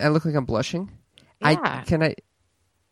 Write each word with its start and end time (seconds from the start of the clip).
I 0.00 0.08
look 0.08 0.24
like 0.24 0.34
I'm 0.34 0.44
blushing. 0.44 0.90
Yeah. 1.40 1.58
I 1.60 1.82
can 1.86 2.02
I. 2.02 2.14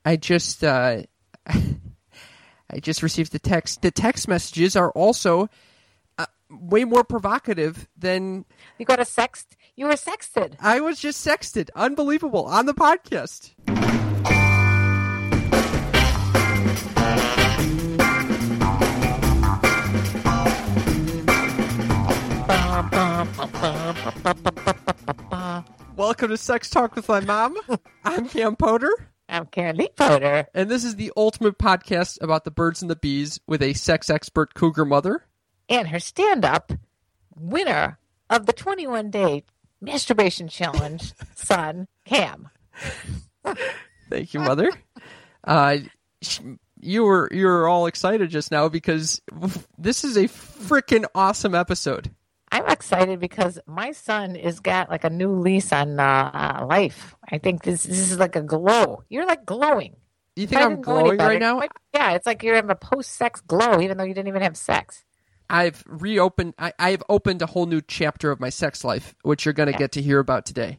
I 0.05 0.17
just 0.17 0.65
uh, 0.65 1.03
I 1.47 2.81
just 2.81 3.03
received 3.03 3.33
the 3.33 3.39
text. 3.39 3.83
The 3.83 3.91
text 3.91 4.29
messages 4.29 4.77
are 4.77 4.91
also 4.93 5.49
uh, 6.19 6.27
way 6.51 6.85
more 6.85 7.05
provocative 7.05 7.89
than 7.97 8.45
You 8.79 8.87
got 8.87 9.01
a 9.01 9.05
sext. 9.05 9.47
You 9.77 9.87
were 9.87 9.93
sexted. 9.93 10.57
I 10.61 10.81
was 10.81 10.99
just 10.99 11.27
sexted. 11.27 11.71
Unbelievable 11.75 12.45
on 12.47 12.67
the 12.67 12.75
podcast. 12.75 13.53
Welcome 25.99 26.29
to 26.29 26.37
Sex 26.37 26.71
Talk 26.71 26.95
with 26.95 27.09
my 27.09 27.19
mom. 27.19 27.57
I'm 28.05 28.29
Cam 28.29 28.55
Potter, 28.55 28.93
I'm 29.29 29.47
Candy 29.47 29.89
Potter. 29.97 30.47
and 30.55 30.71
this 30.71 30.85
is 30.85 30.95
the 30.95 31.13
ultimate 31.17 31.59
podcast 31.59 32.23
about 32.23 32.45
the 32.45 32.53
birds 32.53 32.83
and 32.83 32.89
the 32.89 32.95
bees 32.95 33.41
with 33.49 33.61
a 33.65 33.73
sex 33.73 34.09
expert 34.09 34.55
cougar 34.55 34.85
mother. 34.85 35.25
And 35.69 35.89
her 35.89 35.99
stand 35.99 36.45
up 36.45 36.71
winner 37.35 37.99
of 38.31 38.47
the 38.47 38.53
21 38.53 39.11
day 39.11 39.43
masturbation 39.81 40.47
challenge, 40.47 41.15
son, 41.35 41.89
Cam. 42.05 42.49
Thank 44.09 44.35
you, 44.35 44.39
mother. 44.39 44.71
Uh, 45.43 45.79
you 46.81 47.03
were 47.03 47.29
you 47.33 47.45
were 47.45 47.67
all 47.67 47.87
excited 47.87 48.31
just 48.31 48.53
now 48.53 48.69
because 48.69 49.21
this 49.77 50.05
is 50.05 50.17
a 50.17 50.29
freaking 50.29 51.07
awesome 51.13 51.57
episode. 51.57 52.15
I'm 52.51 52.67
excited 52.69 53.21
because 53.21 53.59
my 53.67 53.93
son 53.93 54.35
has 54.37 54.61
got 54.61 54.91
like 54.91 55.05
a 55.05 55.11
new 55.11 55.33
lease 55.33 55.73
on 55.73 56.01
uh, 56.01 56.31
uh, 56.63 56.67
life. 56.67 57.15
I 57.31 57.39
think 57.39 57.63
this 57.63 57.83
this 57.83 58.11
is 58.11 58.19
like 58.19 58.37
a 58.37 58.43
glow. 58.43 59.05
You're 59.09 59.27
like 59.27 59.45
glowing. 59.45 59.97
You 60.37 60.47
think 60.47 60.63
I'm 60.63 60.77
didn't 60.77 60.87
know 60.87 60.97
any 60.99 61.17
glowing 61.17 61.19
right 61.19 61.41
now? 61.41 61.59
Like, 61.59 61.73
Yeah, 61.95 62.13
it's 62.13 62.27
like 62.27 62.43
you're 62.43 62.55
having 62.55 62.71
a 62.71 62.77
post 62.77 63.13
sex 63.17 63.41
glow, 63.41 63.81
even 63.81 63.99
though 63.99 64.05
you 64.05 64.15
didn't 64.15 64.29
even 64.29 64.43
have 64.43 64.57
sex. 64.57 65.05
I've 65.51 65.83
reopened. 65.87 66.55
I, 66.59 66.73
I've 66.79 67.03
opened 67.09 67.43
a 67.43 67.47
whole 67.47 67.67
new 67.67 67.81
chapter 67.81 68.31
of 68.31 68.39
my 68.39 68.51
sex 68.51 68.85
life, 68.85 69.15
which 69.23 69.45
you're 69.45 69.55
going 69.55 69.73
to 69.73 69.79
get 69.79 69.93
to 69.93 70.03
hear 70.03 70.19
about 70.19 70.47
today. 70.47 70.79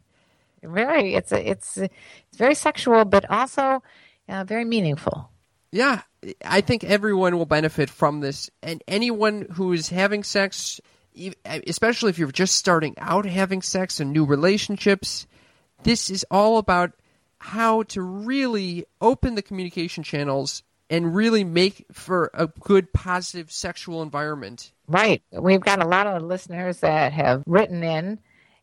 Very, 0.62 1.14
it's 1.14 1.32
a, 1.32 1.50
it's 1.50 1.76
it's 1.76 2.36
very 2.36 2.54
sexual, 2.54 3.04
but 3.04 3.28
also 3.30 3.82
uh, 4.28 4.44
very 4.44 4.64
meaningful. 4.64 5.30
Yeah, 5.72 6.02
I 6.44 6.60
think 6.60 6.84
everyone 6.84 7.36
will 7.36 7.46
benefit 7.46 7.90
from 7.90 8.20
this, 8.20 8.50
and 8.62 8.82
anyone 8.86 9.46
who 9.52 9.72
is 9.72 9.88
having 9.88 10.24
sex, 10.24 10.80
especially 11.44 12.10
if 12.10 12.18
you're 12.18 12.30
just 12.30 12.54
starting 12.54 12.94
out 12.98 13.26
having 13.26 13.62
sex 13.62 14.00
and 14.00 14.12
new 14.12 14.24
relationships, 14.24 15.26
this 15.82 16.10
is 16.10 16.24
all 16.30 16.58
about 16.58 16.92
how 17.38 17.82
to 17.84 18.02
really 18.02 18.84
open 19.00 19.34
the 19.34 19.42
communication 19.42 20.02
channels 20.02 20.62
and 20.90 21.14
really 21.14 21.44
make 21.44 21.86
for 21.92 22.30
a 22.34 22.48
good, 22.48 22.92
positive 22.92 23.50
sexual 23.50 24.02
environment. 24.02 24.72
Right. 24.88 25.22
We've 25.30 25.60
got 25.60 25.82
a 25.82 25.86
lot 25.86 26.06
of 26.06 26.22
listeners 26.22 26.80
that 26.80 27.12
have 27.12 27.44
written 27.46 27.82
in, 27.84 28.18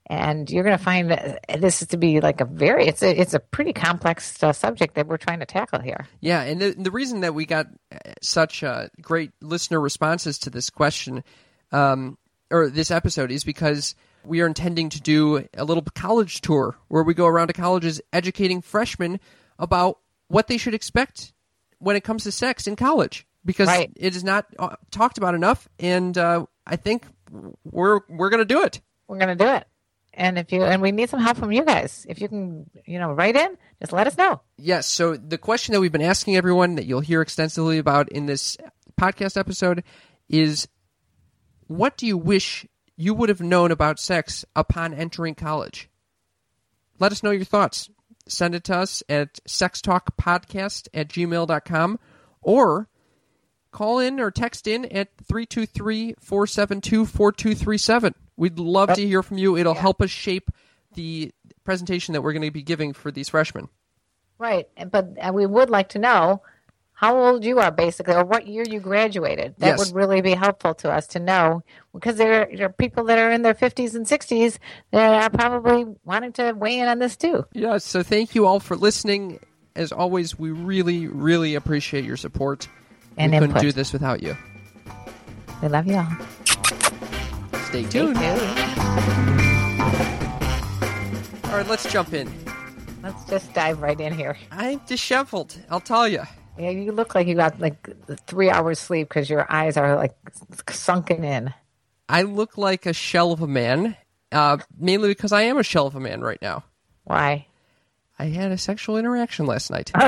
and 0.05 0.49
you're 0.49 0.63
going 0.63 0.77
to 0.77 0.83
find 0.83 1.09
that 1.09 1.39
this 1.59 1.81
is 1.81 1.87
to 1.89 1.97
be 1.97 2.19
like 2.19 2.41
a 2.41 2.45
very 2.45 2.85
it's 2.85 3.01
a 3.01 3.19
it's 3.19 3.33
a 3.33 3.39
pretty 3.39 3.73
complex 3.73 4.41
uh, 4.43 4.53
subject 4.53 4.95
that 4.95 5.07
we're 5.07 5.17
trying 5.17 5.39
to 5.39 5.45
tackle 5.45 5.79
here. 5.79 6.07
Yeah, 6.19 6.41
and 6.41 6.61
the, 6.61 6.75
the 6.77 6.91
reason 6.91 7.21
that 7.21 7.33
we 7.33 7.45
got 7.45 7.67
uh, 7.91 7.97
such 8.21 8.61
uh, 8.63 8.87
great 9.01 9.31
listener 9.41 9.79
responses 9.79 10.37
to 10.39 10.49
this 10.49 10.69
question 10.69 11.23
um, 11.71 12.17
or 12.51 12.69
this 12.69 12.91
episode 12.91 13.31
is 13.31 13.43
because 13.43 13.95
we 14.23 14.41
are 14.41 14.47
intending 14.47 14.89
to 14.89 15.01
do 15.01 15.45
a 15.55 15.63
little 15.63 15.83
college 15.95 16.41
tour 16.41 16.75
where 16.87 17.03
we 17.03 17.13
go 17.13 17.25
around 17.27 17.47
to 17.47 17.53
colleges 17.53 18.01
educating 18.11 18.61
freshmen 18.61 19.19
about 19.59 19.99
what 20.27 20.47
they 20.47 20.57
should 20.57 20.73
expect 20.73 21.33
when 21.79 21.95
it 21.95 22.03
comes 22.03 22.23
to 22.23 22.31
sex 22.31 22.67
in 22.67 22.75
college 22.75 23.25
because 23.45 23.67
Right. 23.67 23.91
it 23.95 24.15
is 24.15 24.23
not 24.23 24.45
uh, 24.59 24.75
talked 24.91 25.17
about 25.17 25.35
enough, 25.35 25.69
and 25.79 26.17
uh, 26.17 26.45
I 26.65 26.75
think 26.75 27.05
we're 27.63 27.99
we're 28.09 28.29
going 28.29 28.39
to 28.39 28.45
do 28.45 28.63
it. 28.63 28.81
We're 29.07 29.17
going 29.19 29.37
to 29.37 29.43
do 29.43 29.49
it. 29.51 29.65
And 30.13 30.39
if 30.39 30.51
you 30.51 30.63
and 30.63 30.81
we 30.81 30.91
need 30.91 31.09
some 31.09 31.19
help 31.21 31.37
from 31.37 31.51
you 31.51 31.63
guys. 31.63 32.05
If 32.09 32.19
you 32.19 32.27
can, 32.27 32.69
you 32.85 32.97
know, 32.97 33.13
write 33.13 33.35
in, 33.35 33.55
just 33.79 33.93
let 33.93 34.07
us 34.07 34.17
know. 34.17 34.41
Yes. 34.57 34.87
So 34.87 35.15
the 35.15 35.37
question 35.37 35.73
that 35.73 35.79
we've 35.79 35.91
been 35.91 36.01
asking 36.01 36.35
everyone 36.35 36.75
that 36.75 36.85
you'll 36.87 37.01
hear 37.01 37.21
extensively 37.21 37.77
about 37.77 38.09
in 38.09 38.25
this 38.25 38.57
podcast 38.99 39.37
episode 39.37 39.83
is 40.27 40.67
what 41.67 41.97
do 41.97 42.05
you 42.05 42.17
wish 42.17 42.65
you 42.95 43.13
would 43.13 43.29
have 43.29 43.41
known 43.41 43.71
about 43.71 43.99
sex 43.99 44.45
upon 44.55 44.93
entering 44.93 45.35
college? 45.35 45.89
Let 46.99 47.11
us 47.11 47.23
know 47.23 47.31
your 47.31 47.45
thoughts. 47.45 47.89
Send 48.27 48.55
it 48.55 48.63
to 48.65 48.77
us 48.77 49.03
at 49.07 49.35
sextalkpodcast 49.47 50.87
at 50.93 51.07
gmail.com 51.09 51.99
or 52.41 52.89
call 53.71 53.99
in 53.99 54.19
or 54.19 54.31
text 54.31 54.67
in 54.67 54.85
at 54.85 55.09
323 55.17 56.15
472 56.19 57.05
4237. 57.05 58.15
We'd 58.35 58.59
love 58.59 58.93
to 58.93 59.05
hear 59.05 59.23
from 59.23 59.37
you. 59.37 59.57
It'll 59.57 59.73
help 59.73 60.01
us 60.01 60.09
shape 60.09 60.51
the 60.93 61.31
presentation 61.63 62.13
that 62.13 62.21
we're 62.21 62.33
going 62.33 62.43
to 62.43 62.51
be 62.51 62.63
giving 62.63 62.93
for 62.93 63.11
these 63.11 63.29
freshmen. 63.29 63.69
Right. 64.37 64.67
But 64.89 65.17
uh, 65.19 65.31
we 65.33 65.45
would 65.45 65.69
like 65.69 65.89
to 65.89 65.99
know 65.99 66.41
how 66.99 67.15
old 67.15 67.45
you 67.45 67.59
are, 67.59 67.69
basically, 67.69 68.15
or 68.15 68.25
what 68.25 68.47
year 68.47 68.63
you 68.67 68.79
graduated. 68.79 69.53
That 69.59 69.67
Yes. 69.67 69.79
would 69.79 69.95
really 69.95 70.21
be 70.21 70.31
helpful 70.33 70.73
to 70.81 70.91
us 70.91 71.05
to 71.09 71.19
know 71.19 71.61
because 71.93 72.15
there, 72.15 72.49
are 72.59 72.69
people 72.69 73.03
that 73.03 73.19
are 73.19 73.29
in 73.31 73.43
their 73.43 73.53
50s 73.53 73.93
and 73.93 74.07
60s 74.07 74.57
that 74.91 75.23
are 75.23 75.29
probably 75.29 75.85
wanting 76.05 76.33
to 76.33 76.53
weigh 76.53 76.79
in 76.79 76.87
on 76.87 76.97
this 76.97 77.15
too. 77.15 77.45
Yeah, 77.53 77.77
so 77.77 78.01
thank 78.01 78.33
you 78.33 78.47
all 78.47 78.59
for 78.59 78.75
listening. 78.75 79.39
As 79.75 79.91
always, 79.91 80.39
we 80.39 80.49
really, 80.49 81.05
really 81.05 81.53
appreciate 81.53 82.03
your 82.03 82.17
support. 82.17 82.67
And 83.15 83.31
we 83.31 83.37
couldn't 83.41 83.59
do 83.61 83.71
this 83.71 83.93
without 83.93 84.23
you. 84.23 84.35
We 85.61 85.67
love 85.67 85.85
you 85.85 85.97
all. 85.97 86.07
Stay 87.65 87.83
Stay 87.83 87.83
tuned. 87.83 88.15
tuned. 88.15 88.17
All 91.45 91.53
right, 91.53 91.67
let's 91.69 91.91
jump 91.91 92.13
in. 92.13 92.27
Let's 93.03 93.23
just 93.25 93.53
dive 93.53 93.83
right 93.83 93.99
in 93.99 94.13
here. 94.17 94.35
I'm 94.51 94.81
disheveled. 94.87 95.55
I'll 95.69 95.79
tell 95.79 96.07
you. 96.07 96.23
Yeah, 96.59 96.69
you 96.69 96.91
look 96.91 97.13
like 97.15 97.27
you 97.27 97.35
got 97.35 97.59
like 97.59 97.89
three 98.27 98.49
hours 98.49 98.79
sleep 98.79 99.09
because 99.09 99.29
your 99.29 99.45
eyes 99.51 99.77
are 99.77 99.95
like 99.95 100.15
sunken 100.69 101.23
in. 101.23 101.53
I 102.09 102.23
look 102.23 102.57
like 102.57 102.85
a 102.85 102.93
shell 102.93 103.31
of 103.31 103.41
a 103.41 103.47
man, 103.47 103.95
uh, 104.31 104.57
mainly 104.79 105.09
because 105.09 105.31
I 105.31 105.43
am 105.43 105.57
a 105.57 105.63
shell 105.63 105.87
of 105.87 105.95
a 105.95 105.99
man 105.99 106.21
right 106.21 106.41
now. 106.41 106.63
Why? 107.03 107.47
I 108.19 108.25
had 108.25 108.51
a 108.51 108.57
sexual 108.57 108.97
interaction 108.97 109.45
last 109.45 109.69
night. 109.71 109.91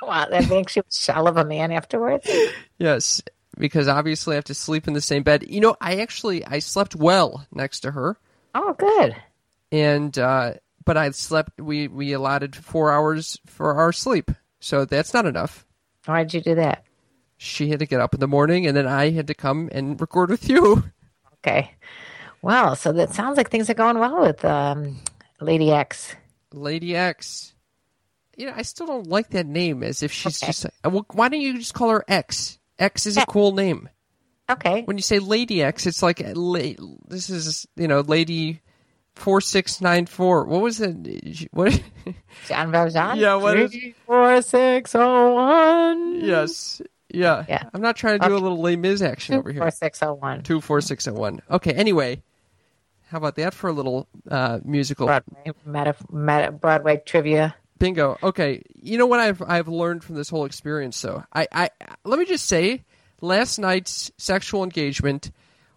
Wow, 0.00 0.26
that 0.30 0.48
makes 0.48 0.76
you 0.76 0.82
a 0.82 0.92
shell 0.94 1.26
of 1.26 1.36
a 1.36 1.44
man 1.44 1.72
afterwards. 1.72 2.30
yes, 2.78 3.20
because 3.58 3.88
obviously 3.88 4.34
I 4.34 4.36
have 4.36 4.44
to 4.44 4.54
sleep 4.54 4.86
in 4.86 4.94
the 4.94 5.00
same 5.00 5.24
bed. 5.24 5.44
You 5.48 5.60
know, 5.60 5.76
I 5.80 5.96
actually 5.96 6.44
I 6.44 6.60
slept 6.60 6.94
well 6.94 7.44
next 7.52 7.80
to 7.80 7.90
her, 7.90 8.16
Oh, 8.54 8.74
good. 8.74 9.16
and 9.72 10.16
uh, 10.16 10.54
but 10.84 10.96
I 10.96 11.10
slept. 11.10 11.60
We 11.60 11.88
we 11.88 12.12
allotted 12.12 12.54
four 12.54 12.92
hours 12.92 13.38
for 13.46 13.74
our 13.74 13.92
sleep, 13.92 14.30
so 14.60 14.84
that's 14.84 15.12
not 15.14 15.26
enough. 15.26 15.66
Why 16.06 16.22
did 16.24 16.34
you 16.34 16.40
do 16.40 16.54
that? 16.56 16.84
she 17.40 17.68
had 17.70 17.78
to 17.78 17.86
get 17.86 18.00
up 18.00 18.14
in 18.14 18.18
the 18.20 18.26
morning 18.26 18.66
and 18.66 18.76
then 18.76 18.88
I 18.88 19.10
had 19.10 19.28
to 19.28 19.34
come 19.34 19.68
and 19.70 20.00
record 20.00 20.28
with 20.28 20.48
you. 20.48 20.82
Okay. 21.34 21.72
Well, 22.42 22.74
so 22.74 22.92
that 22.92 23.14
sounds 23.14 23.36
like 23.36 23.48
things 23.48 23.70
are 23.70 23.74
going 23.74 24.00
well 24.00 24.20
with 24.22 24.44
um, 24.44 24.96
Lady 25.40 25.70
X. 25.70 26.16
Lady 26.52 26.96
X. 26.96 27.54
You 28.36 28.46
know, 28.46 28.54
I 28.56 28.62
still 28.62 28.86
don't 28.88 29.06
like 29.06 29.30
that 29.30 29.46
name 29.46 29.84
as 29.84 30.02
if 30.02 30.10
she's 30.10 30.42
Okay. 30.42 30.48
just 30.50 30.66
uh, 30.66 30.90
well, 30.90 31.06
why 31.12 31.28
don't 31.28 31.40
you 31.40 31.58
just 31.58 31.74
call 31.74 31.90
her 31.90 32.04
X? 32.08 32.58
X 32.76 33.06
is 33.06 33.16
a 33.16 33.24
cool 33.26 33.52
name. 33.52 33.88
Okay. 34.50 34.82
When 34.82 34.96
you 34.96 35.02
say 35.02 35.20
Lady 35.20 35.62
X, 35.62 35.86
it's 35.86 36.02
like 36.02 36.18
this 36.18 37.30
is, 37.30 37.66
you 37.76 37.86
know, 37.86 38.00
Lady 38.00 38.62
4694. 39.18 40.44
What 40.44 40.62
was 40.62 40.80
it? 40.80 41.48
What 41.52 41.80
Jean 42.46 42.70
Valjean? 42.70 43.18
Yeah, 43.18 43.34
what 43.34 43.58
is- 43.58 43.70
Three, 43.72 43.94
four, 44.06 44.40
six, 44.42 44.94
oh, 44.94 45.34
one. 45.34 46.20
Yes. 46.24 46.80
Yeah. 47.10 47.44
Yeah. 47.48 47.64
I'm 47.72 47.80
not 47.80 47.96
trying 47.96 48.20
to 48.20 48.28
do 48.28 48.34
a 48.34 48.38
little 48.38 48.60
Les 48.60 48.76
Mis 48.76 49.02
action 49.02 49.34
Two, 49.34 49.38
over 49.40 49.52
here. 49.52 49.60
four, 49.62 49.70
six, 49.70 50.02
oh, 50.02 50.14
one. 50.14 50.42
Two 50.42 50.60
four 50.60 50.80
six 50.80 51.06
and 51.06 51.16
one. 51.16 51.40
Okay. 51.50 51.72
Anyway, 51.72 52.22
How 53.08 53.18
about 53.18 53.36
that 53.36 53.54
for 53.54 53.68
a 53.68 53.72
little 53.72 54.06
uh, 54.30 54.58
musical 54.64 55.06
Broadway, 55.06 55.52
meta, 55.64 55.94
meta, 56.12 56.52
Broadway 56.52 57.02
trivia. 57.04 57.54
bingo? 57.78 58.18
Okay, 58.22 58.62
you 58.74 58.98
know 58.98 59.06
what 59.06 59.20
I've 59.20 59.40
I've 59.42 59.68
learned 59.68 60.04
from 60.04 60.16
this 60.16 60.28
whole 60.28 60.44
experience. 60.44 61.00
though? 61.00 61.24
I, 61.32 61.48
I 61.52 61.70
let 62.04 62.18
me 62.18 62.26
just 62.26 62.44
say, 62.46 62.82
last 63.22 63.58
night's 63.58 64.10
sexual 64.18 64.62
engagement 64.62 65.30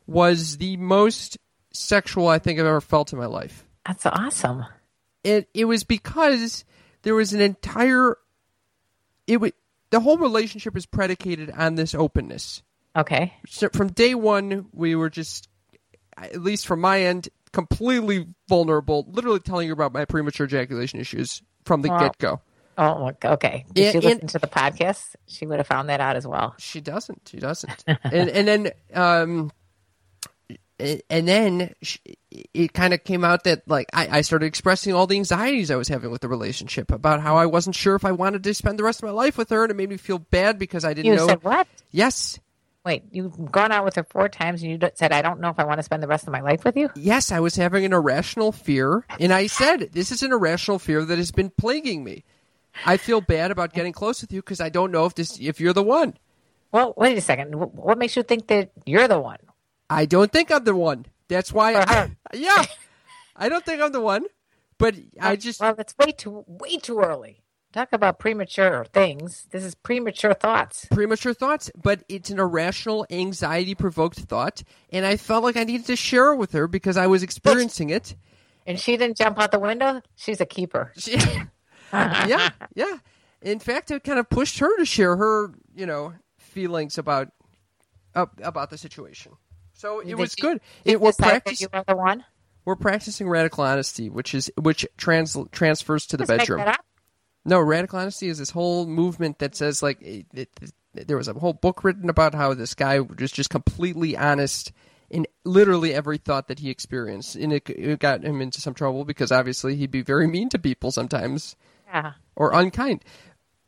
was 0.08 0.58
the 0.58 0.76
most 0.78 1.38
sexual 1.74 2.28
I 2.28 2.40
think 2.40 2.60
I've 2.60 2.66
ever 2.66 2.82
felt 2.82 3.14
in 3.14 3.20
my 3.20 3.26
life. 3.28 3.66
That's 3.86 4.06
awesome. 4.06 4.66
it 5.24 5.50
it 5.54 5.66
was 5.66 5.84
because 5.84 6.66
there 7.04 7.16
was 7.16 7.34
an 7.34 7.42
entire 7.42 8.18
it 9.28 9.38
was 9.38 9.52
the 9.90 10.00
whole 10.00 10.18
relationship 10.18 10.76
is 10.78 10.86
predicated 10.86 11.52
on 11.52 11.76
this 11.76 11.94
openness. 11.96 12.64
Okay. 12.96 13.34
So 13.48 13.70
from 13.70 13.88
day 13.90 14.16
one, 14.16 14.68
we 14.74 14.96
were 14.96 15.10
just, 15.10 15.48
at 16.18 16.42
least 16.42 16.66
from 16.68 16.82
my 16.82 17.02
end, 17.02 17.30
completely 17.54 18.28
vulnerable. 18.50 19.06
Literally 19.10 19.40
telling 19.40 19.68
you 19.68 19.74
about 19.74 19.94
my 19.94 20.06
premature 20.06 20.46
ejaculation 20.46 21.00
issues 21.00 21.42
from 21.66 21.82
the 21.82 21.90
Wow. 21.90 22.00
get 22.00 22.18
go. 22.18 22.42
Oh, 22.78 23.12
okay. 23.24 23.66
Did 23.74 23.84
And- 23.84 23.92
she 23.92 24.00
listen 24.08 24.20
and- 24.22 24.30
to 24.30 24.40
the 24.40 24.48
podcast? 24.48 25.16
She 25.28 25.46
would 25.46 25.58
have 25.60 25.68
found 25.68 25.90
that 25.90 26.00
out 26.02 26.16
as 26.16 26.26
well. 26.26 26.56
She 26.58 26.80
doesn't. 26.82 27.30
She 27.32 27.38
doesn't. 27.40 27.84
and 27.88 28.30
and 28.30 28.48
then 28.48 28.72
um, 28.94 29.52
and 31.10 31.28
then 31.28 31.74
it 32.54 32.74
kind 32.74 32.94
of 32.94 33.04
came 33.04 33.24
out 33.24 33.44
that 33.44 33.68
like 33.68 33.88
I, 33.94 34.20
I 34.20 34.22
started 34.22 34.46
expressing 34.46 34.94
all 34.94 35.08
the 35.08 35.16
anxieties 35.18 35.70
I 35.72 35.76
was 35.76 35.88
having 35.88 36.12
with 36.12 36.22
the 36.22 36.28
relationship 36.28 36.92
about 36.92 37.22
how 37.22 37.36
I 37.38 37.46
wasn't 37.46 37.76
sure 37.76 37.96
if 37.96 38.06
I 38.06 38.12
wanted 38.12 38.44
to 38.44 38.54
spend 38.54 38.80
the 38.80 38.84
rest 38.84 39.00
of 39.00 39.08
my 39.08 39.12
life 39.12 39.38
with 39.38 39.50
her, 39.50 39.64
and 39.64 39.72
it 39.72 39.76
made 39.76 39.90
me 39.90 39.98
feel 39.98 40.20
bad 40.20 40.58
because 40.60 40.84
I 40.86 40.94
didn't 40.94 41.12
You 41.12 41.16
know. 41.16 41.28
said 41.28 41.44
what? 41.44 41.68
Yes, 41.92 42.40
Wait, 42.84 43.04
you've 43.12 43.52
gone 43.52 43.72
out 43.72 43.86
with 43.86 43.94
her 43.96 44.04
four 44.04 44.28
times 44.28 44.64
and 44.64 44.72
you 44.72 44.90
said, 44.96 45.12
I 45.12 45.22
don't 45.22 45.40
know 45.40 45.50
if 45.50 45.60
I 45.60 45.66
want 45.66 45.78
to 45.78 45.84
spend 45.84 46.02
the 46.02 46.08
rest 46.08 46.26
of 46.26 46.34
my 46.34 46.42
life 46.42 46.64
with 46.64 46.76
you? 46.76 46.90
yes, 46.96 47.32
I 47.32 47.40
was 47.40 47.56
having 47.56 47.86
an 47.86 47.94
irrational 47.94 48.52
fear, 48.52 49.06
and 49.20 49.32
I 49.32 49.46
said 49.48 49.90
this 49.92 50.12
is 50.12 50.24
an 50.24 50.32
irrational 50.34 50.80
fear 50.80 51.06
that 51.06 51.18
has 51.20 51.30
been 51.32 51.52
plaguing 51.52 52.04
me. 52.04 52.24
I 52.86 52.98
feel 52.98 53.22
bad 53.22 53.52
about 53.52 53.74
getting 53.76 53.94
close 53.94 54.22
with 54.22 54.32
you 54.34 54.42
because 54.42 54.60
I 54.60 54.70
don't 54.70 54.92
know 54.92 55.06
if 55.06 55.14
this 55.14 55.38
if 55.40 55.60
you're 55.62 55.74
the 55.74 55.84
one. 55.84 56.18
Well, 56.72 56.94
wait 56.98 57.18
a 57.18 57.22
second. 57.22 57.54
What 57.54 57.98
makes 58.00 58.16
you 58.16 58.24
think 58.24 58.48
that 58.48 58.72
you're 58.86 59.08
the 59.08 59.20
one? 59.20 59.38
I 59.92 60.06
don't 60.06 60.32
think 60.32 60.52
I'm 60.52 60.64
the 60.64 60.76
one. 60.76 61.06
That's 61.28 61.52
why. 61.52 61.76
I, 61.76 62.12
yeah, 62.34 62.64
I 63.36 63.50
don't 63.50 63.66
think 63.66 63.82
I'm 63.82 63.92
the 63.92 64.02
one. 64.02 64.26
But 64.78 64.96
I 65.20 65.36
just 65.36 65.60
Well, 65.62 65.76
it's 65.78 65.94
way 65.98 66.12
too, 66.14 66.44
way 66.48 66.78
too 66.78 67.00
early. 67.00 67.44
Talk 67.74 67.90
about 67.94 68.18
premature 68.20 68.86
things. 68.86 69.48
This 69.52 69.64
is 69.64 69.76
premature 69.76 70.34
thoughts. 70.34 70.86
premature 70.92 71.34
thoughts, 71.34 71.70
but 71.82 72.04
it's 72.10 72.30
an 72.30 72.40
irrational, 72.40 73.06
anxiety 73.10 73.76
provoked 73.76 74.20
thought, 74.20 74.64
and 74.92 75.06
I 75.06 75.18
felt 75.18 75.44
like 75.44 75.56
I 75.56 75.64
needed 75.64 75.86
to 75.88 75.96
share 75.96 76.34
it 76.34 76.38
with 76.38 76.52
her 76.54 76.68
because 76.68 76.98
I 76.98 77.08
was 77.08 77.22
experiencing 77.24 77.90
it. 77.90 78.16
And 78.68 78.80
she 78.80 78.98
didn't 78.98 79.18
jump 79.18 79.40
out 79.40 79.52
the 79.52 79.60
window. 79.60 80.02
She's 80.16 80.42
a 80.42 80.46
keeper. 80.46 80.94
She- 80.98 81.18
yeah, 81.94 82.52
yeah. 82.74 82.98
In 83.42 83.60
fact, 83.60 83.92
it 83.92 84.04
kind 84.06 84.18
of 84.20 84.30
pushed 84.30 84.60
her 84.60 84.78
to 84.78 84.86
share 84.86 85.18
her, 85.18 85.52
you 85.76 85.86
know, 85.86 86.14
feelings 86.38 86.98
about 86.98 87.30
uh, 88.16 88.28
about 88.42 88.70
the 88.70 88.78
situation. 88.78 89.34
So 89.82 90.00
it 90.00 90.16
was 90.16 90.36
you- 90.38 90.42
good. 90.44 90.62
It, 90.86 91.02
we're 91.02 91.12
practicing 91.14 91.68
You 91.74 91.80
are 91.80 91.84
the 91.88 91.96
one. 91.96 92.24
we're 92.66 92.76
practicing 92.76 93.28
radical 93.28 93.64
honesty, 93.64 94.10
which 94.10 94.36
is 94.36 94.52
which 94.60 94.86
trans 94.98 95.36
transfers 95.52 96.06
to 96.08 96.18
the 96.18 96.26
bedroom. 96.26 96.64
No, 97.44 97.60
radical 97.60 97.98
honesty 98.00 98.28
is 98.28 98.38
this 98.38 98.52
whole 98.52 98.86
movement 98.86 99.40
that 99.40 99.56
says 99.56 99.82
like 99.82 100.00
it, 100.02 100.28
it, 100.34 100.50
it- 100.62 100.72
there 101.08 101.16
was 101.18 101.30
a 101.30 101.34
whole 101.34 101.54
book 101.54 101.86
written 101.86 102.10
about 102.10 102.36
how 102.36 102.54
this 102.54 102.76
guy 102.76 103.00
was 103.00 103.32
just 103.32 103.50
completely 103.50 104.18
honest 104.18 104.74
in 105.10 105.26
literally 105.46 105.94
every 105.94 106.18
thought 106.18 106.50
that 106.50 106.60
he 106.60 106.70
experienced, 106.70 107.36
and 107.38 107.54
it, 107.54 107.70
it 107.70 107.98
got 108.00 108.24
him 108.26 108.42
into 108.42 108.60
some 108.60 108.74
trouble 108.74 109.06
because 109.06 109.32
obviously 109.32 109.76
he'd 109.78 109.90
be 109.90 110.02
very 110.02 110.28
mean 110.28 110.50
to 110.50 110.60
people 110.60 110.92
sometimes 110.92 111.56
Yeah. 111.88 112.12
or 112.36 112.54
unkind 112.54 113.06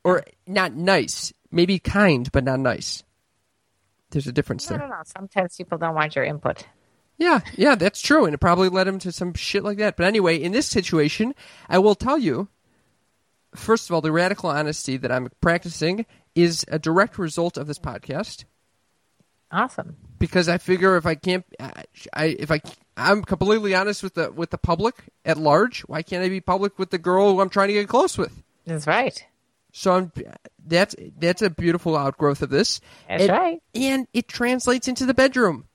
or 0.03 0.23
not 0.45 0.73
nice, 0.73 1.31
maybe 1.49 1.79
kind 1.79 2.29
but 2.33 2.43
not 2.43 2.59
nice. 2.59 3.03
There's 4.13 4.27
a 4.27 4.31
difference 4.31 4.65
there. 4.67 4.77
no, 4.79 4.87
no. 4.87 5.01
Sometimes 5.05 5.57
people 5.57 5.77
don't 5.77 5.93
want 5.95 6.15
your 6.15 6.23
input. 6.23 6.65
Yeah, 7.17 7.41
yeah, 7.55 7.75
that's 7.75 8.01
true, 8.01 8.25
and 8.25 8.33
it 8.33 8.39
probably 8.39 8.69
led 8.69 8.87
him 8.87 8.97
to 8.99 9.11
some 9.11 9.33
shit 9.33 9.63
like 9.63 9.77
that. 9.77 9.97
But 9.97 10.05
anyway, 10.07 10.37
in 10.37 10.51
this 10.51 10.65
situation, 10.67 11.35
I 11.69 11.77
will 11.79 11.95
tell 11.95 12.17
you. 12.17 12.47
First 13.55 13.87
of 13.87 13.93
all, 13.93 14.01
the 14.01 14.11
radical 14.11 14.49
honesty 14.49 14.97
that 14.97 15.11
I'm 15.11 15.29
practicing 15.39 16.07
is 16.33 16.65
a 16.69 16.79
direct 16.79 17.19
result 17.19 17.55
of 17.55 17.67
this 17.67 17.77
podcast 17.77 18.45
Awesome. 19.51 19.95
because 20.17 20.49
I 20.49 20.57
figure 20.57 20.97
if 20.97 21.05
I 21.05 21.13
can't, 21.13 21.45
I, 21.59 21.83
I 22.13 22.25
if 22.39 22.49
I 22.49 22.61
I'm 22.97 23.23
completely 23.23 23.75
honest 23.75 24.01
with 24.01 24.15
the 24.15 24.31
with 24.31 24.49
the 24.49 24.57
public 24.57 24.95
at 25.23 25.37
large, 25.37 25.81
why 25.81 26.01
can't 26.01 26.23
I 26.23 26.29
be 26.29 26.41
public 26.41 26.79
with 26.79 26.89
the 26.89 26.97
girl 26.97 27.31
who 27.31 27.41
I'm 27.41 27.49
trying 27.49 27.67
to 27.67 27.73
get 27.75 27.87
close 27.87 28.17
with? 28.17 28.41
That's 28.65 28.87
right. 28.87 29.23
So 29.75 29.91
I'm 29.91 30.11
that's 30.65 30.95
that's 31.17 31.41
a 31.41 31.49
beautiful 31.49 31.97
outgrowth 31.97 32.41
of 32.43 32.49
this. 32.49 32.79
That's 33.09 33.23
and, 33.23 33.31
right. 33.31 33.63
and 33.73 34.07
it 34.13 34.27
translates 34.27 34.87
into 34.87 35.05
the 35.05 35.15
bedroom. 35.15 35.65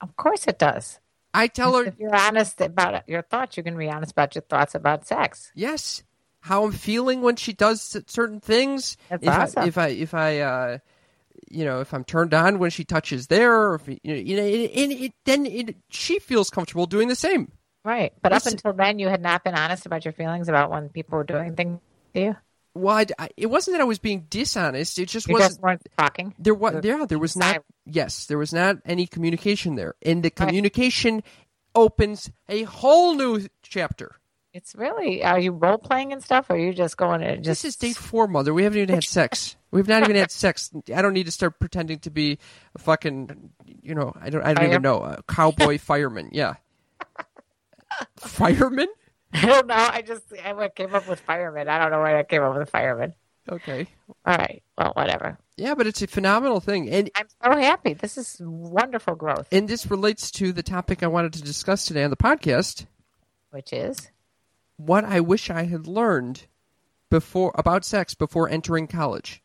Of 0.00 0.16
course 0.16 0.46
it 0.46 0.58
does. 0.58 0.98
I 1.34 1.46
tell 1.46 1.76
her 1.76 1.84
If 1.84 1.98
you're 1.98 2.16
honest 2.16 2.58
about 2.60 3.06
your 3.06 3.20
thoughts, 3.22 3.58
you 3.58 3.62
can 3.62 3.76
be 3.76 3.90
honest 3.90 4.12
about 4.12 4.34
your 4.34 4.42
thoughts 4.42 4.74
about 4.74 5.06
sex. 5.06 5.52
yes 5.54 6.02
how 6.40 6.64
i'm 6.64 6.72
feeling 6.72 7.20
when 7.20 7.34
she 7.36 7.52
does 7.52 7.96
certain 8.06 8.40
things 8.40 8.96
That's 9.10 9.24
if 9.24 9.28
awesome. 9.28 9.62
I, 9.64 9.66
if 9.66 9.76
i 9.78 9.88
if 9.88 10.14
i 10.14 10.38
uh 10.38 10.78
you 11.50 11.64
know 11.64 11.80
if 11.80 11.92
i'm 11.92 12.04
turned 12.04 12.32
on 12.32 12.60
when 12.60 12.70
she 12.70 12.84
touches 12.84 13.26
there 13.26 13.52
or 13.52 13.74
if 13.74 13.88
you 13.88 13.98
know, 14.04 14.14
you 14.14 14.36
know 14.36 14.44
and, 14.44 14.70
and 14.70 14.92
it, 14.92 15.12
then 15.24 15.44
it, 15.46 15.76
she 15.90 16.20
feels 16.20 16.48
comfortable 16.48 16.86
doing 16.86 17.08
the 17.08 17.16
same 17.16 17.50
Right. 17.84 18.12
But 18.20 18.32
up 18.32 18.44
until 18.44 18.72
then, 18.74 18.98
you 18.98 19.08
had 19.08 19.22
not 19.22 19.44
been 19.44 19.54
honest 19.54 19.86
about 19.86 20.04
your 20.04 20.12
feelings 20.12 20.48
about 20.48 20.70
when 20.70 20.90
people 20.90 21.16
were 21.16 21.24
doing 21.24 21.54
things 21.56 21.80
to 22.14 22.20
you. 22.20 22.36
Well 22.78 22.96
I, 22.96 23.06
I- 23.18 23.28
it 23.36 23.46
wasn't 23.46 23.74
that 23.76 23.80
i 23.80 23.84
was 23.84 23.98
being 23.98 24.26
dishonest 24.30 24.98
it 24.98 25.06
just 25.08 25.28
You 25.28 25.34
wasn't 25.34 25.50
just 25.52 25.60
weren't 25.62 25.82
talking. 25.98 26.34
there 26.38 26.54
was 26.54 26.84
yeah 26.84 27.04
there 27.06 27.18
was 27.18 27.36
not 27.36 27.62
yes 27.86 28.26
there 28.26 28.38
was 28.38 28.52
not 28.52 28.76
any 28.84 29.06
communication 29.06 29.74
there 29.74 29.94
and 30.02 30.22
the 30.22 30.30
communication 30.30 31.22
opens 31.74 32.30
a 32.48 32.62
whole 32.64 33.14
new 33.14 33.46
chapter 33.62 34.16
It's 34.54 34.74
really, 34.74 35.22
are 35.22 35.38
you 35.38 35.52
role 35.52 35.78
playing 35.78 36.12
and 36.12 36.22
stuff? 36.24 36.48
Or 36.50 36.54
are 36.54 36.58
you 36.58 36.72
just 36.72 36.96
going 36.96 37.20
to 37.20 37.36
just. 37.36 37.62
This 37.62 37.64
is 37.64 37.76
date 37.76 37.96
four, 37.96 38.26
mother. 38.26 38.52
We 38.54 38.64
haven't 38.64 38.80
even 38.80 38.94
had 38.94 39.04
sex. 39.04 39.54
We've 39.70 39.86
not 39.86 40.02
even 40.02 40.16
had 40.16 40.32
sex. 40.32 40.70
I 40.92 41.02
don't 41.02 41.12
need 41.12 41.26
to 41.26 41.30
start 41.30 41.60
pretending 41.60 42.00
to 42.00 42.10
be 42.10 42.38
a 42.74 42.78
fucking, 42.80 43.50
you 43.82 43.94
know, 43.94 44.12
I 44.18 44.30
don't, 44.30 44.42
I 44.42 44.54
don't 44.54 44.64
even 44.66 44.82
know, 44.82 45.02
a 45.04 45.22
cowboy 45.28 45.78
fireman. 45.78 46.30
Yeah, 46.32 46.54
fireman. 48.16 48.88
I 49.32 49.46
don't 49.46 49.66
know. 49.66 49.74
I 49.74 50.02
just 50.02 50.22
I 50.32 50.68
came 50.68 50.94
up 50.94 51.08
with 51.08 51.20
fireman. 51.20 51.68
I 51.68 51.78
don't 51.78 51.90
know 51.90 52.00
why 52.00 52.18
I 52.18 52.22
came 52.22 52.42
up 52.42 52.56
with 52.56 52.70
fireman. 52.70 53.14
Okay. 53.50 53.86
All 54.26 54.36
right. 54.36 54.62
Well, 54.76 54.92
whatever. 54.94 55.38
Yeah, 55.56 55.74
but 55.74 55.86
it's 55.86 56.02
a 56.02 56.06
phenomenal 56.06 56.60
thing, 56.60 56.88
and 56.90 57.10
I'm 57.14 57.26
so 57.42 57.58
happy. 57.58 57.94
This 57.94 58.16
is 58.18 58.36
wonderful 58.40 59.14
growth, 59.16 59.48
and 59.50 59.66
this 59.68 59.90
relates 59.90 60.30
to 60.32 60.52
the 60.52 60.62
topic 60.62 61.02
I 61.02 61.06
wanted 61.08 61.32
to 61.34 61.42
discuss 61.42 61.84
today 61.86 62.04
on 62.04 62.10
the 62.10 62.16
podcast. 62.16 62.86
which 63.50 63.72
is 63.72 64.10
What 64.76 65.04
I 65.04 65.20
wish 65.20 65.50
I 65.50 65.64
had 65.64 65.86
learned 65.86 66.46
before 67.10 67.52
about 67.54 67.84
sex 67.84 68.14
before 68.14 68.48
entering 68.48 68.86
college. 68.86 69.42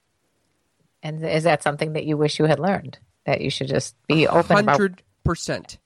and 1.01 1.25
is 1.25 1.43
that 1.43 1.63
something 1.63 1.93
that 1.93 2.05
you 2.05 2.15
wish 2.17 2.37
you 2.39 2.45
had 2.45 2.59
learned 2.59 2.99
that 3.25 3.41
you 3.41 3.49
should 3.49 3.67
just 3.69 3.95
be 4.07 4.27
open 4.27 4.57
about? 4.59 4.71
Hundred 4.73 5.01
percent. 5.23 5.77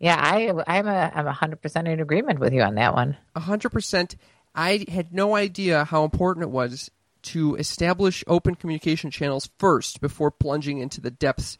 Yeah, 0.00 0.16
I 0.18 0.50
I'm 0.66 0.88
a 0.88 1.12
I'm 1.14 1.26
a 1.26 1.32
hundred 1.32 1.60
percent 1.60 1.86
in 1.86 2.00
agreement 2.00 2.40
with 2.40 2.54
you 2.54 2.62
on 2.62 2.74
that 2.76 2.94
one. 2.94 3.16
A 3.36 3.40
hundred 3.40 3.70
percent. 3.70 4.16
I 4.54 4.84
had 4.88 5.12
no 5.12 5.36
idea 5.36 5.84
how 5.84 6.04
important 6.04 6.44
it 6.44 6.50
was 6.50 6.90
to 7.22 7.54
establish 7.56 8.24
open 8.26 8.54
communication 8.54 9.10
channels 9.10 9.50
first 9.58 10.00
before 10.00 10.30
plunging 10.30 10.78
into 10.78 11.00
the 11.00 11.10
depths 11.10 11.58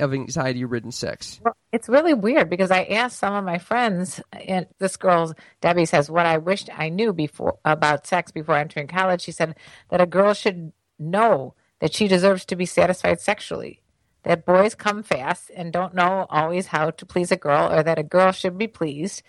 of 0.00 0.14
anxiety-ridden 0.14 0.90
sex. 0.90 1.40
Well, 1.44 1.56
it's 1.70 1.88
really 1.88 2.14
weird 2.14 2.50
because 2.50 2.70
I 2.70 2.84
asked 2.84 3.18
some 3.18 3.34
of 3.34 3.44
my 3.44 3.58
friends, 3.58 4.20
and 4.32 4.66
this 4.78 4.96
girl 4.96 5.34
Debbie 5.60 5.86
says, 5.86 6.10
"What 6.10 6.26
I 6.26 6.38
wished 6.38 6.70
I 6.76 6.88
knew 6.88 7.12
before 7.12 7.58
about 7.64 8.06
sex 8.06 8.30
before 8.30 8.56
entering 8.56 8.86
college." 8.86 9.22
She 9.22 9.32
said 9.32 9.56
that 9.90 10.00
a 10.00 10.06
girl 10.06 10.34
should 10.34 10.72
know 10.98 11.54
that 11.80 11.94
she 11.94 12.06
deserves 12.08 12.44
to 12.46 12.56
be 12.56 12.66
satisfied 12.66 13.20
sexually. 13.20 13.80
That 14.22 14.44
boys 14.44 14.74
come 14.74 15.02
fast 15.02 15.50
and 15.54 15.72
don't 15.72 15.94
know 15.94 16.26
always 16.28 16.66
how 16.66 16.90
to 16.90 17.06
please 17.06 17.32
a 17.32 17.36
girl, 17.36 17.72
or 17.72 17.82
that 17.82 17.98
a 17.98 18.02
girl 18.02 18.32
should 18.32 18.58
be 18.58 18.66
pleased. 18.66 19.22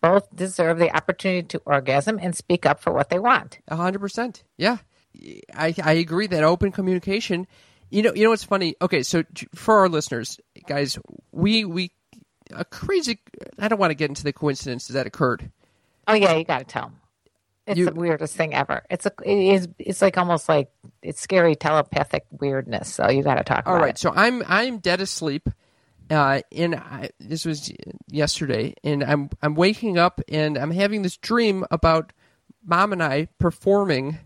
Both 0.00 0.34
deserve 0.34 0.78
the 0.78 0.94
opportunity 0.94 1.46
to 1.48 1.62
orgasm 1.66 2.18
and 2.22 2.34
speak 2.34 2.64
up 2.64 2.80
for 2.80 2.92
what 2.92 3.10
they 3.10 3.18
want. 3.18 3.58
A 3.68 3.76
hundred 3.76 3.98
percent. 3.98 4.44
Yeah, 4.56 4.78
I 5.54 5.74
I 5.82 5.92
agree 5.94 6.28
that 6.28 6.44
open 6.44 6.72
communication. 6.72 7.46
You 7.90 8.02
know, 8.02 8.14
you 8.14 8.24
know 8.24 8.30
what's 8.30 8.44
funny? 8.44 8.76
Okay, 8.80 9.02
so 9.02 9.24
for 9.54 9.78
our 9.78 9.88
listeners, 9.88 10.38
guys, 10.66 10.98
we 11.32 11.64
we 11.64 11.90
a 12.50 12.64
crazy. 12.64 13.20
I 13.58 13.68
don't 13.68 13.78
want 13.78 13.90
to 13.90 13.94
get 13.96 14.10
into 14.10 14.24
the 14.24 14.32
coincidences 14.32 14.94
that 14.94 15.06
occurred. 15.06 15.50
Oh 16.06 16.14
yeah, 16.14 16.34
you 16.34 16.44
got 16.44 16.60
to 16.60 16.64
tell 16.64 16.84
them. 16.84 16.96
It's 17.68 17.78
You- 17.78 17.84
the 17.86 17.94
weirdest 17.94 18.34
thing 18.36 18.54
ever. 18.54 18.82
It's 18.90 19.06
a 19.06 19.12
it 19.24 19.38
is 19.54 19.68
it's 19.78 20.02
like 20.02 20.16
almost 20.18 20.48
like 20.48 20.70
it's 21.02 21.20
scary 21.20 21.54
telepathic 21.54 22.24
weirdness. 22.30 22.92
So 22.92 23.08
you 23.10 23.22
got 23.22 23.34
to 23.36 23.44
talk 23.44 23.64
All 23.66 23.76
right, 23.76 23.90
it. 23.90 23.98
so 23.98 24.12
I'm 24.14 24.42
I'm 24.46 24.78
dead 24.78 25.00
asleep, 25.00 25.48
uh, 26.10 26.40
and 26.50 26.74
I, 26.74 27.10
this 27.20 27.44
was 27.44 27.70
yesterday, 28.08 28.74
and 28.82 29.04
I'm 29.04 29.30
I'm 29.42 29.54
waking 29.54 29.98
up 29.98 30.20
and 30.28 30.56
I'm 30.56 30.70
having 30.70 31.02
this 31.02 31.16
dream 31.18 31.64
about 31.70 32.12
mom 32.64 32.92
and 32.92 33.02
I 33.02 33.28
performing 33.38 34.18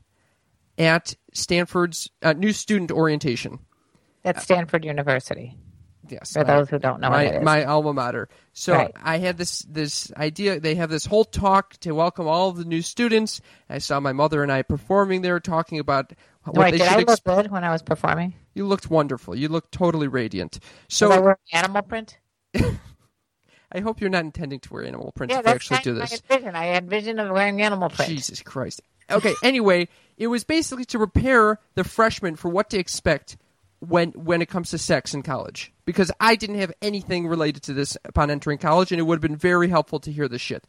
at 0.79 1.15
Stanford's 1.33 2.11
uh, 2.23 2.33
new 2.33 2.53
student 2.53 2.91
orientation. 2.91 3.59
At 4.25 4.41
Stanford 4.41 4.85
University. 4.85 5.57
Yes, 6.09 6.33
For 6.33 6.41
my- 6.41 6.45
those 6.57 6.69
who 6.69 6.79
don't 6.79 7.01
know 7.01 7.11
what 7.11 7.17
my 7.17 7.23
it 7.25 7.35
is. 7.37 7.43
my 7.45 7.65
alma 7.65 7.93
mater. 7.93 8.29
So 8.53 8.75
Right. 8.75 8.93
I 9.03 9.19
had 9.19 9.39
this 9.39 9.61
this 9.69 10.13
idea. 10.17 10.59
They 10.59 10.75
have 10.75 10.91
this 10.91 11.07
whole 11.07 11.25
talk 11.25 11.75
to 11.81 11.93
welcome 11.93 12.27
all 12.27 12.49
of 12.49 12.57
the 12.57 12.65
new 12.65 12.83
students. 12.83 13.41
I 13.71 13.79
saw 13.79 14.01
my 14.01 14.13
mother 14.13 14.43
and 14.43 14.51
I 14.51 14.63
performing 14.63 15.23
there, 15.23 15.39
talking 15.39 15.79
about 15.79 16.13
what 16.45 16.57
Wait, 16.57 16.71
they 16.73 16.79
did 16.79 16.85
should. 16.89 16.93
I 16.93 16.99
look 17.01 17.11
ex- 17.11 17.21
good 17.21 17.51
when 17.53 17.63
I 17.65 17.71
was 17.71 17.83
performing? 17.83 18.35
you 18.55 18.67
looked 18.67 18.91
wonderful. 18.91 19.35
You 19.37 19.49
looked 19.49 19.73
totally 19.73 20.09
radiant. 20.09 20.55
So 20.89 21.09
So 21.09 21.13
I 21.13 21.19
wear 21.21 21.39
animal 21.53 21.83
print. 21.83 22.19
I 23.75 23.81
hope 23.81 24.01
you're 24.01 24.11
not 24.11 24.25
intending 24.25 24.61
to 24.61 24.73
wear 24.75 24.85
animal 24.85 25.13
print 25.13 25.31
Yeah, 25.33 25.39
if 25.39 25.45
that's 25.45 25.73
actually 25.73 25.93
do 25.95 25.95
this. 25.99 26.21
vision. 26.21 26.55
I 26.55 26.67
had 26.67 26.91
vision 26.91 27.19
of 27.19 27.31
wearing 27.31 27.63
animal 27.63 27.89
print. 27.89 28.11
Jesus 28.11 28.43
Christ. 28.43 28.83
Okay, 29.11 29.35
anyway, 29.43 29.89
it 30.19 30.27
was 30.27 30.45
basically 30.45 30.85
to 30.87 30.99
prepare 30.99 31.59
the 31.75 31.85
freshmen 31.85 32.37
for 32.37 32.49
what 32.51 32.71
to 32.71 32.79
expect 32.79 33.37
when 33.83 34.11
when 34.12 34.41
it 34.43 34.49
comes 34.49 34.71
to 34.71 34.79
sex 34.79 35.12
in 35.12 35.23
college. 35.23 35.73
Because 35.85 36.12
I 36.21 36.37
didn't 36.37 36.59
have 36.59 36.73
anything 36.81 37.27
related 37.27 37.65
to 37.65 37.73
this 37.73 37.97
upon 38.05 38.31
entering 38.31 38.59
college, 38.59 38.93
and 38.93 39.01
it 39.01 39.03
would 39.03 39.17
have 39.17 39.23
been 39.23 39.37
very 39.37 39.69
helpful 39.69 39.99
to 40.01 40.12
hear 40.12 40.29
this 40.29 40.41
shit. 40.41 40.65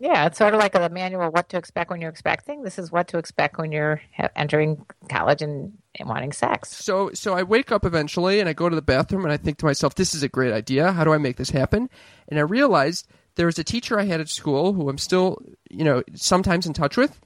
Yeah, 0.00 0.26
it's 0.26 0.38
sort 0.38 0.54
of 0.54 0.60
like 0.60 0.76
a 0.76 0.88
manual 0.90 1.28
what 1.30 1.48
to 1.48 1.56
expect 1.56 1.90
when 1.90 2.00
you're 2.00 2.10
expecting. 2.10 2.62
This 2.62 2.78
is 2.78 2.92
what 2.92 3.08
to 3.08 3.18
expect 3.18 3.58
when 3.58 3.72
you're 3.72 4.00
entering 4.36 4.84
college 5.08 5.42
and, 5.42 5.76
and 5.98 6.08
wanting 6.08 6.32
sex. 6.32 6.68
So 6.70 7.10
so 7.14 7.34
I 7.34 7.42
wake 7.42 7.72
up 7.72 7.84
eventually 7.84 8.38
and 8.38 8.48
I 8.48 8.52
go 8.52 8.68
to 8.68 8.76
the 8.76 8.82
bathroom 8.82 9.24
and 9.24 9.32
I 9.32 9.36
think 9.36 9.58
to 9.58 9.66
myself, 9.66 9.96
this 9.96 10.14
is 10.14 10.22
a 10.22 10.28
great 10.28 10.52
idea. 10.52 10.92
How 10.92 11.02
do 11.02 11.12
I 11.12 11.18
make 11.18 11.36
this 11.36 11.50
happen? 11.50 11.90
And 12.28 12.38
I 12.38 12.42
realized 12.42 13.08
there 13.34 13.46
was 13.46 13.58
a 13.58 13.64
teacher 13.64 13.98
I 13.98 14.04
had 14.04 14.20
at 14.20 14.28
school 14.28 14.72
who 14.72 14.88
I'm 14.88 14.98
still, 14.98 15.38
you 15.68 15.84
know, 15.84 16.04
sometimes 16.14 16.66
in 16.66 16.74
touch 16.74 16.96
with. 16.96 17.18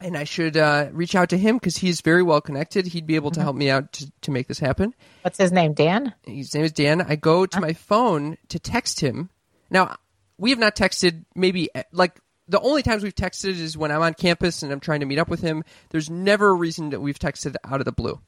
And 0.00 0.16
I 0.16 0.24
should 0.24 0.56
uh, 0.56 0.88
reach 0.92 1.14
out 1.14 1.30
to 1.30 1.38
him 1.38 1.56
because 1.56 1.76
he's 1.76 2.00
very 2.00 2.22
well 2.22 2.40
connected. 2.40 2.86
He'd 2.86 3.06
be 3.06 3.16
able 3.16 3.30
to 3.32 3.42
help 3.42 3.56
me 3.56 3.70
out 3.70 3.92
to, 3.94 4.12
to 4.22 4.30
make 4.30 4.46
this 4.46 4.58
happen. 4.58 4.94
What's 5.22 5.38
his 5.38 5.52
name? 5.52 5.74
Dan? 5.74 6.14
His 6.24 6.54
name 6.54 6.64
is 6.64 6.72
Dan. 6.72 7.02
I 7.02 7.16
go 7.16 7.46
to 7.46 7.60
my 7.60 7.72
phone 7.72 8.36
to 8.48 8.58
text 8.58 9.00
him. 9.00 9.30
Now, 9.70 9.96
we 10.38 10.50
have 10.50 10.58
not 10.58 10.76
texted 10.76 11.24
maybe 11.34 11.68
eh, 11.74 11.82
like 11.92 12.18
the 12.46 12.60
only 12.60 12.82
times 12.82 13.02
we've 13.02 13.14
texted 13.14 13.58
is 13.58 13.76
when 13.76 13.90
I'm 13.90 14.02
on 14.02 14.14
campus 14.14 14.62
and 14.62 14.72
I'm 14.72 14.80
trying 14.80 15.00
to 15.00 15.06
meet 15.06 15.18
up 15.18 15.28
with 15.28 15.40
him. 15.40 15.64
There's 15.90 16.08
never 16.08 16.50
a 16.50 16.54
reason 16.54 16.90
that 16.90 17.00
we've 17.00 17.18
texted 17.18 17.56
out 17.64 17.80
of 17.80 17.84
the 17.84 17.92
blue. 17.92 18.20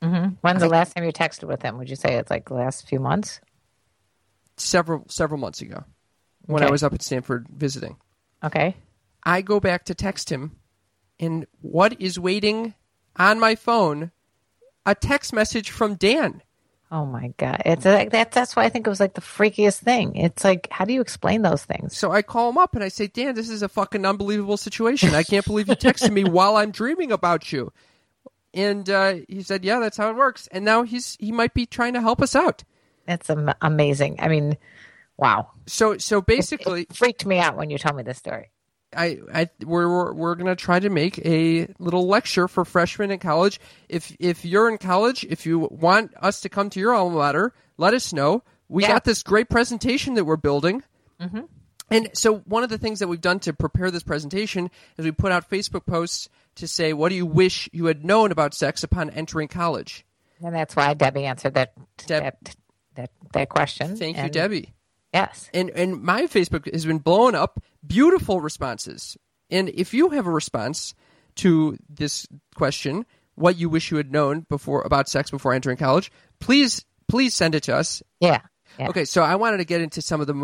When's 0.00 0.60
the 0.60 0.68
last 0.68 0.94
time 0.94 1.04
you 1.04 1.12
texted 1.12 1.46
with 1.46 1.62
him? 1.62 1.78
Would 1.78 1.88
you 1.88 1.94
say 1.94 2.14
it's 2.16 2.30
like 2.30 2.48
the 2.48 2.54
last 2.54 2.88
few 2.88 2.98
months? 2.98 3.40
several 4.56 5.04
several 5.08 5.38
months 5.38 5.60
ago 5.60 5.84
when 6.46 6.62
I 6.62 6.70
was 6.70 6.82
up 6.82 6.92
at 6.92 7.02
Stanford 7.02 7.46
visiting. 7.54 7.96
Okay. 8.42 8.76
I 9.24 9.42
go 9.42 9.60
back 9.60 9.84
to 9.84 9.94
text 9.94 10.30
him, 10.30 10.56
and 11.22 11.46
what 11.62 11.98
is 12.00 12.18
waiting 12.18 12.74
on 13.16 13.40
my 13.40 13.54
phone? 13.54 14.10
A 14.84 14.94
text 14.94 15.32
message 15.32 15.70
from 15.70 15.94
Dan. 15.94 16.42
Oh 16.90 17.06
my 17.06 17.32
god, 17.38 17.62
it's 17.64 17.86
like 17.86 18.10
that. 18.10 18.32
That's 18.32 18.54
why 18.54 18.64
I 18.64 18.68
think 18.68 18.86
it 18.86 18.90
was 18.90 19.00
like 19.00 19.14
the 19.14 19.22
freakiest 19.22 19.78
thing. 19.78 20.14
It's 20.14 20.44
like, 20.44 20.68
how 20.70 20.84
do 20.84 20.92
you 20.92 21.00
explain 21.00 21.40
those 21.40 21.64
things? 21.64 21.96
So 21.96 22.10
I 22.12 22.20
call 22.20 22.50
him 22.50 22.58
up 22.58 22.74
and 22.74 22.84
I 22.84 22.88
say, 22.88 23.06
Dan, 23.06 23.34
this 23.34 23.48
is 23.48 23.62
a 23.62 23.68
fucking 23.68 24.04
unbelievable 24.04 24.58
situation. 24.58 25.14
I 25.14 25.22
can't 25.22 25.46
believe 25.46 25.68
you 25.68 25.76
texted 25.76 26.10
me 26.10 26.24
while 26.24 26.56
I'm 26.56 26.70
dreaming 26.70 27.10
about 27.10 27.50
you. 27.50 27.72
And 28.52 28.90
uh, 28.90 29.14
he 29.28 29.42
said, 29.42 29.64
Yeah, 29.64 29.80
that's 29.80 29.96
how 29.96 30.10
it 30.10 30.16
works. 30.16 30.48
And 30.48 30.66
now 30.66 30.82
he's 30.82 31.16
he 31.18 31.32
might 31.32 31.54
be 31.54 31.64
trying 31.64 31.94
to 31.94 32.02
help 32.02 32.20
us 32.20 32.34
out. 32.34 32.64
That's 33.06 33.30
am- 33.30 33.54
amazing. 33.62 34.16
I 34.18 34.28
mean, 34.28 34.58
wow. 35.16 35.50
So 35.66 35.96
so 35.96 36.20
basically, 36.20 36.82
It 36.82 36.94
freaked 36.94 37.24
me 37.24 37.38
out 37.38 37.56
when 37.56 37.70
you 37.70 37.78
told 37.78 37.96
me 37.96 38.02
this 38.02 38.18
story. 38.18 38.50
I, 38.96 39.18
I 39.32 39.48
we're 39.64 40.12
we're, 40.12 40.34
to 40.34 40.56
try 40.56 40.80
to 40.80 40.90
make 40.90 41.18
a 41.24 41.68
little 41.78 42.06
lecture 42.06 42.48
for 42.48 42.64
freshmen 42.64 43.10
in 43.10 43.18
college. 43.18 43.60
If 43.88 44.14
if 44.18 44.44
you're 44.44 44.68
in 44.68 44.78
college, 44.78 45.24
if 45.24 45.46
you 45.46 45.58
want 45.70 46.12
us 46.20 46.40
to 46.42 46.48
come 46.48 46.70
to 46.70 46.80
your 46.80 46.94
alma 46.94 47.16
mater, 47.16 47.52
let 47.76 47.94
us 47.94 48.12
know. 48.12 48.42
We 48.68 48.82
Yeah. 48.82 48.88
got 48.88 49.04
this 49.04 49.22
great 49.22 49.48
presentation 49.48 50.14
that 50.14 50.24
we're 50.24 50.36
building. 50.36 50.82
Mm-hmm. 51.20 51.40
And 51.90 52.10
so 52.14 52.38
one 52.38 52.62
of 52.64 52.70
the 52.70 52.78
things 52.78 53.00
that 53.00 53.08
we've 53.08 53.20
done 53.20 53.38
to 53.40 53.52
prepare 53.52 53.90
this 53.90 54.02
presentation 54.02 54.70
is 54.96 55.04
we 55.04 55.12
put 55.12 55.30
out 55.30 55.50
Facebook 55.50 55.84
posts 55.84 56.28
to 56.56 56.66
say, 56.66 56.92
"What 56.92 57.10
do 57.10 57.14
you 57.14 57.26
wish 57.26 57.68
you 57.72 57.84
had 57.86 58.04
known 58.04 58.32
about 58.32 58.54
sex 58.54 58.82
upon 58.82 59.10
entering 59.10 59.48
college?" 59.48 60.06
And 60.42 60.54
that's 60.54 60.74
why 60.74 60.94
Debbie 60.94 61.24
answered 61.26 61.54
that 61.54 61.74
Deb- 62.06 62.22
that, 62.22 62.56
that 62.94 63.10
that 63.32 63.48
question. 63.48 63.96
Thank 63.96 64.16
you, 64.16 64.28
Debbie. 64.28 64.72
Yes. 65.12 65.50
and 65.52 65.70
and 65.70 66.02
my 66.02 66.22
Facebook 66.22 66.72
has 66.72 66.86
been 66.86 66.98
blowing 66.98 67.34
up. 67.34 67.62
Beautiful 67.86 68.40
responses. 68.40 69.16
And 69.50 69.68
if 69.68 69.92
you 69.92 70.10
have 70.10 70.26
a 70.26 70.30
response 70.30 70.94
to 71.36 71.76
this 71.88 72.26
question, 72.54 73.04
what 73.34 73.56
you 73.56 73.68
wish 73.68 73.90
you 73.90 73.96
had 73.96 74.10
known 74.10 74.46
before 74.48 74.82
about 74.82 75.08
sex 75.08 75.30
before 75.30 75.52
entering 75.52 75.76
college, 75.76 76.10
please 76.40 76.84
please 77.08 77.34
send 77.34 77.54
it 77.54 77.64
to 77.64 77.76
us. 77.76 78.02
Yeah. 78.20 78.40
Yeah. 78.78 78.88
Okay, 78.88 79.04
so 79.04 79.22
I 79.22 79.34
wanted 79.34 79.58
to 79.58 79.66
get 79.66 79.82
into 79.82 80.00
some 80.00 80.22
of 80.22 80.26
the 80.26 80.34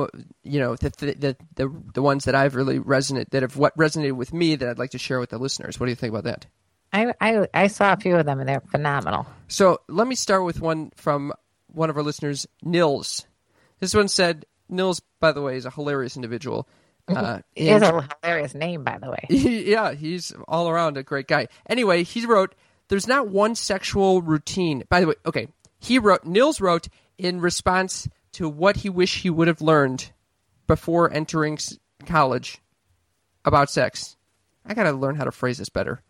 you 0.43 0.61
know 0.61 0.77
the 0.77 0.91
the 0.91 1.37
the, 1.57 1.83
the, 1.95 2.03
ones 2.03 2.27
that 2.27 2.35
I've 2.35 2.55
really 2.55 2.79
resonate 2.79 3.31
that 3.31 3.41
have 3.41 3.57
what 3.57 3.75
resonated 3.77 4.13
with 4.13 4.35
me 4.35 4.55
that 4.55 4.69
I'd 4.69 4.79
like 4.79 4.91
to 4.91 4.99
share 4.99 5.19
with 5.19 5.31
the 5.31 5.39
listeners. 5.39 5.81
What 5.81 5.87
do 5.87 5.93
you 5.93 5.97
think 5.97 6.13
about 6.13 6.25
that? 6.25 6.47
I, 6.93 7.15
I 7.23 7.49
I 7.55 7.67
saw 7.69 7.95
a 7.95 7.97
few 7.97 8.17
of 8.17 8.27
them 8.27 8.41
and 8.41 8.49
they're 8.49 8.61
phenomenal. 8.61 9.27
So 9.49 9.81
let 9.89 10.07
me 10.07 10.15
start 10.15 10.45
with 10.45 10.61
one 10.61 10.91
from 10.97 11.33
one 11.69 11.89
of 11.89 11.97
our 11.97 12.03
listeners, 12.03 12.47
Nils. 12.63 13.27
This 13.81 13.95
one 13.95 14.09
said, 14.09 14.45
Nils, 14.69 15.01
by 15.21 15.33
the 15.33 15.43
way, 15.43 15.57
is 15.57 15.67
a 15.67 15.71
hilarious 15.71 16.17
individual. 16.17 16.69
Uh, 17.09 17.41
He 17.55 17.69
has 17.69 17.83
a 17.83 18.07
hilarious 18.23 18.55
name, 18.55 18.85
by 18.85 18.99
the 18.99 19.11
way. 19.11 19.25
yeah, 19.31 19.93
he's 19.95 20.33
all 20.47 20.69
around 20.69 20.97
a 20.99 21.03
great 21.03 21.27
guy. 21.27 21.49
Anyway, 21.67 22.03
he 22.05 22.27
wrote, 22.27 22.55
"There's 22.89 23.09
not 23.09 23.29
one 23.29 23.55
sexual 23.55 24.21
routine." 24.21 24.85
By 24.91 25.01
the 25.01 25.07
way, 25.09 25.15
okay, 25.25 25.49
he 25.79 25.99
wrote. 25.99 26.25
Nils 26.25 26.61
wrote 26.61 26.89
in 27.17 27.41
response 27.41 28.09
to 28.33 28.49
what 28.49 28.77
he 28.77 28.91
wished 28.91 29.23
he 29.23 29.31
would 29.31 29.49
have 29.49 29.63
learned 29.63 30.13
before 30.67 31.11
entering 31.11 31.59
college 32.05 32.59
about 33.45 33.71
sex. 33.71 34.17
I 34.67 34.75
gotta 34.75 34.93
learn 34.93 35.17
how 35.17 35.25
to 35.25 35.33
phrase 35.33 35.57
this 35.59 35.71
better. 35.71 36.03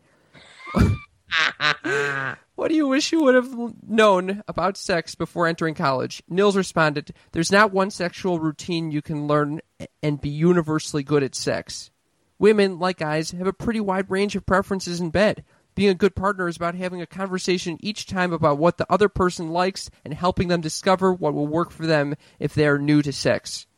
What 2.59 2.71
do 2.71 2.75
you 2.75 2.89
wish 2.89 3.13
you 3.13 3.23
would 3.23 3.37
have 3.37 3.55
known 3.87 4.43
about 4.49 4.77
sex 4.77 5.15
before 5.15 5.47
entering 5.47 5.77
college? 5.77 6.25
Nils 6.29 6.57
responded, 6.57 7.13
There's 7.31 7.53
not 7.53 7.73
one 7.73 7.93
sexual 7.93 8.41
routine 8.41 8.91
you 8.91 9.01
can 9.01 9.29
learn 9.29 9.61
and 10.03 10.21
be 10.21 10.29
universally 10.29 11.05
good 11.05 11.23
at 11.23 11.37
sex. 11.37 11.93
Women, 12.37 12.81
like 12.81 12.99
guys, 12.99 13.31
have 13.31 13.47
a 13.47 13.53
pretty 13.53 13.79
wide 13.79 14.11
range 14.11 14.35
of 14.35 14.45
preferences 14.45 15.01
in 15.01 15.11
bed. 15.11 15.45
Being 15.77 15.91
a 15.91 15.95
good 15.95 16.17
partner 16.17 16.49
is 16.49 16.57
about 16.57 16.75
having 16.75 17.01
a 17.01 17.07
conversation 17.07 17.79
each 17.79 18.07
time 18.07 18.33
about 18.33 18.59
what 18.59 18.77
the 18.77 18.93
other 18.93 19.09
person 19.09 19.51
likes 19.51 19.89
and 20.05 20.13
helping 20.13 20.49
them 20.49 20.61
discover 20.61 21.13
what 21.13 21.35
will 21.35 21.47
work 21.47 21.71
for 21.71 21.87
them 21.87 22.17
if 22.41 22.55
they 22.55 22.67
are 22.67 22.77
new 22.77 23.03
to 23.03 23.13
sex. 23.13 23.69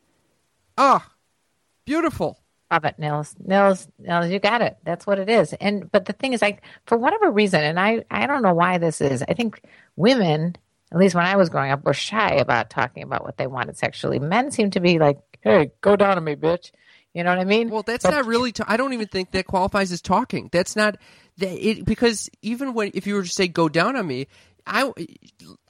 Ah, 0.79 1.07
beautiful. 1.85 2.40
Love 2.71 2.85
it, 2.85 2.99
Nils. 2.99 3.35
Nils, 3.45 3.89
Nils, 3.99 4.31
you 4.31 4.39
got 4.39 4.63
it. 4.63 4.77
That's 4.85 5.07
what 5.07 5.19
it 5.19 5.29
is. 5.29 5.53
And 5.55 5.91
but 5.91 6.05
the 6.05 6.13
thing 6.13 6.33
is, 6.35 6.43
like 6.43 6.63
for 6.87 6.97
whatever 6.97 7.31
reason, 7.31 7.63
and 7.63 7.81
I 7.81 8.05
I 8.11 8.27
don't 8.27 8.43
know 8.43 8.55
why 8.55 8.79
this 8.79 9.01
is. 9.01 9.25
I 9.29 9.35
think 9.35 9.61
women, 9.97 10.57
at 10.93 10.99
least 10.99 11.15
when 11.17 11.25
I 11.27 11.37
was 11.37 11.49
growing 11.49 11.73
up, 11.73 11.85
were 11.85 11.95
shy 11.95 12.35
about 12.35 12.71
talking 12.71 13.03
about 13.03 13.25
what 13.25 13.37
they 13.39 13.49
wanted 13.49 13.77
sexually. 13.77 14.21
Men 14.21 14.53
seem 14.53 14.71
to 14.71 14.81
be 14.81 15.01
like, 15.01 15.19
"Hey, 15.41 15.73
go 15.81 15.97
down 15.97 16.17
on 16.17 16.25
me, 16.25 16.37
bitch." 16.37 16.71
You 17.13 17.25
know 17.25 17.31
what 17.31 17.41
I 17.41 17.45
mean? 17.45 17.71
Well, 17.71 17.83
that's 17.83 18.05
But- 18.05 18.13
not 18.13 18.27
really. 18.27 18.53
I 18.61 18.75
I 18.75 18.77
don't 18.77 18.93
even 18.93 19.09
think 19.09 19.33
that 19.33 19.47
qualifies 19.47 19.91
as 19.91 20.01
talking. 20.01 20.49
That's 20.53 20.77
not 20.77 20.97
that 21.39 21.51
it 21.69 21.85
because 21.85 22.31
even 22.41 22.73
when 22.73 22.93
if 22.95 23.05
you 23.07 23.15
were 23.17 23.23
to 23.25 23.29
say 23.29 23.49
go 23.49 23.69
down 23.69 23.97
on 23.97 24.07
me, 24.07 24.29
I 24.65 24.93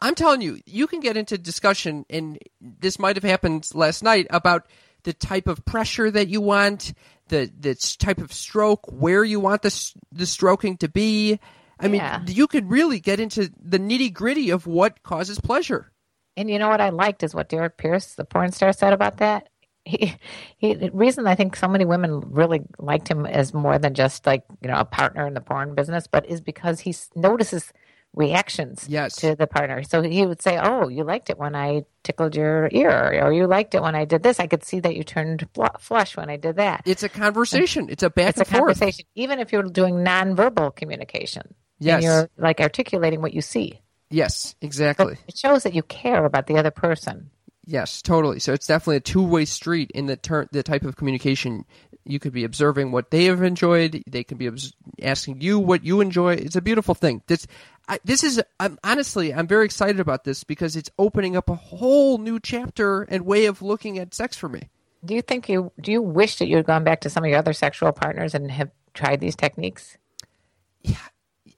I'm 0.03 0.15
telling 0.15 0.43
you, 0.43 0.61
you 0.67 0.87
can 0.87 1.01
get 1.01 1.17
into 1.17 1.39
discussion, 1.39 2.05
and 2.11 2.39
this 2.61 2.99
might 2.99 3.17
have 3.17 3.25
happened 3.25 3.67
last 3.73 4.03
night 4.03 4.27
about 4.29 4.67
the 5.05 5.13
type 5.13 5.47
of 5.47 5.65
pressure 5.65 6.11
that 6.11 6.29
you 6.29 6.41
want, 6.41 6.93
the 7.29 7.51
the 7.59 7.75
type 7.99 8.19
of 8.19 8.33
stroke, 8.33 8.91
where 8.91 9.25
you 9.25 9.41
want 9.41 9.63
the 9.63 9.93
the 10.13 10.27
stroking 10.27 10.77
to 10.79 10.89
be. 10.89 11.39
I 11.83 11.89
mean, 11.89 12.03
you 12.27 12.47
could 12.47 12.71
really 12.71 13.01
get 13.01 13.21
into 13.21 13.51
the 13.59 13.79
nitty 13.79 14.13
gritty 14.13 14.51
of 14.51 14.67
what 14.67 15.03
causes 15.03 15.41
pleasure. 15.41 15.91
And 16.37 16.51
you 16.51 16.59
know 16.59 16.69
what 16.69 16.81
I 16.81 16.91
liked 16.91 17.23
is 17.23 17.35
what 17.35 17.49
Derrick 17.49 17.77
Pierce, 17.77 18.15
the 18.15 18.25
porn 18.25 18.53
star, 18.53 18.73
said 18.73 18.93
about 18.93 19.19
that. 19.19 19.49
He, 19.87 20.15
he, 20.59 20.75
the 20.75 20.91
reason 20.91 21.27
I 21.27 21.35
think 21.35 21.57
so 21.57 21.67
many 21.67 21.87
women 21.87 22.21
really 22.21 22.61
liked 22.79 23.09
him 23.09 23.25
as 23.25 23.55
more 23.55 23.79
than 23.79 23.95
just 23.95 24.27
like 24.27 24.45
you 24.61 24.69
know 24.69 24.77
a 24.79 24.85
partner 24.85 25.27
in 25.27 25.35
the 25.35 25.41
porn 25.41 25.75
business, 25.75 26.07
but 26.07 26.27
is 26.27 26.43
because 26.43 26.81
he 26.81 26.95
notices 27.17 27.73
reactions 28.15 28.87
Yes. 28.89 29.17
to 29.17 29.35
the 29.37 29.47
partner. 29.47 29.83
So 29.83 30.03
he 30.03 30.27
would 30.27 30.43
say, 30.43 30.59
"Oh, 30.59 30.89
you 30.89 31.05
liked 31.05 31.31
it 31.31 31.39
when 31.39 31.55
I 31.55 31.85
tickled 32.03 32.35
your 32.35 32.69
ear, 32.73 33.23
or 33.25 33.33
you 33.33 33.47
liked 33.47 33.75
it 33.75 33.83
when 33.83 33.95
I 33.95 34.05
did 34.05 34.23
this. 34.23 34.41
I 34.41 34.47
could 34.47 34.65
see 34.65 34.81
that 34.81 34.97
you 34.97 35.05
turned 35.05 35.47
fl- 35.55 35.65
flush 35.79 36.17
when 36.17 36.29
I 36.29 36.37
did 36.37 36.57
that." 36.57 36.83
It's 36.87 37.03
a 37.03 37.09
conversation. 37.09 37.87
It's 37.89 38.03
a 38.03 38.11
back 38.11 38.31
It's 38.31 38.39
a 38.39 38.41
and 38.43 38.49
forth. 38.49 38.59
conversation, 38.61 39.07
even 39.15 39.39
if 39.39 39.53
you're 39.53 39.63
doing 39.63 39.97
nonverbal 40.05 40.75
communication. 40.77 41.55
Yes. 41.83 41.95
and 41.95 42.05
you're 42.05 42.29
like 42.37 42.61
articulating 42.61 43.23
what 43.23 43.33
you 43.33 43.41
see. 43.41 43.81
Yes, 44.11 44.55
But 44.61 44.67
exactly. 44.67 45.17
it 45.27 45.39
shows 45.39 45.63
that 45.63 45.73
you 45.73 45.83
care 45.83 46.27
about 46.27 46.47
the 46.47 46.59
other 46.59 46.71
person. 46.71 47.31
Yes, 47.65 48.03
totally. 48.03 48.39
So 48.39 48.53
it's 48.53 48.67
definitely 48.67 48.97
a 48.97 49.01
two-way 49.01 49.47
street 49.47 49.91
in 49.95 50.05
the 50.05 50.17
ter- 50.17 50.47
the 50.53 50.63
type 50.63 50.83
of 50.85 50.97
communication. 50.97 51.65
You 52.05 52.19
could 52.19 52.33
be 52.33 52.45
observing 52.45 52.93
what 52.93 53.11
they 53.11 53.27
have 53.27 53.43
enjoyed. 53.43 54.03
They 54.07 54.25
can 54.25 54.39
be 54.39 54.49
obs- 54.49 54.73
asking 55.03 55.41
you 55.43 55.59
what 55.59 55.85
you 55.85 56.01
enjoy. 56.01 56.35
It's 56.35 56.57
a 56.57 56.63
beautiful 56.63 56.95
thing. 56.95 57.23
This, 57.27 57.47
I, 57.89 57.99
this 58.05 58.25
is 58.25 58.43
I'm, 58.59 58.79
honestly, 58.83 59.35
I'm 59.35 59.47
very 59.47 59.65
excited 59.67 60.01
about 60.01 60.25
this 60.25 60.43
because 60.45 60.77
it's 60.77 60.91
opening 60.99 61.37
up 61.37 61.51
a 61.51 61.55
whole 61.55 62.19
new 62.19 62.41
chapter 62.41 63.03
and 63.03 63.27
way 63.27 63.47
of 63.47 63.61
looking 63.63 63.99
at 63.99 64.15
sex 64.15 64.37
for 64.37 64.49
me. 64.49 64.71
Do 65.05 65.15
you 65.15 65.23
think 65.23 65.49
you 65.49 65.73
do 65.81 65.93
you 65.93 66.03
wish 66.03 66.37
that 66.37 66.47
you 66.47 66.57
had 66.57 66.67
gone 66.67 66.85
back 66.85 67.03
to 67.03 67.11
some 67.11 67.25
of 67.25 67.31
your 67.31 67.39
other 67.39 67.53
sexual 67.53 67.93
partners 67.93 68.35
and 68.35 68.51
have 68.51 68.71
tried 68.95 69.21
these 69.21 69.37
techniques? 69.37 69.97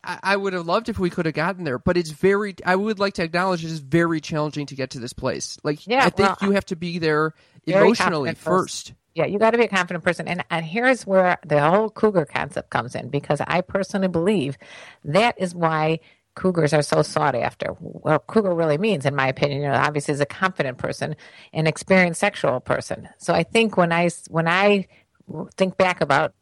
I, 0.05 0.19
I 0.23 0.37
would 0.37 0.53
have 0.53 0.67
loved 0.67 0.89
if 0.89 0.99
we 0.99 1.11
could 1.11 1.27
have 1.27 1.35
gotten 1.35 1.65
there, 1.65 1.79
but 1.79 1.97
it's 1.97 2.11
very. 2.11 2.55
I 2.65 2.75
would 2.77 2.99
like 2.99 3.15
to 3.15 3.23
acknowledge 3.23 3.65
it 3.65 3.71
is 3.71 3.79
very 3.79 4.21
challenging 4.21 4.67
to 4.67 4.75
get 4.75 4.91
to 4.91 4.99
this 5.01 5.13
place. 5.13 5.59
Like, 5.63 5.87
Yeah, 5.87 6.05
I 6.05 6.11
think 6.11 6.41
well, 6.41 6.51
you 6.51 6.51
have 6.53 6.67
to 6.67 6.77
be 6.77 6.99
there 6.99 7.35
emotionally 7.67 8.35
first. 8.35 8.89
first. 8.89 8.93
Yeah, 9.15 9.27
you 9.27 9.39
got 9.39 9.51
to 9.51 9.59
be 9.59 9.65
a 9.65 9.69
confident 9.69 10.05
person. 10.05 10.27
And, 10.27 10.45
and 10.51 10.65
here's 10.65 11.07
where 11.07 11.39
the 11.45 11.61
whole 11.61 11.91
cougar 11.91 12.25
concept 12.25 12.71
comes 12.71 12.95
in 12.95 13.09
because 13.09 13.41
I 13.47 13.61
personally 13.61 14.09
believe 14.09 14.57
that 15.05 15.35
is 15.39 15.55
why 15.55 16.01
cougars 16.35 16.73
are 16.73 16.83
so 16.83 17.03
sought 17.03 17.35
after. 17.35 17.69
What 17.79 18.27
cougar 18.27 18.55
really 18.55 18.79
means, 18.79 19.05
in 19.05 19.15
my 19.15 19.29
opinion, 19.29 19.63
you 19.63 19.69
know, 19.69 19.75
obviously 19.75 20.15
is 20.15 20.21
a 20.21 20.27
confident 20.27 20.79
person, 20.79 21.17
an 21.53 21.67
experienced 21.67 22.21
sexual 22.21 22.61
person. 22.61 23.09
So 23.19 23.35
I 23.35 23.43
think 23.43 23.77
when 23.77 23.93
I, 23.93 24.09
when 24.29 24.49
I 24.49 24.87
think 25.57 25.77
back 25.77 26.01
about 26.01 26.35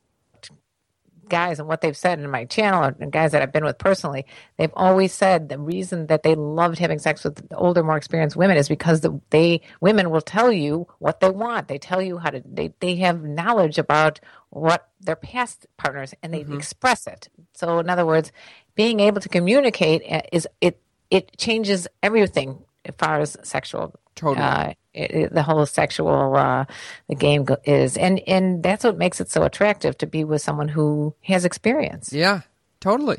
guys 1.30 1.58
and 1.58 1.68
what 1.68 1.80
they've 1.80 1.96
said 1.96 2.20
in 2.20 2.30
my 2.30 2.44
channel 2.44 2.82
and 2.84 3.12
guys 3.12 3.32
that 3.32 3.42
I've 3.42 3.52
been 3.52 3.64
with 3.64 3.78
personally, 3.78 4.26
they've 4.58 4.72
always 4.74 5.12
said 5.14 5.48
the 5.48 5.58
reason 5.58 6.08
that 6.08 6.22
they 6.22 6.34
loved 6.34 6.78
having 6.78 6.98
sex 6.98 7.24
with 7.24 7.46
older, 7.52 7.82
more 7.82 7.96
experienced 7.96 8.36
women 8.36 8.58
is 8.58 8.68
because 8.68 9.00
the, 9.00 9.18
they 9.30 9.62
women 9.80 10.10
will 10.10 10.20
tell 10.20 10.52
you 10.52 10.86
what 10.98 11.20
they 11.20 11.30
want. 11.30 11.68
They 11.68 11.78
tell 11.78 12.02
you 12.02 12.18
how 12.18 12.30
to. 12.30 12.42
They 12.44 12.74
they 12.80 12.96
have 12.96 13.22
knowledge 13.22 13.78
about 13.78 14.20
what 14.50 14.88
their 15.00 15.16
past 15.16 15.66
partners 15.78 16.14
and 16.22 16.34
they 16.34 16.44
express 16.52 17.06
it. 17.06 17.28
So 17.54 17.78
in 17.78 17.88
other 17.88 18.04
words, 18.04 18.32
being 18.74 19.00
able 19.00 19.20
to 19.20 19.28
communicate 19.28 20.02
uh, 20.10 20.22
is 20.32 20.46
it 20.60 20.80
it 21.10 21.36
changes 21.38 21.88
everything 22.02 22.58
as 22.84 22.94
far 22.98 23.20
as 23.20 23.36
sexual 23.42 23.94
Totally. 24.14 24.44
uh, 24.44 24.72
it, 24.92 25.10
it- 25.10 25.34
the 25.34 25.42
whole 25.42 25.64
sexual 25.66 26.34
uh, 26.36 26.64
the 27.08 27.14
game 27.14 27.44
go- 27.44 27.56
is, 27.64 27.96
and 27.96 28.20
and 28.26 28.62
that's 28.62 28.84
what 28.84 28.98
makes 28.98 29.20
it 29.20 29.30
so 29.30 29.42
attractive 29.44 29.96
to 29.98 30.06
be 30.06 30.24
with 30.24 30.42
someone 30.42 30.68
who 30.68 31.14
has 31.22 31.44
experience. 31.44 32.12
Yeah, 32.12 32.40
totally. 32.80 33.18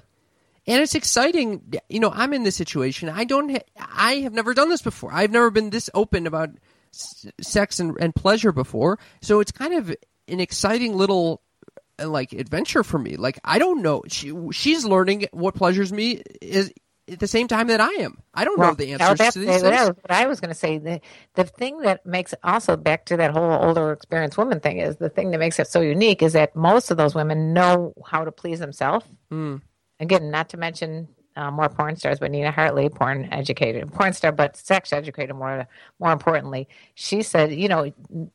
And 0.68 0.82
it's 0.82 0.94
exciting. 0.94 1.74
You 1.89 2.00
know, 2.00 2.12
I'm 2.13 2.34
in 2.34 2.44
this 2.44 2.56
situation. 2.56 3.10
I 3.10 3.24
don't. 3.24 3.50
Ha- 3.51 3.63
I 3.80 4.13
have 4.18 4.34
never 4.34 4.53
done 4.53 4.70
this 4.70 4.82
before. 4.84 5.12
I've 5.12 5.32
never 5.32 5.50
been 5.50 5.70
this 5.72 5.89
open 5.96 6.27
about 6.27 6.50
s- 6.94 7.25
sex 7.41 7.80
and, 7.80 7.96
and 8.00 8.13
pleasure 8.13 8.51
before. 8.51 9.00
So 9.22 9.39
it's 9.39 9.51
kind 9.51 9.74
of 9.74 9.89
an 10.27 10.39
exciting 10.39 10.96
little 10.96 11.41
like 12.00 12.34
adventure 12.34 12.84
for 12.84 13.00
me. 13.00 13.15
Like 13.15 13.39
I 13.44 13.58
don't 13.60 13.82
know. 13.82 14.03
She 14.08 14.34
she's 14.51 14.86
learning 14.86 15.27
what 15.32 15.56
pleasures 15.56 15.91
me 15.91 16.22
is 16.41 16.72
at 17.10 17.20
the 17.20 17.27
same 17.27 17.48
time 17.48 17.67
that 17.67 17.81
I 17.81 17.89
am. 18.01 18.17
I 18.34 18.46
don't 18.46 18.60
know 18.60 18.74
the 18.74 18.91
answers 18.93 19.17
that's- 19.17 19.34
to 19.34 19.39
these 19.39 19.62
that 19.62 19.86
things. 19.86 19.98
what 20.01 20.12
I 20.12 20.27
was 20.27 20.39
going 20.39 20.50
to 20.50 20.55
say. 20.55 20.77
The, 20.77 21.01
the 21.36 21.43
thing 21.43 21.79
that 21.81 22.05
makes 22.05 22.34
also 22.43 22.77
back 22.77 23.05
to 23.05 23.17
that 23.17 23.31
whole 23.31 23.51
older 23.51 23.91
experienced 23.91 24.38
woman 24.38 24.60
thing 24.60 24.77
is 24.77 24.98
the 24.98 25.10
thing 25.10 25.31
that 25.31 25.39
makes 25.39 25.60
it 25.60 25.67
so 25.67 25.81
unique 25.81 26.22
is 26.22 26.34
that 26.34 26.55
most 26.55 26.91
of 26.91 26.98
those 26.98 27.15
women 27.15 27.53
know 27.53 27.93
how 28.05 28.24
to 28.24 28.31
please 28.31 28.60
themselves. 28.60 29.05
Hmm. 29.29 29.58
Again, 30.00 30.31
not 30.31 30.50
to 30.50 30.58
mention 30.58 31.08
uh, 31.35 31.51
more 31.51 31.69
porn 31.69 31.95
stars, 31.95 32.19
but 32.19 32.31
Nina 32.31 32.51
Hartley, 32.51 32.89
porn 32.89 33.29
educated, 33.31 33.91
porn 33.93 34.13
star, 34.13 34.31
but 34.31 34.57
sex 34.57 34.91
educated. 34.91 35.35
More, 35.35 35.67
more 36.00 36.11
importantly, 36.11 36.67
she 36.95 37.21
said, 37.21 37.53
you 37.53 37.67
know, 37.67 37.91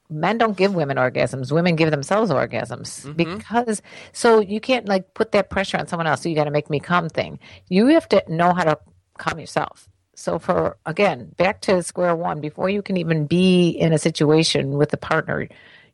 men 0.08 0.38
don't 0.38 0.56
give 0.56 0.74
women 0.74 0.96
orgasms; 0.96 1.52
women 1.52 1.76
give 1.76 1.90
themselves 1.90 2.30
orgasms 2.30 3.04
Mm-hmm. 3.04 3.12
because. 3.12 3.82
So 4.12 4.40
you 4.40 4.60
can't 4.60 4.88
like 4.88 5.14
put 5.14 5.32
that 5.32 5.50
pressure 5.50 5.76
on 5.78 5.86
someone 5.86 6.06
else. 6.06 6.22
So 6.22 6.28
you 6.28 6.34
got 6.34 6.44
to 6.44 6.50
make 6.50 6.70
me 6.70 6.80
come 6.80 7.08
thing. 7.08 7.38
You 7.68 7.86
have 7.88 8.08
to 8.10 8.22
know 8.28 8.52
how 8.52 8.64
to 8.64 8.78
come 9.18 9.38
yourself. 9.38 9.88
So 10.14 10.38
for 10.38 10.78
again, 10.86 11.32
back 11.36 11.60
to 11.62 11.82
square 11.82 12.16
one, 12.16 12.40
before 12.40 12.70
you 12.70 12.82
can 12.82 12.96
even 12.96 13.26
be 13.26 13.68
in 13.68 13.92
a 13.92 13.98
situation 13.98 14.70
with 14.78 14.92
a 14.92 14.96
partner, 14.96 15.48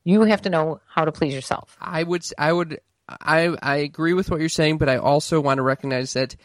you 0.05 0.23
have 0.23 0.43
to 0.43 0.51
know 0.51 0.81
how 0.87 1.05
to 1.05 1.13
please 1.13 1.35
yourself. 1.35 1.77
I 1.81 2.03
would, 2.05 2.25
I 2.39 2.53
would, 2.53 2.81
I, 3.09 3.57
I 3.61 3.77
agree 3.79 4.15
with 4.15 4.31
what 4.31 4.41
you're 4.41 4.49
saying, 4.49 4.79
but 4.79 4.89
I 4.89 4.97
also 4.99 5.41
want 5.41 5.59
to 5.59 5.63
recognize 5.63 6.13
that 6.13 6.31
th- 6.31 6.41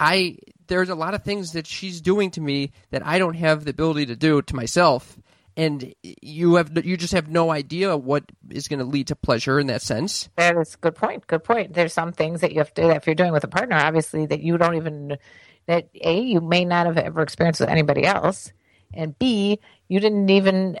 I 0.00 0.38
there's 0.66 0.90
a 0.90 0.94
lot 0.94 1.14
of 1.14 1.22
things 1.22 1.52
that 1.52 1.66
she's 1.66 2.00
doing 2.00 2.30
to 2.32 2.40
me 2.40 2.72
that 2.90 3.06
I 3.06 3.18
don't 3.18 3.34
have 3.34 3.64
the 3.64 3.70
ability 3.70 4.06
to 4.06 4.16
do 4.16 4.42
to 4.42 4.54
myself, 4.56 5.18
and 5.56 5.94
you 6.02 6.54
have 6.54 6.84
you 6.84 6.96
just 6.96 7.12
have 7.14 7.28
no 7.28 7.50
idea 7.50 7.96
what 7.96 8.24
is 8.50 8.68
going 8.68 8.78
to 8.78 8.84
lead 8.84 9.08
to 9.08 9.16
pleasure 9.16 9.58
in 9.58 9.66
that 9.68 9.82
sense. 9.82 10.28
That 10.36 10.56
is 10.56 10.74
a 10.74 10.78
good 10.78 10.94
point. 10.94 11.26
Good 11.26 11.42
point. 11.42 11.74
There's 11.74 11.92
some 11.92 12.12
things 12.12 12.42
that 12.42 12.52
you 12.52 12.58
have 12.58 12.72
to, 12.74 12.90
if 12.90 13.06
you're 13.06 13.14
doing 13.14 13.32
with 13.32 13.44
a 13.44 13.48
partner, 13.48 13.76
obviously 13.76 14.26
that 14.26 14.40
you 14.40 14.56
don't 14.56 14.76
even, 14.76 15.18
that 15.66 15.88
A, 16.00 16.20
you 16.20 16.40
may 16.40 16.64
not 16.64 16.86
have 16.86 16.96
ever 16.96 17.22
experienced 17.22 17.60
with 17.60 17.68
anybody 17.68 18.04
else. 18.04 18.52
And 18.94 19.18
B, 19.18 19.58
you 19.88 20.00
didn't 20.00 20.30
even, 20.30 20.78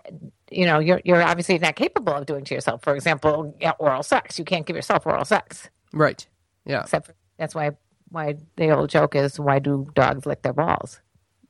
you 0.50 0.64
know, 0.64 0.78
you're, 0.78 1.00
you're 1.04 1.22
obviously 1.22 1.58
not 1.58 1.76
capable 1.76 2.14
of 2.14 2.26
doing 2.26 2.44
to 2.44 2.54
yourself. 2.54 2.82
For 2.82 2.94
example, 2.94 3.54
yeah, 3.60 3.72
oral 3.78 4.02
sex. 4.02 4.38
You 4.38 4.44
can't 4.44 4.64
give 4.64 4.76
yourself 4.76 5.06
oral 5.06 5.24
sex. 5.24 5.68
Right? 5.92 6.26
Yeah. 6.64 6.82
Except 6.82 7.06
for, 7.06 7.14
that's 7.36 7.54
why, 7.54 7.72
why 8.10 8.36
the 8.56 8.70
old 8.70 8.90
joke 8.90 9.14
is, 9.14 9.38
why 9.38 9.58
do 9.58 9.86
dogs 9.94 10.26
lick 10.26 10.42
their 10.42 10.52
balls? 10.52 11.00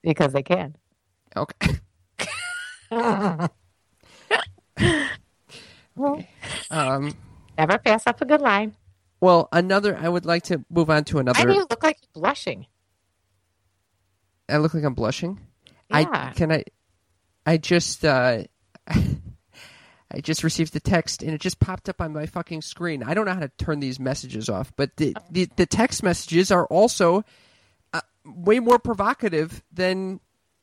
Because 0.02 0.32
they 0.32 0.42
can. 0.42 0.76
Okay. 6.00 6.28
Um. 6.70 7.14
Never 7.56 7.78
pass 7.78 8.06
up 8.06 8.20
a 8.20 8.24
good 8.24 8.40
line. 8.40 8.76
Well, 9.20 9.48
another. 9.50 9.96
I 9.96 10.08
would 10.08 10.24
like 10.24 10.44
to 10.44 10.64
move 10.70 10.90
on 10.90 11.04
to 11.04 11.18
another. 11.18 11.40
Why 11.40 11.44
do 11.46 11.54
you 11.54 11.66
look 11.68 11.82
like 11.82 11.98
you're 12.00 12.22
blushing? 12.22 12.66
I 14.48 14.58
look 14.58 14.74
like 14.74 14.84
I'm 14.84 14.94
blushing. 14.94 15.40
Yeah. 15.90 16.06
I 16.08 16.32
can 16.34 16.52
I. 16.52 16.64
I 17.44 17.56
just. 17.56 18.04
uh 18.04 18.44
I 20.10 20.20
just 20.20 20.42
received 20.42 20.72
the 20.72 20.80
text 20.80 21.22
and 21.22 21.32
it 21.32 21.40
just 21.40 21.60
popped 21.60 21.88
up 21.88 22.00
on 22.00 22.12
my 22.12 22.26
fucking 22.26 22.62
screen. 22.62 23.02
I 23.02 23.12
don't 23.14 23.26
know 23.26 23.34
how 23.34 23.40
to 23.40 23.50
turn 23.58 23.80
these 23.80 24.00
messages 24.00 24.48
off, 24.48 24.72
but 24.76 24.96
the 24.96 25.14
the, 25.30 25.48
the 25.56 25.66
text 25.66 26.02
messages 26.02 26.50
are 26.50 26.66
also 26.66 27.24
uh, 27.92 28.00
way 28.24 28.58
more 28.60 28.78
provocative 28.78 29.62
than 29.72 30.20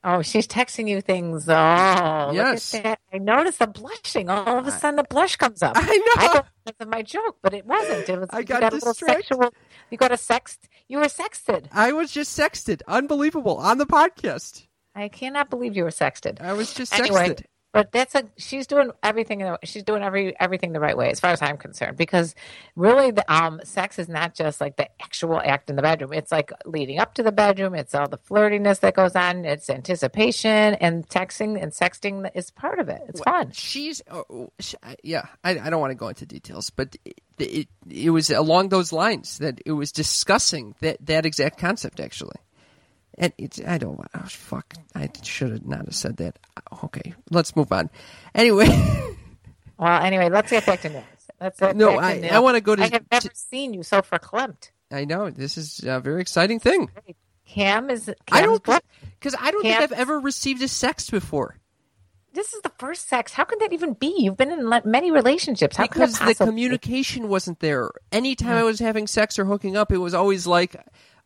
Oh, 0.08 0.22
she's 0.22 0.46
texting 0.48 0.88
you 0.88 1.02
things. 1.02 1.50
Oh, 1.50 2.32
Yes. 2.32 2.76
Look 2.76 2.86
at 2.86 3.00
that. 3.00 3.00
I 3.12 3.18
noticed 3.18 3.58
the 3.58 3.66
blushing. 3.66 4.30
All 4.30 4.60
of 4.60 4.68
a 4.68 4.72
sudden, 4.72 4.98
the 4.98 5.04
blush 5.04 5.36
comes 5.36 5.64
up. 5.64 5.74
I 5.76 5.82
know. 5.98 6.14
I 6.18 6.28
thought 6.28 6.48
it 6.68 6.76
was 6.80 6.88
my 6.88 7.02
joke, 7.02 7.38
but 7.42 7.56
it 7.56 7.66
wasn't. 7.66 8.08
It 8.08 8.20
was. 8.20 8.30
I 8.32 8.40
you 8.40 8.46
got 8.46 8.62
got 8.62 8.72
distracted. 8.74 9.06
sexual. 9.28 9.52
You 9.90 9.98
got 9.98 10.12
a 10.12 10.16
sext. 10.16 10.60
You 10.88 11.00
were 11.00 11.06
sexted. 11.06 11.70
I 11.72 11.92
was 11.92 12.12
just 12.12 12.38
sexted. 12.38 12.82
Unbelievable 12.88 13.58
on 13.58 13.80
the 13.80 13.88
podcast. 13.88 14.68
I 14.94 15.08
cannot 15.08 15.50
believe 15.50 15.76
you 15.76 15.84
were 15.84 15.90
sexted. 15.90 16.40
I 16.40 16.54
was 16.54 16.72
just 16.72 16.94
Anyway, 16.94 17.30
sexted. 17.30 17.46
But 17.76 17.92
that's 17.92 18.16
a 18.16 18.24
she's 18.38 18.68
doing 18.68 18.92
everything. 19.04 19.42
in 19.42 19.48
the- 19.48 19.60
She's 19.66 19.84
doing 19.84 20.02
every 20.02 20.40
everything 20.40 20.72
the 20.72 20.80
right 20.80 20.96
way, 20.98 21.10
as 21.12 21.20
far 21.20 21.32
as 21.32 21.42
I'm 21.42 21.58
concerned. 21.58 21.98
Because 21.98 22.34
really, 22.78 23.12
the 23.12 23.26
um, 23.32 23.60
sex 23.66 24.00
is 24.00 24.08
not 24.08 24.34
just 24.34 24.62
like 24.62 24.78
the 24.78 24.88
actual 25.04 25.42
act 25.44 25.70
in 25.70 25.76
the 25.76 25.82
bedroom. 25.82 26.14
It's 26.14 26.32
like 26.32 26.52
leading 26.66 27.00
up 27.00 27.14
to 27.16 27.24
the 27.24 27.34
bedroom. 27.34 27.76
It's 27.76 27.94
all 27.94 28.08
the 28.08 28.18
flirtiness 28.18 28.80
that 28.80 28.96
goes 28.96 29.16
on. 29.16 29.44
It's 29.44 29.70
anticipation 29.70 30.76
and 30.76 31.06
texting 31.10 31.62
and 31.62 31.74
sexting 31.74 32.30
is 32.34 32.50
part 32.52 32.80
of 32.80 32.88
it. 32.88 33.02
It's 33.10 33.20
fun. 33.22 33.52
She's, 33.52 34.02
oh, 34.10 34.50
sh- 34.60 34.76
yeah. 35.04 35.26
I, 35.44 35.52
I 35.60 35.70
don't 35.70 35.82
want 35.82 35.92
to 35.92 35.96
go 35.96 36.08
into 36.08 36.26
details, 36.26 36.70
but 36.70 36.96
it, 37.04 37.20
it 37.38 37.68
it 37.90 38.10
was 38.12 38.30
along 38.30 38.70
those 38.70 38.94
lines 38.94 39.40
that 39.40 39.60
it 39.66 39.74
was 39.74 39.92
discussing 39.92 40.76
that 40.80 40.98
that 41.06 41.26
exact 41.26 41.58
concept 41.60 42.00
actually. 42.00 42.38
And 43.18 43.32
it's 43.38 43.62
I 43.66 43.78
don't 43.78 43.98
want. 43.98 44.12
Oh, 44.14 44.26
fuck! 44.28 44.74
I 44.94 45.10
should 45.24 45.52
have 45.52 45.66
not 45.66 45.86
have 45.86 45.96
said 45.96 46.18
that. 46.18 46.38
Okay, 46.84 47.14
let's 47.32 47.56
move 47.56 47.72
on. 47.72 47.90
Anyway, 48.34 48.68
Well, 49.78 50.02
anyway, 50.02 50.30
let's 50.30 50.50
get 50.50 50.66
back 50.66 50.82
to 50.82 50.90
news. 50.90 51.04
Let's 51.40 51.60
get 51.60 51.76
No, 51.76 51.98
back 51.98 52.00
to 52.00 52.06
I- 52.06 52.20
news. 52.20 52.32
I 52.32 52.40
wanna 52.40 52.62
go 52.62 52.76
to- 52.76 52.84
I 52.84 52.88
have 52.88 53.06
never 53.12 53.30
to- 53.30 53.36
seen 53.36 53.74
you 53.74 53.84
so 53.84 54.02
verklempt. 54.02 54.72
I 54.92 55.06
know 55.06 55.30
this 55.30 55.58
is 55.58 55.84
a 55.86 56.00
very 56.00 56.22
exciting 56.22 56.60
thing. 56.60 56.90
Cam 57.48 57.90
is. 57.90 58.06
Cam's 58.06 58.18
I 58.32 58.42
don't 58.42 58.64
because 58.64 59.36
I 59.40 59.52
don't 59.52 59.62
think 59.62 59.80
I've 59.80 59.92
ever 59.92 60.20
received 60.20 60.62
a 60.62 60.66
sext 60.66 61.12
before. 61.12 61.58
This 62.34 62.54
is 62.54 62.62
the 62.62 62.72
first 62.78 63.08
sex. 63.08 63.32
How 63.32 63.46
can 63.46 63.60
that 63.60 63.72
even 63.72 63.94
be? 63.94 64.14
You've 64.20 64.36
been 64.36 64.52
in 64.52 64.70
many 64.84 65.12
relationships. 65.12 65.78
How 65.78 65.84
because 65.84 66.20
the 66.20 66.36
communication 66.36 67.30
wasn't 67.30 67.62
there. 67.62 67.92
Anytime 68.12 68.50
hmm. 68.50 68.58
I 68.58 68.64
was 68.64 68.80
having 68.80 69.08
sex 69.08 69.40
or 69.40 69.46
hooking 69.46 69.78
up, 69.78 69.92
it 69.92 70.00
was 70.00 70.14
always 70.14 70.46
like, 70.46 70.76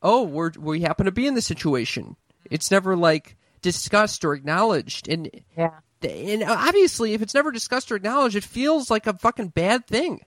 "Oh, 0.02 0.24
we're 0.24 0.52
we 0.58 0.82
happen 0.82 1.06
to 1.06 1.12
be 1.12 1.28
in 1.28 1.34
the 1.36 1.42
situation." 1.42 2.16
It's 2.50 2.72
never 2.72 2.96
like 2.96 3.36
discussed 3.62 4.24
or 4.26 4.34
acknowledged, 4.34 5.08
and 5.08 5.30
Yeah. 5.58 5.80
and 6.02 6.44
obviously, 6.44 7.14
if 7.14 7.22
it's 7.22 7.34
never 7.34 7.52
discussed 7.52 7.92
or 7.92 7.96
acknowledged, 7.98 8.36
it 8.36 8.44
feels 8.44 8.90
like 8.90 9.06
a 9.08 9.14
fucking 9.18 9.50
bad 9.50 9.86
thing. 9.86 10.22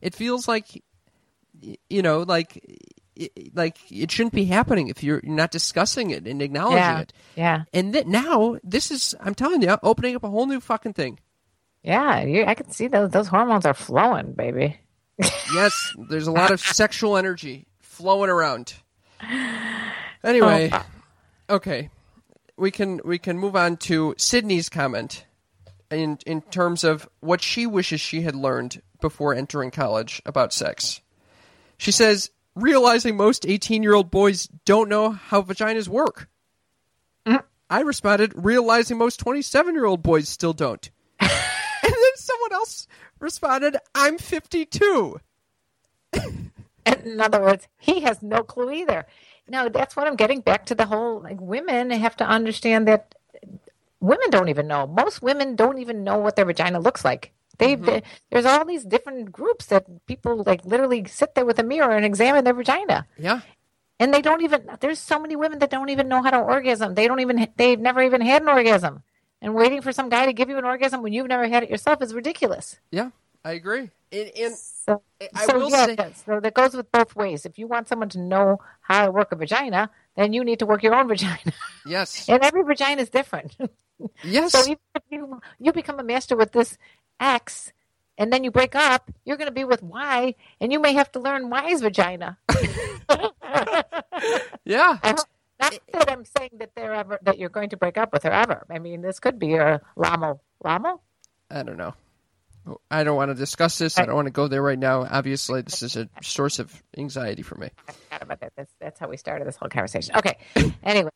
It 0.00 0.14
feels 0.14 0.46
like, 0.46 0.82
you 1.88 2.02
know, 2.02 2.20
like 2.22 2.62
like 3.54 3.78
it 3.90 4.10
shouldn't 4.10 4.34
be 4.34 4.44
happening 4.44 4.88
if 4.88 5.02
you're, 5.04 5.20
you're 5.22 5.34
not 5.36 5.50
discussing 5.52 6.10
it 6.10 6.26
and 6.26 6.42
acknowledging 6.42 6.78
Yeah. 6.78 7.00
it. 7.00 7.12
Yeah. 7.36 7.62
And 7.72 7.94
that 7.94 8.06
now 8.08 8.58
this 8.62 8.90
is 8.90 9.14
I'm 9.20 9.34
telling 9.34 9.62
you, 9.62 9.76
opening 9.82 10.16
up 10.16 10.24
a 10.24 10.28
whole 10.30 10.46
new 10.46 10.60
fucking 10.60 10.92
thing. 10.94 11.18
Yeah. 11.82 12.22
You, 12.22 12.44
I 12.44 12.54
can 12.54 12.70
see 12.70 12.88
those 12.88 13.10
those 13.10 13.28
hormones 13.28 13.66
are 13.66 13.74
flowing, 13.74 14.32
baby. 14.32 14.78
Yes, 15.54 15.94
there's 16.10 16.26
a 16.26 16.32
lot 16.32 16.50
of 16.50 16.58
sexual 16.60 17.16
energy 17.16 17.66
flowing 17.80 18.28
around. 18.30 18.74
Anyway, 20.24 20.70
oh. 20.72 20.86
okay, 21.50 21.90
we 22.56 22.70
can 22.70 23.00
we 23.04 23.18
can 23.18 23.38
move 23.38 23.54
on 23.54 23.76
to 23.76 24.14
Sydney's 24.16 24.68
comment 24.68 25.26
in 25.90 26.18
in 26.26 26.40
terms 26.40 26.82
of 26.82 27.08
what 27.20 27.42
she 27.42 27.66
wishes 27.66 28.00
she 28.00 28.22
had 28.22 28.34
learned 28.34 28.80
before 29.00 29.34
entering 29.34 29.70
college 29.70 30.22
about 30.24 30.52
sex. 30.52 31.02
She 31.76 31.92
says, 31.92 32.30
realizing 32.54 33.16
most 33.16 33.46
18 33.46 33.82
year 33.82 33.94
old 33.94 34.10
boys 34.10 34.48
don't 34.64 34.88
know 34.88 35.10
how 35.10 35.42
vaginas 35.42 35.88
work. 35.88 36.28
Mm-hmm. 37.26 37.44
I 37.68 37.80
responded, 37.80 38.32
realizing 38.34 38.98
most 38.98 39.18
27 39.18 39.74
year 39.74 39.84
old 39.84 40.02
boys 40.02 40.28
still 40.28 40.52
don't. 40.52 40.90
and 41.20 41.30
then 41.82 42.16
someone 42.16 42.52
else 42.52 42.86
responded, 43.18 43.76
I'm 43.94 44.18
52. 44.18 45.20
In 46.86 47.20
other 47.20 47.40
words, 47.40 47.66
he 47.78 48.00
has 48.00 48.22
no 48.22 48.42
clue 48.42 48.70
either. 48.70 49.06
No, 49.48 49.68
that's 49.68 49.94
what 49.94 50.06
I'm 50.06 50.16
getting 50.16 50.40
back 50.40 50.66
to 50.66 50.74
the 50.74 50.86
whole 50.86 51.20
like 51.20 51.40
women 51.40 51.90
have 51.90 52.16
to 52.16 52.26
understand 52.26 52.88
that 52.88 53.14
women 54.00 54.30
don't 54.30 54.48
even 54.48 54.66
know. 54.66 54.86
Most 54.86 55.22
women 55.22 55.56
don't 55.56 55.78
even 55.78 56.04
know 56.04 56.18
what 56.18 56.36
their 56.36 56.44
vagina 56.44 56.80
looks 56.80 57.04
like. 57.04 57.32
Mm-hmm. 57.58 57.84
They 57.84 58.02
there's 58.30 58.46
all 58.46 58.64
these 58.64 58.84
different 58.84 59.32
groups 59.32 59.66
that 59.66 59.86
people 60.06 60.42
like 60.44 60.64
literally 60.64 61.04
sit 61.06 61.34
there 61.34 61.44
with 61.44 61.58
a 61.58 61.62
mirror 61.62 61.94
and 61.94 62.04
examine 62.04 62.44
their 62.44 62.54
vagina. 62.54 63.06
Yeah. 63.18 63.40
And 64.00 64.12
they 64.12 64.22
don't 64.22 64.42
even 64.42 64.68
there's 64.80 64.98
so 64.98 65.18
many 65.18 65.36
women 65.36 65.58
that 65.60 65.70
don't 65.70 65.90
even 65.90 66.08
know 66.08 66.22
how 66.22 66.30
to 66.30 66.38
orgasm. 66.38 66.94
They 66.94 67.06
don't 67.06 67.20
even 67.20 67.48
they've 67.56 67.80
never 67.80 68.02
even 68.02 68.20
had 68.20 68.42
an 68.42 68.48
orgasm. 68.48 69.02
And 69.40 69.54
waiting 69.54 69.82
for 69.82 69.92
some 69.92 70.08
guy 70.08 70.26
to 70.26 70.32
give 70.32 70.48
you 70.48 70.56
an 70.56 70.64
orgasm 70.64 71.02
when 71.02 71.12
you've 71.12 71.28
never 71.28 71.46
had 71.46 71.62
it 71.62 71.70
yourself 71.70 72.00
is 72.00 72.14
ridiculous. 72.14 72.80
Yeah, 72.90 73.10
I 73.44 73.52
agree. 73.52 73.90
And, 74.12 74.30
and 74.36 74.54
So, 74.56 75.02
I 75.34 75.46
so 75.46 75.58
will 75.58 75.70
yeah, 75.70 75.86
say- 75.86 75.94
that- 75.96 76.16
so 76.18 76.40
that 76.40 76.54
goes 76.54 76.74
with 76.74 76.90
both 76.92 77.14
ways. 77.16 77.44
If 77.46 77.58
you 77.58 77.66
want 77.66 77.88
someone 77.88 78.08
to 78.10 78.18
know 78.20 78.60
how 78.80 79.06
to 79.06 79.10
work 79.12 79.32
a 79.32 79.36
vagina, 79.36 79.90
then 80.16 80.32
you 80.32 80.44
need 80.44 80.60
to 80.60 80.66
work 80.66 80.82
your 80.82 80.94
own 80.94 81.08
vagina. 81.12 81.52
yes, 81.84 82.28
and 82.28 82.42
every 82.42 82.62
vagina 82.62 83.02
is 83.02 83.10
different. 83.10 83.56
yes, 84.22 84.52
so 84.52 84.60
even 84.62 84.78
if 84.94 85.02
you 85.10 85.40
you 85.58 85.72
become 85.72 85.98
a 86.00 86.04
master 86.04 86.36
with 86.36 86.52
this 86.52 86.78
X, 87.20 87.72
and 88.16 88.32
then 88.32 88.44
you 88.44 88.50
break 88.50 88.74
up, 88.74 89.10
you're 89.24 89.36
going 89.36 89.48
to 89.50 89.54
be 89.54 89.64
with 89.64 89.82
Y, 89.82 90.34
and 90.60 90.72
you 90.72 90.78
may 90.80 90.92
have 90.94 91.10
to 91.12 91.20
learn 91.20 91.50
Y's 91.50 91.80
vagina. 91.80 92.38
yeah. 94.64 94.98
Not 95.60 95.78
that 95.92 96.10
I'm 96.10 96.24
saying 96.24 96.50
that 96.58 96.70
they're 96.74 96.94
ever 96.94 97.18
that 97.22 97.38
you're 97.38 97.48
going 97.48 97.70
to 97.70 97.76
break 97.76 97.96
up 97.96 98.12
with 98.12 98.22
her 98.24 98.30
ever. 98.32 98.66
I 98.70 98.78
mean, 98.78 99.02
this 99.02 99.20
could 99.20 99.38
be 99.38 99.54
a 99.54 99.80
Lamo. 99.96 100.40
Lamo? 100.64 101.00
I 101.50 101.62
don't 101.62 101.76
know. 101.76 101.94
I 102.90 103.04
don't 103.04 103.16
want 103.16 103.30
to 103.30 103.34
discuss 103.34 103.78
this. 103.78 103.98
I 103.98 104.06
don't 104.06 104.14
want 104.14 104.26
to 104.26 104.32
go 104.32 104.48
there 104.48 104.62
right 104.62 104.78
now. 104.78 105.06
Obviously, 105.08 105.62
this 105.62 105.82
is 105.82 105.96
a 105.96 106.08
source 106.22 106.58
of 106.58 106.82
anxiety 106.96 107.42
for 107.42 107.56
me. 107.56 107.70
I 108.10 108.18
about 108.20 108.40
that. 108.40 108.52
That's, 108.56 108.72
that's 108.80 108.98
how 108.98 109.08
we 109.08 109.16
started 109.16 109.46
this 109.46 109.56
whole 109.56 109.68
conversation. 109.68 110.16
Okay. 110.16 110.38
Anyway, 110.82 111.10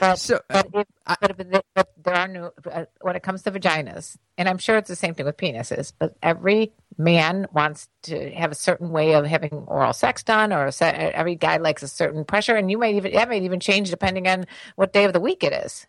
but 0.00 0.18
So, 0.18 0.40
uh, 0.50 0.62
but, 0.72 0.80
if, 0.80 0.86
but, 1.20 1.50
but, 1.50 1.64
but 1.74 1.88
there 2.02 2.14
are 2.14 2.28
new 2.28 2.50
uh, 2.70 2.84
when 3.00 3.16
it 3.16 3.22
comes 3.22 3.42
to 3.42 3.52
vaginas, 3.52 4.16
and 4.36 4.48
I'm 4.48 4.58
sure 4.58 4.76
it's 4.76 4.88
the 4.88 4.96
same 4.96 5.14
thing 5.14 5.26
with 5.26 5.36
penises. 5.36 5.92
But 5.96 6.16
every 6.22 6.72
man 6.98 7.46
wants 7.52 7.88
to 8.04 8.30
have 8.32 8.50
a 8.50 8.56
certain 8.56 8.90
way 8.90 9.14
of 9.14 9.24
having 9.26 9.52
oral 9.52 9.92
sex 9.92 10.22
done, 10.22 10.52
or 10.52 10.70
se- 10.70 11.12
every 11.14 11.36
guy 11.36 11.58
likes 11.58 11.82
a 11.82 11.88
certain 11.88 12.24
pressure, 12.24 12.56
and 12.56 12.70
you 12.70 12.78
might 12.78 12.96
even 12.96 13.12
that 13.12 13.28
might 13.28 13.42
even 13.42 13.60
change 13.60 13.90
depending 13.90 14.26
on 14.26 14.44
what 14.76 14.92
day 14.92 15.04
of 15.04 15.12
the 15.12 15.20
week 15.20 15.44
it 15.44 15.52
is. 15.52 15.86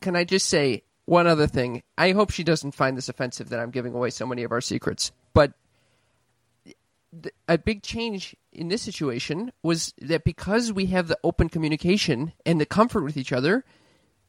Can 0.00 0.16
I 0.16 0.24
just 0.24 0.48
say 0.48 0.82
one 1.04 1.26
other 1.26 1.46
thing? 1.46 1.82
I 1.98 2.12
hope 2.12 2.30
she 2.30 2.44
doesn't 2.44 2.72
find 2.72 2.96
this 2.96 3.08
offensive 3.08 3.48
that 3.50 3.60
I'm 3.60 3.70
giving 3.70 3.94
away 3.94 4.10
so 4.10 4.26
many 4.26 4.42
of 4.44 4.52
our 4.52 4.60
secrets. 4.60 5.12
But 5.34 5.52
a 7.48 7.58
big 7.58 7.82
change 7.82 8.34
in 8.52 8.68
this 8.68 8.82
situation 8.82 9.52
was 9.62 9.94
that 10.00 10.24
because 10.24 10.72
we 10.72 10.86
have 10.86 11.08
the 11.08 11.18
open 11.22 11.48
communication 11.48 12.32
and 12.46 12.60
the 12.60 12.66
comfort 12.66 13.02
with 13.02 13.16
each 13.16 13.32
other, 13.32 13.64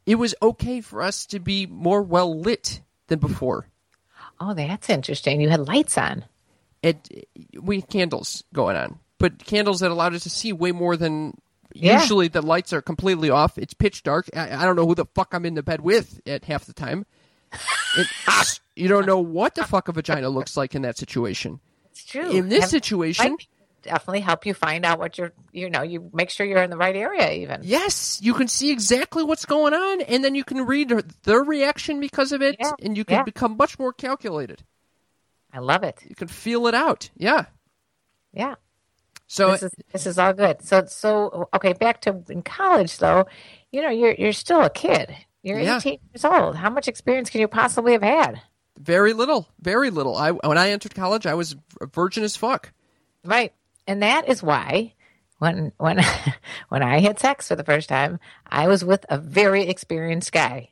it 0.05 0.15
was 0.15 0.35
okay 0.41 0.81
for 0.81 1.01
us 1.01 1.25
to 1.27 1.39
be 1.39 1.65
more 1.65 2.01
well 2.01 2.37
lit 2.37 2.81
than 3.07 3.19
before. 3.19 3.67
Oh, 4.39 4.53
that's 4.53 4.89
interesting. 4.89 5.39
You 5.39 5.49
had 5.49 5.67
lights 5.67 5.97
on. 5.97 6.25
it 6.81 7.27
we 7.61 7.77
had 7.77 7.89
candles 7.89 8.43
going 8.53 8.75
on, 8.75 8.99
but 9.17 9.45
candles 9.45 9.79
that 9.79 9.91
allowed 9.91 10.13
us 10.13 10.23
to 10.23 10.29
see 10.29 10.51
way 10.51 10.71
more 10.71 10.97
than 10.97 11.37
Yeah. 11.73 11.99
usually. 12.01 12.27
The 12.27 12.41
lights 12.41 12.71
are 12.73 12.81
completely 12.81 13.29
off. 13.29 13.57
It's 13.57 13.73
pitch 13.73 14.03
dark. 14.03 14.29
I, 14.35 14.55
I 14.55 14.65
don't 14.65 14.75
know 14.75 14.85
who 14.87 14.95
the 14.95 15.05
fuck 15.15 15.33
I'm 15.33 15.45
in 15.45 15.55
the 15.55 15.63
bed 15.63 15.81
with 15.81 16.21
at 16.27 16.45
half 16.45 16.65
the 16.65 16.73
time. 16.73 17.05
It, 17.95 18.07
you 18.75 18.87
don't 18.87 19.05
know 19.05 19.19
what 19.19 19.53
the 19.53 19.63
fuck 19.63 19.87
a 19.87 19.91
vagina 19.91 20.27
looks 20.27 20.57
like 20.57 20.73
in 20.73 20.81
that 20.81 20.97
situation. 20.97 21.59
It's 21.91 22.03
true. 22.03 22.31
In 22.31 22.49
this 22.49 22.61
Have- 22.61 22.69
situation, 22.71 23.37
definitely 23.83 24.21
help 24.21 24.47
you 24.47 24.55
find 24.55 24.83
out 24.83 24.97
what 24.97 25.19
you're. 25.19 25.31
You 25.51 25.69
know, 25.69 25.83
you 25.83 26.09
make 26.11 26.31
sure 26.31 26.43
you're 26.43 26.63
in 26.63 26.71
the 26.71 26.77
right 26.77 26.95
area. 26.95 27.31
Even 27.33 27.61
yes, 27.63 28.19
you 28.23 28.33
can 28.33 28.47
see 28.47 28.71
exactly 28.71 29.23
what's 29.23 29.45
going 29.45 29.75
on, 29.75 30.01
and 30.01 30.23
then 30.23 30.33
you 30.33 30.43
can 30.43 30.65
read 30.65 30.89
their 31.21 31.43
reaction 31.43 31.99
because 31.99 32.31
of 32.31 32.41
it, 32.41 32.55
Yeah, 32.59 32.71
and 32.81 32.97
you 32.97 33.05
can 33.05 33.17
yeah. 33.17 33.23
become 33.23 33.57
much 33.57 33.77
more 33.77 33.93
calculated. 33.93 34.63
I 35.53 35.59
love 35.59 35.83
it. 35.83 35.99
You 36.09 36.15
can 36.15 36.27
feel 36.29 36.65
it 36.65 36.73
out. 36.73 37.11
Yeah. 37.15 37.45
Yeah. 38.33 38.55
So 39.27 39.51
this 39.51 39.63
is 39.63 39.71
this 39.91 40.05
is 40.07 40.19
all 40.19 40.33
good. 40.33 40.61
So 40.61 40.85
so 40.85 41.49
okay, 41.53 41.73
back 41.73 42.01
to 42.01 42.23
in 42.29 42.41
college 42.43 42.97
though, 42.97 43.25
you 43.71 43.81
know, 43.81 43.89
you're 43.89 44.13
you're 44.13 44.33
still 44.33 44.61
a 44.61 44.69
kid. 44.69 45.15
You're 45.41 45.59
Yeah. 45.59 45.77
18 45.77 45.99
years 46.13 46.25
old. 46.25 46.55
How 46.55 46.69
much 46.69 46.87
experience 46.87 47.29
can 47.29 47.41
you 47.41 47.47
possibly 47.47 47.93
have 47.93 48.03
had? 48.03 48.41
very 48.79 49.13
little, 49.13 49.47
very 49.61 49.91
little. 49.91 50.15
I 50.17 50.31
when 50.31 50.57
I 50.57 50.69
entered 50.71 50.95
college, 50.95 51.25
I 51.25 51.35
was 51.35 51.55
a 51.79 51.85
virgin 51.87 52.23
as 52.23 52.35
fuck. 52.35 52.73
Right. 53.23 53.53
And 53.87 54.01
that 54.01 54.27
is 54.27 54.41
why 54.41 54.93
when 55.37 55.71
when 55.77 55.99
when 56.69 56.83
I 56.83 56.99
had 56.99 57.19
sex 57.19 57.47
for 57.47 57.55
the 57.55 57.63
first 57.63 57.89
time, 57.89 58.19
I 58.45 58.67
was 58.67 58.83
with 58.83 59.05
a 59.09 59.17
very 59.17 59.63
experienced 59.63 60.31
guy. 60.31 60.71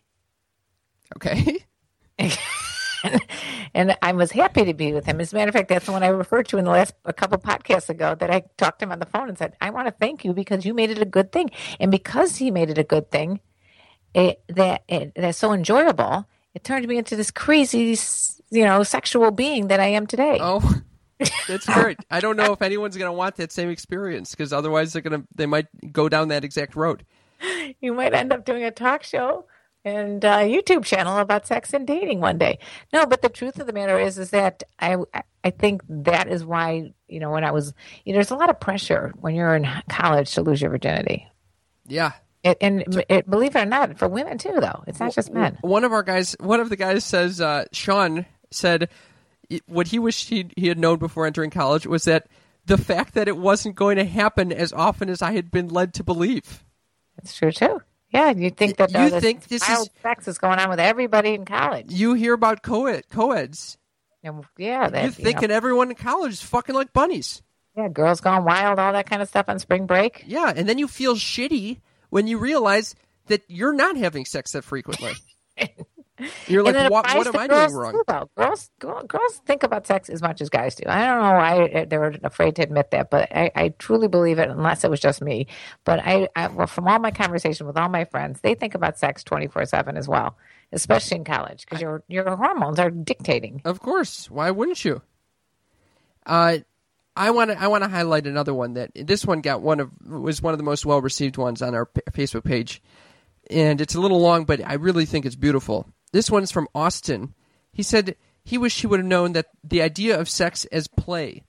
Okay. 1.16 1.66
and 3.74 3.98
I 4.02 4.12
was 4.14 4.32
happy 4.32 4.66
to 4.66 4.74
be 4.74 4.94
with 4.94 5.06
him. 5.06 5.20
As 5.20 5.34
a 5.34 5.36
matter 5.36 5.50
of 5.50 5.56
fact, 5.56 5.70
that's 5.70 5.86
the 5.86 5.92
one 5.92 6.04
I 6.04 6.08
referred 6.08 6.48
to 6.50 6.58
in 6.58 6.66
the 6.66 6.72
last 6.72 6.94
a 7.06 7.14
couple 7.14 7.38
podcasts 7.38 7.90
ago 7.90 8.16
that 8.16 8.30
I 8.30 8.44
talked 8.58 8.80
to 8.80 8.86
him 8.86 8.92
on 8.92 9.00
the 9.00 9.06
phone 9.06 9.30
and 9.30 9.38
said, 9.38 9.56
"I 9.62 9.70
want 9.70 9.88
to 9.88 9.92
thank 9.92 10.26
you 10.26 10.34
because 10.34 10.66
you 10.66 10.74
made 10.74 10.92
it 10.92 11.02
a 11.02 11.06
good 11.06 11.32
thing, 11.32 11.52
and 11.80 11.92
because 11.92 12.38
he 12.38 12.52
made 12.52 12.70
it 12.70 12.78
a 12.78 12.84
good 12.84 13.12
thing, 13.12 13.40
it, 14.14 14.42
that 14.50 14.84
it, 14.88 15.14
that's 15.16 15.38
so 15.38 15.54
enjoyable. 15.54 16.26
It 16.54 16.64
turned 16.64 16.88
me 16.88 16.98
into 16.98 17.16
this 17.16 17.32
crazy, 17.32 17.98
you 18.50 18.66
know, 18.66 18.84
sexual 18.84 19.32
being 19.32 19.68
that 19.68 19.80
I 19.80 19.88
am 19.88 20.06
today. 20.06 20.38
Oh, 20.42 20.82
that's 21.48 21.66
great. 21.74 21.98
I 22.10 22.20
don't 22.20 22.36
know 22.36 22.52
if 22.54 22.62
anyone's 22.62 22.98
going 22.98 23.10
to 23.10 23.14
want 23.14 23.38
that 23.38 23.52
same 23.52 23.70
experience 23.70 24.32
because 24.32 24.52
otherwise 24.52 24.94
they're 24.94 25.02
going 25.02 25.22
to 25.22 25.28
they 25.36 25.46
might 25.46 25.68
go 25.92 26.10
down 26.10 26.30
that 26.30 26.44
exact 26.44 26.76
road. 26.76 27.06
You 27.80 27.94
might 27.94 28.14
end 28.14 28.32
up 28.32 28.46
doing 28.46 28.64
a 28.64 28.72
talk 28.72 29.04
show 29.04 29.46
and 29.84 30.24
a 30.24 30.48
YouTube 30.48 30.86
channel 30.86 31.18
about 31.18 31.48
sex 31.48 31.74
and 31.74 31.88
dating 31.88 32.20
one 32.20 32.38
day. 32.38 32.60
No, 32.94 33.06
but 33.06 33.22
the 33.22 33.30
truth 33.30 33.60
of 33.60 33.68
the 33.68 33.74
matter 33.74 34.00
is, 34.00 34.18
is 34.18 34.30
that 34.32 34.64
I, 34.80 34.98
I 35.44 35.50
think 35.50 35.82
that 35.90 36.28
is 36.28 36.46
why 36.46 36.94
you 37.08 37.20
know 37.20 37.32
when 37.32 37.44
I 37.44 37.52
was, 37.52 37.74
you 38.06 38.14
know, 38.14 38.18
there's 38.18 38.32
a 38.32 38.36
lot 38.36 38.50
of 38.50 38.60
pressure 38.60 39.14
when 39.20 39.36
you're 39.36 39.56
in 39.56 39.68
college 39.90 40.34
to 40.34 40.42
lose 40.42 40.62
your 40.62 40.72
virginity. 40.72 41.28
Yeah. 41.88 42.14
It, 42.44 42.58
and 42.60 43.06
it, 43.08 43.30
believe 43.30 43.56
it 43.56 43.60
or 43.60 43.66
not, 43.66 44.00
for 44.00 44.08
women 44.08 44.40
too, 44.40 44.58
though, 44.60 44.84
it's 44.88 45.00
not 45.00 45.14
just 45.14 45.32
men. 45.32 45.60
One 45.62 45.84
of 45.84 45.94
our 45.94 46.02
guys, 46.02 46.36
one 46.40 46.60
of 46.60 46.70
the 46.70 46.76
guys 46.76 47.06
says, 47.06 47.40
uh, 47.40 47.66
Sean 47.72 48.26
said, 48.50 48.90
what 49.68 49.88
he 49.88 50.00
wished 50.00 50.30
he 50.30 50.50
he 50.56 50.68
had 50.68 50.80
known 50.80 50.98
before 50.98 51.26
entering 51.26 51.50
college 51.50 51.86
was 51.86 52.06
that 52.06 52.28
the 52.66 52.78
fact 52.78 53.16
that 53.16 53.28
it 53.28 53.38
wasn't 53.38 53.76
going 53.76 53.98
to 53.98 54.06
happen 54.06 54.52
as 54.52 54.72
often 54.74 55.10
as 55.10 55.22
I 55.22 55.34
had 55.34 55.52
been 55.52 55.68
led 55.68 55.94
to 55.96 56.04
believe. 56.04 56.64
That's 57.18 57.36
true 57.36 57.52
too. 57.52 57.82
Yeah, 58.12 58.32
you 58.32 58.50
think 58.50 58.78
that 58.78 58.92
You 58.92 59.20
think 59.22 59.48
this 59.48 59.68
is- 59.68 59.90
sex 60.04 60.28
is 60.28 60.38
going 60.38 60.60
on 60.60 60.70
with 60.70 60.80
everybody 60.80 61.34
in 61.34 61.46
college? 61.46 61.92
You 61.92 62.14
hear 62.14 62.34
about 62.34 62.62
co-ed, 62.62 63.10
co-eds. 63.10 63.78
And, 64.24 64.44
yeah, 64.58 64.90
that 64.90 64.94
You're 64.94 65.04
you 65.04 65.18
know, 65.18 65.24
thinking 65.24 65.52
everyone 65.52 65.90
in 65.90 65.96
college 65.96 66.34
is 66.34 66.42
fucking 66.42 66.76
like 66.76 66.94
bunnies. 66.94 67.42
yeah, 67.76 67.88
girls 67.88 68.22
gone 68.22 68.44
wild, 68.44 68.78
all 68.80 68.94
that 68.94 69.10
kind 69.10 69.22
of 69.22 69.30
stuff 69.30 69.46
on 69.48 69.58
spring 69.60 69.86
break. 69.88 70.24
Yeah, 70.28 70.52
and 70.56 70.68
then 70.70 70.78
you 70.78 70.88
feel 70.88 71.16
shitty 71.16 71.80
when 72.10 72.28
you 72.28 72.38
realize 72.38 72.94
that 73.28 73.44
you're 73.48 73.74
not 73.74 73.96
having 73.98 74.26
sex 74.26 74.52
that 74.52 74.64
frequently. 74.64 75.14
You're 76.48 76.64
like, 76.64 76.90
what, 76.90 77.06
what 77.06 77.28
am 77.28 77.38
I 77.38 77.48
girls 77.48 77.72
doing 77.72 77.82
wrong? 77.82 77.94
Too, 77.94 78.04
though. 78.08 78.30
Girls, 78.38 78.70
girls 78.80 79.42
think 79.46 79.64
about 79.64 79.88
sex 79.88 80.10
as 80.10 80.22
much 80.22 80.42
as 80.42 80.50
guys 80.50 80.76
do. 80.76 80.84
I 80.88 81.06
don't 81.06 81.22
know 81.22 81.34
why 81.34 81.86
they 81.86 81.98
were 81.98 82.16
afraid 82.24 82.56
to 82.58 82.64
admit 82.64 82.92
that, 82.92 83.10
but 83.10 83.32
I, 83.36 83.52
I 83.56 83.70
truly 83.80 84.08
believe 84.08 84.40
it, 84.40 84.50
unless 84.50 84.84
it 84.84 84.90
was 84.90 85.00
just 85.00 85.22
me. 85.22 85.48
But 85.84 86.00
I, 86.00 86.28
I 86.36 86.48
well, 86.48 86.68
from 86.68 86.88
all 86.88 87.00
my 87.00 87.12
conversation 87.12 87.68
with 87.68 87.78
all 87.78 87.90
my 87.90 88.06
friends, 88.06 88.42
they 88.42 88.56
think 88.56 88.76
about 88.76 88.98
sex 88.98 89.24
twenty 89.24 89.48
four 89.48 89.66
seven 89.66 89.98
as 89.98 90.08
well, 90.08 90.38
especially 90.72 91.18
in 91.18 91.24
college, 91.24 91.66
because 91.66 91.82
your 91.82 92.04
your 92.08 92.36
hormones 92.36 92.80
are 92.80 92.90
dictating. 92.90 93.62
Of 93.66 93.80
course. 93.80 94.30
Why 94.30 94.52
wouldn't 94.52 94.84
you? 94.84 95.02
Uh, 96.26 96.60
I 97.16 97.32
want 97.32 97.52
to 97.52 97.62
I 97.62 97.68
want 97.68 97.84
to 97.84 97.90
highlight 97.90 98.26
another 98.26 98.54
one 98.54 98.76
that 98.76 98.92
this 98.96 99.26
one 99.26 99.42
got 99.42 99.62
one 99.62 99.80
of 99.80 99.92
was 100.08 100.42
one 100.42 100.54
of 100.54 100.58
the 100.58 100.64
most 100.64 100.86
well 100.86 101.02
received 101.02 101.38
ones 101.38 101.62
on 101.62 101.76
our 101.76 101.88
p- 101.88 102.02
Facebook 102.12 102.46
page, 102.46 102.82
and 103.50 103.82
it's 103.82 103.96
a 103.96 104.00
little 104.00 104.22
long, 104.22 104.46
but 104.46 104.62
I 104.66 104.76
really 104.76 105.06
think 105.06 105.26
it's 105.26 105.36
beautiful. 105.36 105.90
This 106.12 106.30
one's 106.30 106.52
from 106.52 106.68
Austin. 106.76 107.34
He 107.72 107.84
said 107.84 108.16
he 108.44 108.58
wished 108.58 108.82
he 108.82 108.88
would 108.88 109.00
have 109.00 109.08
known 109.08 109.34
that 109.34 109.48
the 109.64 109.82
idea 109.82 110.20
of 110.20 110.30
sex 110.30 110.66
as 110.66 110.88
play, 110.88 111.44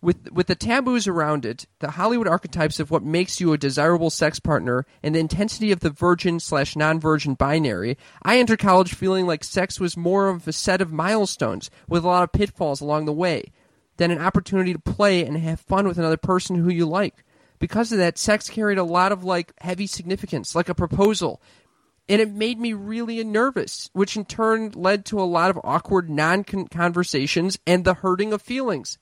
with 0.00 0.30
with 0.30 0.46
the 0.46 0.54
taboos 0.54 1.08
around 1.08 1.44
it, 1.44 1.66
the 1.80 1.92
Hollywood 1.92 2.28
archetypes 2.28 2.78
of 2.78 2.90
what 2.90 3.02
makes 3.02 3.40
you 3.40 3.52
a 3.52 3.58
desirable 3.58 4.10
sex 4.10 4.38
partner, 4.38 4.86
and 5.02 5.14
the 5.14 5.20
intensity 5.20 5.72
of 5.72 5.80
the 5.80 5.90
virgin 5.90 6.38
slash 6.38 6.76
non 6.76 7.00
virgin 7.00 7.34
binary. 7.34 7.96
I 8.22 8.38
entered 8.38 8.58
college 8.58 8.94
feeling 8.94 9.26
like 9.26 9.42
sex 9.42 9.80
was 9.80 9.96
more 9.96 10.28
of 10.28 10.46
a 10.46 10.52
set 10.52 10.80
of 10.80 10.92
milestones 10.92 11.70
with 11.88 12.04
a 12.04 12.06
lot 12.06 12.22
of 12.22 12.32
pitfalls 12.32 12.80
along 12.80 13.06
the 13.06 13.12
way 13.12 13.50
than 13.96 14.10
an 14.10 14.20
opportunity 14.20 14.72
to 14.72 14.78
play 14.78 15.24
and 15.24 15.36
have 15.38 15.60
fun 15.60 15.88
with 15.88 15.98
another 15.98 16.16
person 16.16 16.56
who 16.56 16.70
you 16.70 16.86
like. 16.86 17.24
Because 17.58 17.92
of 17.92 17.98
that, 17.98 18.18
sex 18.18 18.50
carried 18.50 18.78
a 18.78 18.84
lot 18.84 19.12
of 19.12 19.24
like 19.24 19.52
heavy 19.60 19.86
significance, 19.86 20.54
like 20.54 20.68
a 20.68 20.74
proposal. 20.74 21.40
And 22.08 22.20
it 22.20 22.30
made 22.30 22.58
me 22.58 22.74
really 22.74 23.22
nervous, 23.24 23.88
which 23.92 24.16
in 24.16 24.26
turn 24.26 24.72
led 24.74 25.06
to 25.06 25.20
a 25.20 25.24
lot 25.24 25.50
of 25.50 25.60
awkward 25.64 26.10
non 26.10 26.44
conversations 26.44 27.58
and 27.66 27.84
the 27.84 27.94
hurting 27.94 28.32
of 28.32 28.42
feelings. 28.42 28.98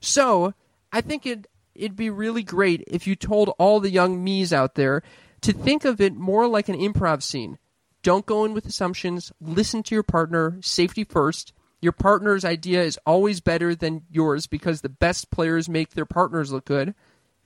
So, 0.00 0.54
I 0.92 1.00
think 1.00 1.26
it 1.26 1.46
it'd 1.74 1.96
be 1.96 2.10
really 2.10 2.44
great 2.44 2.84
if 2.86 3.06
you 3.06 3.16
told 3.16 3.52
all 3.58 3.80
the 3.80 3.90
young 3.90 4.22
me's 4.22 4.52
out 4.52 4.76
there 4.76 5.02
to 5.40 5.52
think 5.52 5.84
of 5.84 6.00
it 6.00 6.14
more 6.14 6.46
like 6.46 6.68
an 6.68 6.78
improv 6.78 7.22
scene. 7.22 7.58
Don't 8.02 8.26
go 8.26 8.44
in 8.44 8.54
with 8.54 8.66
assumptions, 8.66 9.32
listen 9.40 9.82
to 9.82 9.94
your 9.94 10.04
partner, 10.04 10.58
safety 10.60 11.02
first, 11.02 11.52
your 11.84 11.92
partner's 11.92 12.46
idea 12.46 12.82
is 12.82 12.98
always 13.04 13.42
better 13.42 13.74
than 13.74 14.04
yours 14.10 14.46
because 14.46 14.80
the 14.80 14.88
best 14.88 15.30
players 15.30 15.68
make 15.68 15.90
their 15.90 16.06
partners 16.06 16.50
look 16.50 16.64
good. 16.64 16.94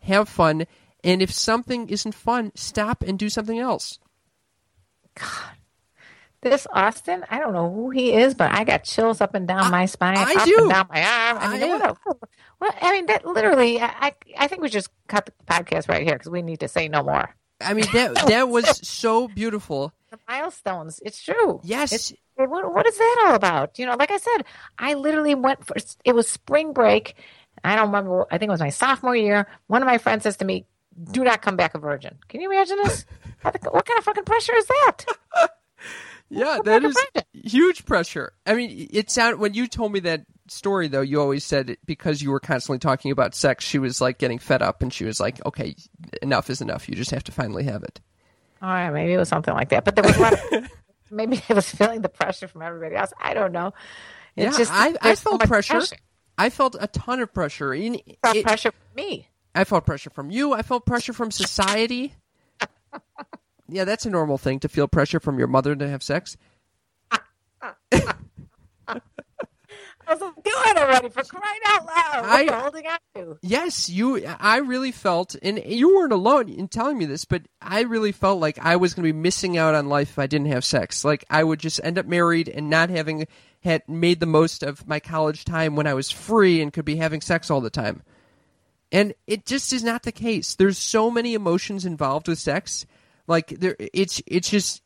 Have 0.03 0.29
fun. 0.29 0.67
And 1.03 1.21
if 1.21 1.33
something 1.33 1.89
isn't 1.89 2.15
fun, 2.15 2.53
stop 2.55 3.03
and 3.03 3.19
do 3.19 3.29
something 3.29 3.59
else. 3.59 3.99
God. 5.19 5.59
This 6.41 6.69
Austin, 6.73 7.25
I 7.31 7.41
don't 7.41 7.53
know 7.53 7.73
who 7.73 7.91
he 7.91 8.13
is, 8.13 8.35
but 8.35 8.53
I 8.53 8.63
got 8.63 8.85
chills 8.85 9.21
up 9.21 9.35
and 9.35 9.49
down 9.49 9.65
I, 9.65 9.71
my 9.71 9.87
spine, 9.87 10.17
I 10.17 10.35
up 10.35 10.45
do. 10.45 10.57
and 10.59 10.71
down 10.71 10.87
my 10.89 11.03
arm. 11.03 11.39
I 11.41 11.53
mean, 11.53 11.63
I, 11.65 11.67
what, 11.67 11.91
a, 11.91 12.17
what, 12.59 12.75
I 12.81 12.93
mean, 12.93 13.07
that 13.07 13.27
literally, 13.27 13.81
I, 13.81 14.15
I 14.39 14.47
think 14.47 14.63
we 14.63 14.69
just 14.69 14.89
cut 15.09 15.27
the 15.27 15.33
podcast 15.53 15.89
right 15.89 16.05
here 16.05 16.15
because 16.15 16.31
we 16.31 16.43
need 16.43 16.61
to 16.61 16.69
say 16.69 16.87
no 16.87 17.03
more. 17.03 17.35
I 17.61 17.75
mean, 17.75 17.87
that 17.93 18.15
that 18.29 18.49
was 18.49 18.67
so 18.87 19.27
beautiful. 19.27 19.93
The 20.11 20.19
milestones, 20.29 21.01
it's 21.05 21.21
true. 21.21 21.61
Yes. 21.65 21.93
It's, 21.93 22.13
what, 22.37 22.73
what 22.73 22.87
is 22.87 22.97
that 22.97 23.25
all 23.27 23.35
about? 23.35 23.81
You 23.81 23.87
know, 23.87 23.97
like 23.97 24.13
I 24.13 24.19
said, 24.19 24.45
I 24.79 24.95
literally 24.95 25.35
went 25.35 25.67
for 25.67 25.75
it 26.05 26.15
was 26.15 26.29
spring 26.29 26.73
break. 26.73 27.17
I 27.65 27.75
don't 27.75 27.87
remember. 27.87 28.27
I 28.31 28.39
think 28.39 28.49
it 28.49 28.53
was 28.53 28.61
my 28.61 28.71
sophomore 28.71 29.17
year. 29.17 29.49
One 29.67 29.83
of 29.83 29.87
my 29.87 29.99
friends 29.99 30.23
says 30.23 30.37
to 30.37 30.45
me, 30.45 30.67
"Do 31.13 31.25
not 31.25 31.43
come 31.43 31.57
back 31.57 31.75
a 31.75 31.79
virgin." 31.79 32.19
Can 32.29 32.41
you 32.41 32.51
imagine 32.51 32.79
this? 32.85 33.05
what 33.43 33.61
kind 33.63 33.99
of 33.99 34.05
fucking 34.05 34.25
pressure 34.25 34.55
is 34.55 34.67
that? 34.67 35.05
yeah, 36.29 36.59
that 36.65 36.85
is 36.85 36.97
huge 37.33 37.85
pressure. 37.85 38.33
I 38.47 38.55
mean, 38.55 38.89
it 38.91 39.11
sounded 39.11 39.39
when 39.39 39.55
you 39.55 39.67
told 39.67 39.93
me 39.93 40.01
that 40.01 40.25
story 40.49 40.89
though. 40.89 41.01
You 41.01 41.21
always 41.21 41.45
said 41.45 41.71
it 41.71 41.79
because 41.87 42.23
you 42.23 42.31
were 42.31 42.41
constantly 42.41 42.79
talking 42.79 43.11
about 43.11 43.35
sex. 43.35 43.65
She 43.65 43.79
was 43.79 44.01
like 44.01 44.19
getting 44.19 44.39
fed 44.39 44.63
up, 44.63 44.83
and 44.83 44.93
she 44.93 45.05
was 45.05 45.21
like, 45.21 45.45
"Okay, 45.47 45.77
enough 46.23 46.51
is 46.51 46.61
enough. 46.61 46.89
You 46.89 46.95
just 46.95 47.11
have 47.11 47.25
to 47.25 47.33
finally 47.33 47.65
have 47.65 47.83
it." 47.83 48.01
Oh, 48.61 48.67
All 48.67 48.73
right, 48.73 48.91
maybe 48.91 49.13
it 49.13 49.19
was 49.19 49.29
something 49.29 49.55
like 49.55 49.69
that. 49.71 49.85
But 49.85 49.95
there 49.95 50.05
was 50.05 50.17
a 50.17 50.21
lot 50.21 50.33
of 50.33 50.71
maybe 51.11 51.43
I 51.49 51.55
was 51.55 51.71
feeling 51.71 52.03
the 52.03 52.09
pressure 52.09 52.49
from 52.49 52.63
everybody 52.63 52.97
else. 52.97 53.13
I 53.21 53.35
don't 53.35 53.53
know. 53.53 53.73
It's 54.37 54.53
yeah, 54.53 54.59
just, 54.59 54.73
I, 54.73 54.95
I 55.03 55.15
felt 55.15 55.43
so 55.43 55.49
pressure. 55.49 55.75
pressure. 55.75 55.97
I 56.37 56.51
felt 56.51 56.77
a 56.79 56.87
ton 56.87 57.21
of 57.21 57.33
pressure. 57.35 57.75
In, 57.75 58.01
it, 58.07 58.45
pressure 58.45 58.71
from 58.71 58.95
me. 58.95 59.29
I 59.59 59.65
felt 59.65 59.85
pressure 59.85 60.11
from 60.11 60.31
you. 60.31 60.53
I 60.53 60.63
felt 60.63 60.87
pressure 60.87 61.13
from 61.13 61.33
society. 61.33 62.15
yeah, 63.69 63.83
that's 63.83 64.07
a 64.07 64.11
normal 64.11 64.39
thing 64.39 64.61
to 64.61 64.69
feel 64.69 64.87
pressure 64.87 65.19
from 65.19 65.37
your 65.37 65.49
mother 65.49 65.75
to 65.75 65.89
have 65.89 66.01
sex. 66.01 66.37
I 67.61 67.83
was 70.13 70.21
like, 70.21 70.37
do 70.37 70.53
it 70.55 70.79
already 70.79 71.09
for 71.09 71.25
crying 71.25 71.61
out 71.67 71.85
loud. 71.85 72.21
What 72.23 72.49
I, 72.49 72.61
holding 72.61 72.87
on 72.87 72.99
to? 73.17 73.39
Yes, 73.43 73.91
you. 73.91 74.25
I 74.39 74.59
really 74.59 74.93
felt, 74.93 75.35
and 75.43 75.61
you 75.67 75.93
weren't 75.97 76.13
alone 76.13 76.49
in 76.49 76.69
telling 76.69 76.97
me 76.97 77.07
this, 77.07 77.25
but 77.25 77.43
I 77.61 77.81
really 77.81 78.13
felt 78.13 78.41
like 78.41 78.61
I 78.61 78.77
was 78.77 78.95
going 78.95 79.09
to 79.09 79.13
be 79.13 79.19
missing 79.19 79.59
out 79.59 79.75
on 79.75 79.89
life 79.89 80.11
if 80.11 80.21
I 80.21 80.29
didn't 80.29 80.53
have 80.53 80.65
sex. 80.65 81.05
Like 81.05 81.25
I 81.29 81.43
would 81.43 81.59
just 81.59 81.81
end 81.83 81.99
up 81.99 82.07
married 82.07 82.49
and 82.49 82.71
not 82.71 82.91
having 82.91 83.27
had 83.65 83.83
made 83.89 84.21
the 84.21 84.27
most 84.27 84.63
of 84.63 84.87
my 84.87 85.01
college 85.01 85.45
time 85.45 85.75
when 85.75 85.89
I 85.89 85.95
was 85.95 86.13
free 86.13 86.63
and 86.63 86.73
could 86.73 86.85
be 86.85 86.95
having 86.95 87.21
sex 87.21 87.51
all 87.51 87.61
the 87.61 87.71
time. 87.71 88.05
And 88.91 89.15
it 89.27 89.45
just 89.45 89.73
is 89.73 89.85
not 89.85 90.03
the 90.03 90.13
case. 90.13 90.55
There's 90.55 90.79
so 90.79 91.11
many 91.11 91.35
emotions 91.35 91.85
involved 91.85 92.29
with 92.29 92.39
sex. 92.39 92.87
Like 93.27 93.49
there, 93.49 93.77
it's 93.79 94.23
it's 94.27 94.49
just 94.49 94.83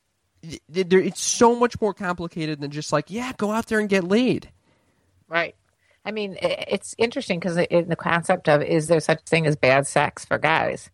there. 0.68 1.00
It's 1.00 1.22
so 1.22 1.54
much 1.54 1.80
more 1.80 1.94
complicated 1.94 2.60
than 2.60 2.72
just 2.72 2.92
like 2.92 3.10
yeah, 3.10 3.32
go 3.36 3.52
out 3.52 3.66
there 3.66 3.78
and 3.78 3.88
get 3.88 4.04
laid. 4.04 4.50
Right. 5.28 5.54
I 6.04 6.10
mean, 6.10 6.36
it's 6.42 6.96
interesting 6.98 7.38
because 7.38 7.56
in 7.56 7.88
the 7.88 7.96
concept 7.96 8.48
of 8.48 8.60
is 8.62 8.88
there 8.88 8.98
such 8.98 9.20
a 9.20 9.26
thing 9.26 9.46
as 9.46 9.54
bad 9.54 9.86
sex 9.86 10.24
for 10.24 10.36
guys, 10.36 10.90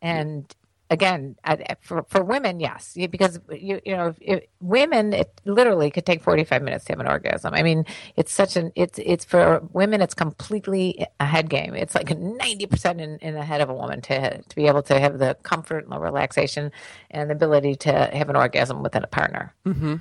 and 0.00 0.54
again, 0.90 1.36
for 1.80 2.04
for 2.08 2.22
women, 2.22 2.60
yes, 2.60 2.96
because 3.10 3.40
you 3.50 3.80
you 3.84 3.96
know, 3.96 4.14
if, 4.20 4.44
women 4.60 5.12
it 5.12 5.40
literally 5.44 5.90
could 5.90 6.04
take 6.04 6.22
forty 6.22 6.44
five 6.44 6.62
minutes 6.62 6.84
to 6.86 6.92
have 6.92 7.00
an 7.00 7.06
orgasm. 7.06 7.54
I 7.54 7.62
mean, 7.62 7.86
it's 8.16 8.32
such 8.32 8.56
an 8.56 8.72
it's 8.74 8.98
it's 8.98 9.24
for 9.24 9.62
women, 9.72 10.02
it's 10.02 10.14
completely 10.14 11.06
a 11.18 11.24
head 11.24 11.48
game. 11.48 11.74
It's 11.74 11.94
like 11.94 12.16
ninety 12.16 12.66
percent 12.66 13.00
in, 13.00 13.18
in 13.18 13.34
the 13.34 13.44
head 13.44 13.60
of 13.60 13.70
a 13.70 13.74
woman 13.74 14.00
to 14.02 14.42
to 14.42 14.56
be 14.56 14.66
able 14.66 14.82
to 14.82 14.98
have 14.98 15.18
the 15.18 15.36
comfort 15.42 15.84
and 15.84 15.92
the 15.92 16.00
relaxation 16.00 16.72
and 17.10 17.30
the 17.30 17.34
ability 17.34 17.76
to 17.76 17.92
have 17.92 18.28
an 18.28 18.36
orgasm 18.36 18.82
with 18.82 18.94
a 18.96 19.06
partner. 19.06 19.54
Mm-hmm 19.64 19.96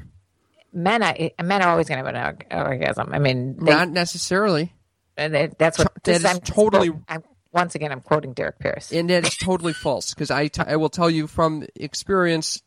men, 0.71 1.01
I, 1.01 1.31
men 1.43 1.63
are 1.63 1.69
always 1.69 1.87
going 1.87 2.03
to 2.03 2.11
have 2.11 2.37
an 2.51 2.67
orgasm. 2.67 3.09
I 3.11 3.17
mean, 3.17 3.57
they, 3.57 3.71
not 3.71 3.89
necessarily. 3.89 4.71
They, 5.15 5.49
that's 5.57 5.77
what 5.77 5.91
that 6.03 6.23
is 6.23 6.39
totally. 6.43 6.91
I'm, 7.07 7.23
once 7.51 7.75
again, 7.75 7.91
I'm 7.91 8.01
quoting 8.01 8.33
Derrick 8.33 8.59
Pierce, 8.59 8.91
and 8.91 9.09
that 9.09 9.25
is 9.25 9.35
totally 9.37 9.73
false. 9.73 10.13
Because 10.13 10.31
I, 10.31 10.47
t- 10.47 10.63
I 10.65 10.75
will 10.75 10.89
tell 10.89 11.09
you 11.09 11.27
from 11.27 11.65
experience 11.75 12.61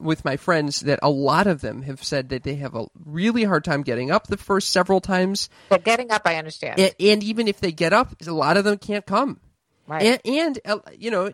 with 0.00 0.24
my 0.24 0.36
friends 0.36 0.80
that 0.80 0.98
a 1.02 1.10
lot 1.10 1.46
of 1.46 1.60
them 1.60 1.82
have 1.82 2.02
said 2.02 2.28
that 2.30 2.42
they 2.42 2.56
have 2.56 2.74
a 2.74 2.86
really 3.04 3.44
hard 3.44 3.64
time 3.64 3.82
getting 3.82 4.10
up 4.10 4.26
the 4.26 4.36
first 4.36 4.70
several 4.70 5.00
times. 5.00 5.48
But 5.68 5.84
getting 5.84 6.10
up, 6.10 6.22
I 6.24 6.36
understand. 6.36 6.80
And, 6.80 6.94
and 6.98 7.22
even 7.22 7.48
if 7.48 7.60
they 7.60 7.72
get 7.72 7.92
up, 7.92 8.14
a 8.26 8.32
lot 8.32 8.56
of 8.56 8.64
them 8.64 8.78
can't 8.78 9.06
come. 9.06 9.40
Right. 9.86 10.02
And, 10.02 10.20
and 10.24 10.60
uh, 10.64 10.78
you 10.98 11.10
know, 11.10 11.30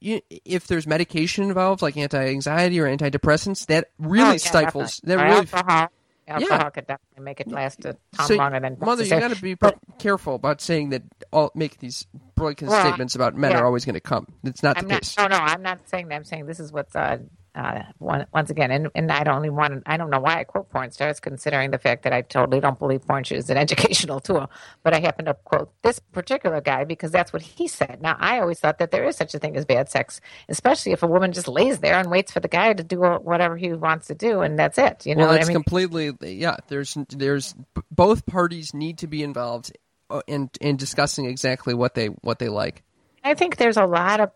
if 0.00 0.66
there's 0.66 0.86
medication 0.86 1.44
involved, 1.44 1.82
like 1.82 1.96
anti-anxiety 1.96 2.80
or 2.80 2.86
antidepressants, 2.86 3.66
that 3.66 3.90
really 3.98 4.28
oh, 4.28 4.32
yeah, 4.32 4.36
stifles. 4.38 5.00
That 5.04 5.16
really. 5.16 5.48
Alcohol. 5.52 5.88
Alcohol 6.28 6.58
yeah. 6.58 6.70
could 6.70 6.86
definitely 6.86 7.24
make 7.24 7.40
it 7.40 7.48
last 7.48 7.84
a 7.84 7.96
ton 8.14 8.26
so, 8.26 8.34
longer 8.36 8.60
than 8.60 8.76
mother. 8.80 9.02
You 9.02 9.10
got 9.10 9.34
to 9.34 9.42
be 9.42 9.54
but, 9.54 9.76
careful 9.98 10.36
about 10.36 10.60
saying 10.60 10.90
that. 10.90 11.02
All 11.32 11.50
make 11.54 11.78
these 11.78 12.06
broken 12.34 12.68
well, 12.68 12.84
statements 12.84 13.14
about 13.14 13.34
men 13.34 13.52
yeah. 13.52 13.60
are 13.60 13.64
always 13.64 13.84
going 13.84 13.94
to 13.94 14.00
come. 14.00 14.26
It's 14.44 14.62
not 14.62 14.76
I'm 14.76 14.84
the 14.84 14.94
not, 14.94 15.00
case. 15.02 15.16
No, 15.16 15.26
no, 15.26 15.36
I'm 15.36 15.62
not 15.62 15.88
saying 15.88 16.08
that. 16.08 16.14
I'm 16.14 16.24
saying 16.24 16.46
this 16.46 16.60
is 16.60 16.70
what's 16.70 16.94
uh, 16.94 17.18
uh, 17.54 17.82
one, 17.98 18.26
once 18.32 18.48
again, 18.50 18.70
and, 18.70 18.88
and 18.94 19.12
I 19.12 19.24
don't 19.24 19.36
only 19.36 19.50
want, 19.50 19.82
I 19.84 19.96
don't 19.96 20.10
know 20.10 20.20
why 20.20 20.38
I 20.38 20.44
quote 20.44 20.70
porn 20.70 20.90
stars, 20.90 21.20
considering 21.20 21.70
the 21.70 21.78
fact 21.78 22.04
that 22.04 22.12
I 22.12 22.22
totally 22.22 22.60
don't 22.60 22.78
believe 22.78 23.06
porn 23.06 23.24
is 23.30 23.50
an 23.50 23.56
educational 23.58 24.20
tool. 24.20 24.50
But 24.82 24.94
I 24.94 25.00
happen 25.00 25.26
to 25.26 25.34
quote 25.34 25.70
this 25.82 25.98
particular 25.98 26.60
guy 26.60 26.84
because 26.84 27.10
that's 27.10 27.32
what 27.32 27.42
he 27.42 27.68
said. 27.68 28.00
Now, 28.00 28.16
I 28.18 28.40
always 28.40 28.58
thought 28.58 28.78
that 28.78 28.90
there 28.90 29.04
is 29.04 29.16
such 29.16 29.34
a 29.34 29.38
thing 29.38 29.56
as 29.56 29.64
bad 29.64 29.90
sex, 29.90 30.20
especially 30.48 30.92
if 30.92 31.02
a 31.02 31.06
woman 31.06 31.32
just 31.32 31.48
lays 31.48 31.80
there 31.80 31.98
and 31.98 32.10
waits 32.10 32.32
for 32.32 32.40
the 32.40 32.48
guy 32.48 32.72
to 32.72 32.82
do 32.82 33.00
whatever 33.00 33.56
he 33.56 33.72
wants 33.72 34.06
to 34.06 34.14
do, 34.14 34.40
and 34.40 34.58
that's 34.58 34.78
it. 34.78 35.04
You 35.04 35.14
know, 35.14 35.24
well, 35.24 35.32
that's 35.32 35.46
I 35.46 35.48
mean? 35.48 35.54
completely 35.54 36.12
yeah. 36.22 36.56
There's 36.68 36.96
there's 37.10 37.54
both 37.90 38.24
parties 38.24 38.72
need 38.72 38.98
to 38.98 39.06
be 39.06 39.22
involved 39.22 39.76
uh, 40.10 40.22
in 40.26 40.50
in 40.60 40.76
discussing 40.76 41.26
exactly 41.26 41.74
what 41.74 41.94
they 41.94 42.06
what 42.06 42.38
they 42.38 42.48
like. 42.48 42.82
I 43.24 43.34
think 43.34 43.56
there's 43.56 43.76
a 43.76 43.86
lot 43.86 44.20
of 44.20 44.30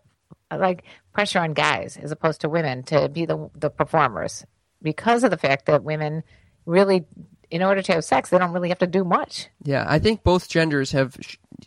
like 0.51 0.83
pressure 1.17 1.39
on 1.39 1.53
guys 1.53 1.97
as 1.97 2.11
opposed 2.11 2.41
to 2.41 2.47
women 2.47 2.83
to 2.83 3.09
be 3.09 3.25
the 3.25 3.49
the 3.55 3.71
performers 3.71 4.45
because 4.83 5.23
of 5.23 5.31
the 5.31 5.37
fact 5.37 5.65
that 5.65 5.83
women 5.83 6.21
really 6.67 7.07
in 7.49 7.63
order 7.63 7.81
to 7.81 7.93
have 7.93 8.05
sex 8.05 8.29
they 8.29 8.37
don't 8.37 8.51
really 8.51 8.69
have 8.69 8.77
to 8.77 8.85
do 8.85 9.03
much. 9.03 9.47
Yeah 9.63 9.83
i 9.87 9.97
think 9.97 10.21
both 10.21 10.47
genders 10.47 10.91
have 10.91 11.17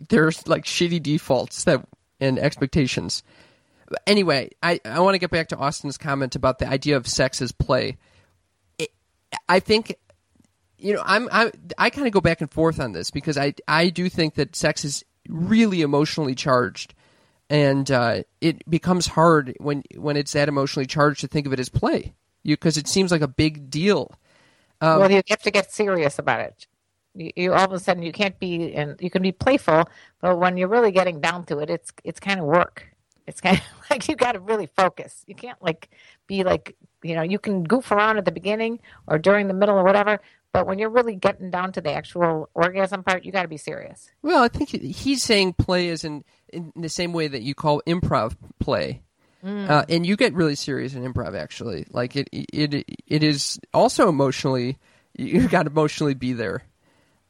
there's 0.08 0.46
like 0.46 0.66
shitty 0.66 1.02
defaults 1.02 1.64
that 1.64 1.84
and 2.20 2.38
expectations. 2.38 3.24
Anyway 4.06 4.50
i 4.62 4.78
i 4.84 5.00
want 5.00 5.16
to 5.16 5.18
get 5.18 5.32
back 5.32 5.48
to 5.48 5.56
austin's 5.56 5.98
comment 5.98 6.36
about 6.36 6.60
the 6.60 6.68
idea 6.68 6.96
of 6.96 7.08
sex 7.08 7.42
as 7.42 7.50
play. 7.50 7.98
It, 8.78 8.90
i 9.48 9.58
think 9.58 9.96
you 10.78 10.94
know 10.94 11.02
i'm, 11.04 11.28
I'm 11.32 11.50
i 11.76 11.90
kind 11.90 12.06
of 12.06 12.12
go 12.12 12.20
back 12.20 12.40
and 12.40 12.48
forth 12.48 12.78
on 12.78 12.92
this 12.92 13.10
because 13.10 13.36
i 13.36 13.52
i 13.66 13.88
do 13.88 14.08
think 14.08 14.34
that 14.34 14.54
sex 14.54 14.84
is 14.84 15.04
really 15.28 15.82
emotionally 15.82 16.36
charged 16.36 16.94
and 17.50 17.90
uh, 17.90 18.22
it 18.40 18.68
becomes 18.70 19.08
hard 19.08 19.56
when 19.58 19.82
when 19.96 20.16
it's 20.16 20.32
that 20.32 20.48
emotionally 20.48 20.86
charged 20.86 21.20
to 21.20 21.28
think 21.28 21.46
of 21.46 21.52
it 21.52 21.58
as 21.58 21.68
play, 21.68 22.14
because 22.44 22.78
it 22.78 22.86
seems 22.86 23.10
like 23.10 23.20
a 23.20 23.28
big 23.28 23.68
deal. 23.68 24.12
Um, 24.80 25.00
well, 25.00 25.10
you 25.10 25.20
have 25.28 25.42
to 25.42 25.50
get 25.50 25.72
serious 25.72 26.18
about 26.18 26.40
it. 26.40 26.66
You, 27.14 27.32
you 27.34 27.52
all 27.52 27.64
of 27.64 27.72
a 27.72 27.80
sudden 27.80 28.04
you 28.04 28.12
can't 28.12 28.38
be 28.38 28.72
and 28.74 28.96
you 29.00 29.10
can 29.10 29.20
be 29.20 29.32
playful, 29.32 29.84
but 30.20 30.38
when 30.38 30.56
you're 30.56 30.68
really 30.68 30.92
getting 30.92 31.20
down 31.20 31.44
to 31.46 31.58
it, 31.58 31.68
it's 31.68 31.92
it's 32.04 32.20
kind 32.20 32.38
of 32.38 32.46
work. 32.46 32.86
It's 33.26 33.40
kind 33.40 33.58
of 33.58 33.64
like 33.90 34.08
you 34.08 34.14
got 34.14 34.32
to 34.32 34.40
really 34.40 34.66
focus. 34.66 35.24
You 35.26 35.34
can't 35.34 35.60
like 35.60 35.90
be 36.28 36.44
like 36.44 36.76
you 37.02 37.16
know 37.16 37.22
you 37.22 37.40
can 37.40 37.64
goof 37.64 37.90
around 37.90 38.18
at 38.18 38.24
the 38.24 38.32
beginning 38.32 38.78
or 39.08 39.18
during 39.18 39.48
the 39.48 39.54
middle 39.54 39.76
or 39.76 39.82
whatever, 39.82 40.20
but 40.52 40.66
when 40.66 40.78
you're 40.78 40.90
really 40.90 41.14
getting 41.14 41.50
down 41.50 41.72
to 41.72 41.80
the 41.80 41.92
actual 41.92 42.48
orgasm 42.54 43.02
part, 43.04 43.24
you 43.24 43.32
got 43.32 43.42
to 43.42 43.48
be 43.48 43.56
serious. 43.56 44.10
Well, 44.22 44.42
I 44.42 44.48
think 44.48 44.70
he's 44.70 45.22
saying 45.22 45.54
play 45.54 45.88
is 45.88 46.04
in 46.04 46.24
in 46.52 46.72
the 46.76 46.88
same 46.88 47.12
way 47.12 47.28
that 47.28 47.42
you 47.42 47.54
call 47.54 47.82
improv 47.86 48.36
play. 48.58 49.02
Mm. 49.44 49.70
Uh, 49.70 49.84
and 49.88 50.04
you 50.04 50.16
get 50.16 50.34
really 50.34 50.54
serious 50.54 50.92
in 50.92 51.02
improv 51.02 51.34
actually 51.34 51.86
like 51.92 52.14
it 52.14 52.28
it 52.30 52.84
it 53.06 53.22
is 53.22 53.58
also 53.72 54.06
emotionally 54.06 54.76
you 55.16 55.48
got 55.48 55.62
to 55.62 55.70
emotionally 55.70 56.12
be 56.12 56.34
there 56.34 56.62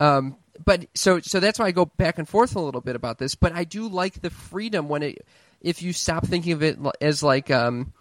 um, 0.01 0.37
but 0.65 0.87
so 0.95 1.21
so 1.21 1.39
that's 1.39 1.59
why 1.59 1.67
I 1.67 1.71
go 1.73 1.85
back 1.85 2.19
and 2.19 2.29
forth 2.29 2.57
a 2.57 2.61
little 2.61 2.81
bit 2.81 2.97
about 2.97 3.19
this. 3.19 3.35
But 3.35 3.53
I 3.53 3.65
do 3.65 3.89
like 3.89 4.21
the 4.21 4.31
freedom 4.31 4.89
when 4.89 5.03
it 5.03 5.27
if 5.61 5.83
you 5.83 5.93
stop 5.93 6.27
thinking 6.27 6.53
of 6.53 6.63
it 6.63 6.79
as 7.01 7.23
like 7.23 7.51
um, 7.51 7.93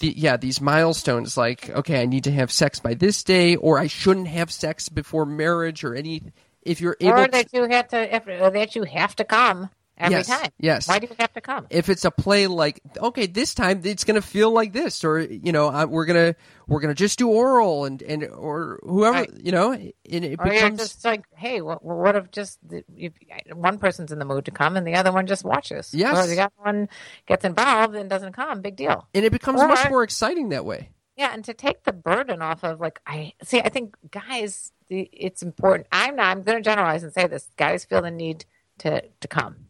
the, 0.00 0.12
yeah 0.16 0.36
these 0.36 0.60
milestones 0.60 1.36
like 1.36 1.70
okay 1.70 2.02
I 2.02 2.06
need 2.06 2.24
to 2.24 2.32
have 2.32 2.52
sex 2.52 2.78
by 2.80 2.94
this 2.94 3.24
day 3.24 3.56
or 3.56 3.78
I 3.78 3.86
shouldn't 3.86 4.28
have 4.28 4.52
sex 4.52 4.88
before 4.88 5.26
marriage 5.26 5.84
or 5.84 5.94
any 5.94 6.22
if 6.62 6.80
you're 6.80 6.96
able 7.00 7.18
or 7.18 7.26
to, 7.26 7.32
that 7.32 7.52
you 7.52 7.64
have 7.64 7.88
to 7.88 8.14
if, 8.14 8.26
or 8.26 8.50
that 8.50 8.76
you 8.76 8.84
have 8.84 9.16
to 9.16 9.24
come 9.24 9.70
every 9.98 10.16
Yes, 10.18 10.26
time. 10.28 10.50
yes. 10.58 10.88
Why 10.88 10.98
do 10.98 11.06
you 11.08 11.16
have 11.18 11.32
to 11.34 11.40
come? 11.40 11.66
if 11.70 11.88
it's 11.88 12.04
a 12.04 12.10
play 12.10 12.46
like 12.46 12.80
okay 12.98 13.26
this 13.26 13.54
time 13.54 13.80
it's 13.84 14.04
going 14.04 14.14
to 14.20 14.26
feel 14.26 14.50
like 14.50 14.72
this 14.72 15.04
or 15.04 15.20
you 15.20 15.52
know 15.52 15.68
I, 15.68 15.84
we're 15.86 16.04
going 16.06 16.32
to 16.32 16.38
we're 16.66 16.80
to 16.80 16.94
just 16.94 17.18
do 17.18 17.28
oral 17.28 17.84
and 17.84 18.02
and 18.02 18.24
or 18.24 18.80
whoever 18.82 19.18
Right. 19.18 19.30
you 19.42 19.52
know 19.52 19.72
and 19.72 19.92
it 20.04 20.36
Or 20.40 20.44
becomes 20.44 20.78
just 20.78 21.04
like, 21.04 21.24
hey, 21.34 21.60
what, 21.60 21.84
what 21.84 22.14
if 22.16 22.30
just 22.30 22.58
if 22.96 23.12
one 23.54 23.78
person's 23.78 24.12
in 24.12 24.18
the 24.18 24.24
mood 24.24 24.44
to 24.46 24.50
come 24.50 24.76
and 24.76 24.86
the 24.86 24.94
other 24.94 25.12
one 25.12 25.26
just 25.26 25.44
watches? 25.44 25.92
Yes. 25.94 26.16
Or 26.16 26.26
the 26.28 26.40
other 26.40 26.52
one 26.56 26.88
gets 27.26 27.44
involved 27.44 27.94
and 27.94 28.08
doesn't 28.10 28.32
come, 28.32 28.60
big 28.62 28.76
deal. 28.76 29.06
and 29.14 29.24
it 29.24 29.32
becomes 29.32 29.60
much 29.62 29.88
more 29.90 30.02
exciting 30.02 30.50
that 30.50 30.64
way 30.64 30.90
Yeah, 31.16 31.32
and 31.32 31.44
to 31.46 31.54
take 31.54 31.84
the 31.84 31.92
burden 31.92 32.42
off 32.42 32.64
of 32.64 32.80
like 32.80 33.00
I 33.06 33.32
see, 33.42 33.60
I 33.60 33.68
think 33.70 33.96
guys, 34.10 34.72
it's 34.88 35.42
important. 35.42 35.88
I'm 35.90 36.16
not. 36.16 36.26
I'm 36.36 36.42
going 36.42 36.58
to 36.58 36.62
generalize 36.62 37.02
and 37.02 37.12
say 37.12 37.26
this: 37.26 37.48
guys 37.56 37.84
feel 37.84 38.02
the 38.02 38.10
need 38.10 38.44
to 38.78 39.02
to 39.20 39.28
come. 39.28 39.65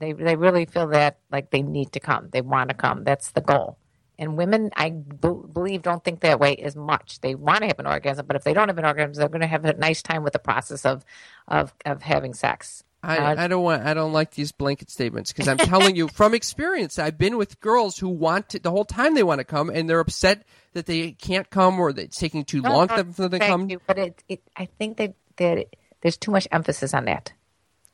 They 0.00 0.12
they 0.12 0.34
really 0.34 0.64
feel 0.64 0.88
that 0.88 1.18
like 1.30 1.50
they 1.50 1.62
need 1.62 1.92
to 1.92 2.00
come. 2.00 2.28
They 2.30 2.40
want 2.40 2.70
to 2.70 2.74
come. 2.74 3.04
That's 3.04 3.30
the 3.30 3.40
goal. 3.40 3.76
And 4.18 4.36
women, 4.36 4.70
I 4.76 4.90
b- 4.90 5.16
believe, 5.52 5.80
don't 5.82 6.04
think 6.04 6.20
that 6.20 6.38
way 6.40 6.56
as 6.56 6.76
much. 6.76 7.20
They 7.20 7.34
want 7.34 7.60
to 7.60 7.68
have 7.68 7.78
an 7.78 7.86
orgasm, 7.86 8.26
but 8.26 8.36
if 8.36 8.44
they 8.44 8.52
don't 8.52 8.68
have 8.68 8.76
an 8.76 8.84
orgasm, 8.84 9.14
they're 9.14 9.28
going 9.28 9.40
to 9.40 9.46
have 9.46 9.64
a 9.64 9.72
nice 9.72 10.02
time 10.02 10.24
with 10.24 10.32
the 10.32 10.38
process 10.38 10.84
of 10.84 11.04
of 11.48 11.72
of 11.86 12.02
having 12.02 12.34
sex. 12.34 12.82
I, 13.02 13.16
Uh, 13.16 13.34
I 13.38 13.48
don't 13.48 13.62
want 13.62 13.82
I 13.86 13.94
don't 13.94 14.12
like 14.12 14.32
these 14.32 14.52
blanket 14.52 14.90
statements 14.90 15.32
because 15.32 15.48
I'm 15.48 15.56
telling 15.56 15.96
you 15.96 16.08
from 16.08 16.34
experience 16.34 16.98
I've 16.98 17.16
been 17.16 17.38
with 17.38 17.60
girls 17.60 17.96
who 17.98 18.10
want 18.10 18.50
to, 18.50 18.58
the 18.58 18.70
whole 18.70 18.84
time 18.84 19.14
they 19.14 19.22
want 19.22 19.38
to 19.38 19.44
come 19.44 19.70
and 19.70 19.88
they're 19.88 20.00
upset 20.00 20.44
that 20.74 20.84
they 20.84 21.12
can't 21.12 21.48
come 21.48 21.80
or 21.80 21.92
that 21.94 22.02
it's 22.02 22.18
taking 22.18 22.44
too 22.44 22.60
long 22.60 22.88
for 22.88 22.96
them 22.96 23.12
for 23.14 23.28
them 23.28 23.40
to 23.40 23.46
come. 23.46 23.70
you, 23.70 23.80
but 23.86 23.96
it, 23.98 24.22
it 24.28 24.42
I 24.54 24.66
think 24.66 24.98
that 24.98 25.14
that 25.36 25.56
it, 25.58 25.76
there's 26.02 26.18
too 26.18 26.30
much 26.30 26.46
emphasis 26.52 26.92
on 26.92 27.06
that. 27.06 27.32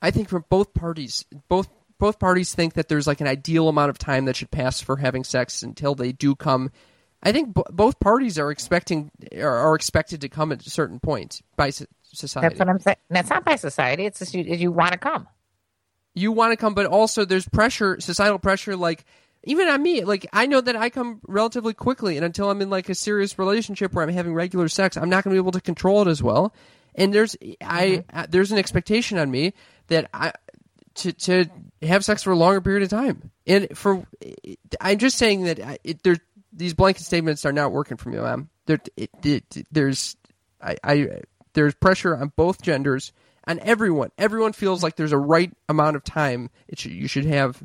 I 0.02 0.10
think 0.10 0.28
from 0.28 0.44
both 0.48 0.74
parties 0.74 1.24
both 1.48 1.68
both 1.98 2.18
parties 2.18 2.54
think 2.54 2.74
that 2.74 2.88
there's 2.88 3.06
like 3.06 3.20
an 3.20 3.26
ideal 3.26 3.68
amount 3.68 3.90
of 3.90 3.98
time 3.98 4.26
that 4.26 4.36
should 4.36 4.50
pass 4.50 4.80
for 4.80 4.96
having 4.96 5.24
sex 5.24 5.62
until 5.62 5.94
they 5.94 6.12
do 6.12 6.34
come. 6.34 6.70
I 7.22 7.32
think 7.32 7.54
b- 7.54 7.62
both 7.70 7.98
parties 7.98 8.38
are 8.38 8.50
expecting 8.50 9.10
are, 9.38 9.56
are 9.56 9.74
expected 9.74 10.20
to 10.20 10.28
come 10.28 10.52
at 10.52 10.66
a 10.66 10.70
certain 10.70 11.00
point 11.00 11.40
by 11.56 11.70
so- 11.70 11.86
society. 12.12 12.48
That's 12.48 12.58
what 12.58 12.68
I'm 12.68 12.78
saying. 12.80 12.96
That's 13.08 13.30
not 13.30 13.44
by 13.44 13.56
society. 13.56 14.04
It's 14.04 14.18
just 14.18 14.34
you, 14.34 14.44
you 14.44 14.70
want 14.70 14.92
to 14.92 14.98
come. 14.98 15.26
you 16.14 16.32
want 16.32 16.52
to 16.52 16.56
come, 16.56 16.74
but 16.74 16.86
also 16.86 17.24
there's 17.24 17.48
pressure, 17.48 18.00
societal 18.00 18.38
pressure, 18.38 18.76
like 18.76 19.04
even 19.44 19.68
on 19.68 19.82
me. 19.82 20.04
Like 20.04 20.26
I 20.32 20.46
know 20.46 20.60
that 20.60 20.76
I 20.76 20.90
come 20.90 21.20
relatively 21.26 21.74
quickly, 21.74 22.16
and 22.16 22.24
until 22.24 22.50
I'm 22.50 22.60
in 22.62 22.70
like 22.70 22.88
a 22.88 22.94
serious 22.94 23.38
relationship 23.38 23.92
where 23.92 24.04
I'm 24.04 24.12
having 24.12 24.34
regular 24.34 24.68
sex, 24.68 24.96
I'm 24.96 25.08
not 25.08 25.24
going 25.24 25.34
to 25.34 25.40
be 25.40 25.44
able 25.44 25.52
to 25.52 25.60
control 25.60 26.02
it 26.02 26.08
as 26.08 26.22
well. 26.22 26.54
And 26.94 27.12
there's 27.12 27.36
I 27.60 28.04
uh, 28.12 28.26
there's 28.28 28.52
an 28.52 28.58
expectation 28.58 29.18
on 29.18 29.30
me 29.30 29.52
that 29.88 30.08
I 30.14 30.32
to 30.96 31.12
to 31.12 31.46
have 31.82 32.04
sex 32.04 32.22
for 32.22 32.32
a 32.32 32.36
longer 32.36 32.60
period 32.60 32.82
of 32.82 32.90
time. 32.90 33.30
And 33.46 33.76
for 33.76 34.06
I'm 34.80 34.98
just 34.98 35.18
saying 35.18 35.44
that 35.44 35.60
I, 35.60 35.78
it, 35.84 36.02
there 36.02 36.16
these 36.52 36.74
blanket 36.74 37.04
statements 37.04 37.44
are 37.44 37.52
not 37.52 37.72
working 37.72 37.96
for 37.96 38.08
me, 38.08 38.18
ma'am. 38.18 38.48
There 38.66 38.80
it, 38.96 39.10
it, 39.22 39.66
there's 39.70 40.16
I, 40.60 40.76
I 40.82 41.08
there's 41.52 41.74
pressure 41.74 42.16
on 42.16 42.32
both 42.36 42.62
genders 42.62 43.12
on 43.46 43.60
everyone. 43.60 44.10
Everyone 44.18 44.52
feels 44.52 44.82
like 44.82 44.96
there's 44.96 45.12
a 45.12 45.18
right 45.18 45.52
amount 45.68 45.96
of 45.96 46.04
time 46.04 46.50
it 46.68 46.78
should, 46.78 46.92
you 46.92 47.08
should 47.08 47.26
have 47.26 47.62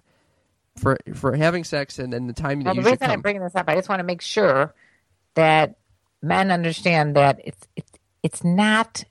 for 0.78 0.98
for 1.16 1.36
having 1.36 1.64
sex, 1.64 2.00
and 2.00 2.14
then 2.14 2.28
the 2.28 2.34
time 2.34 2.60
that 2.60 2.66
Well, 2.66 2.76
you 2.76 2.82
the 2.82 2.90
should 2.90 2.94
reason 2.94 3.08
come. 3.08 3.12
I'm 3.12 3.22
bringing 3.22 3.42
this 3.44 3.56
up, 3.56 3.70
I 3.70 3.76
just 3.76 3.90
want 3.90 4.00
to 4.00 4.06
make 4.06 4.22
sure 4.22 4.74
that 5.36 5.76
men 6.22 6.52
understand 6.52 7.16
that 7.16 7.40
it's 7.44 7.68
it's 7.76 7.92
it's 8.24 8.44
not 8.44 9.04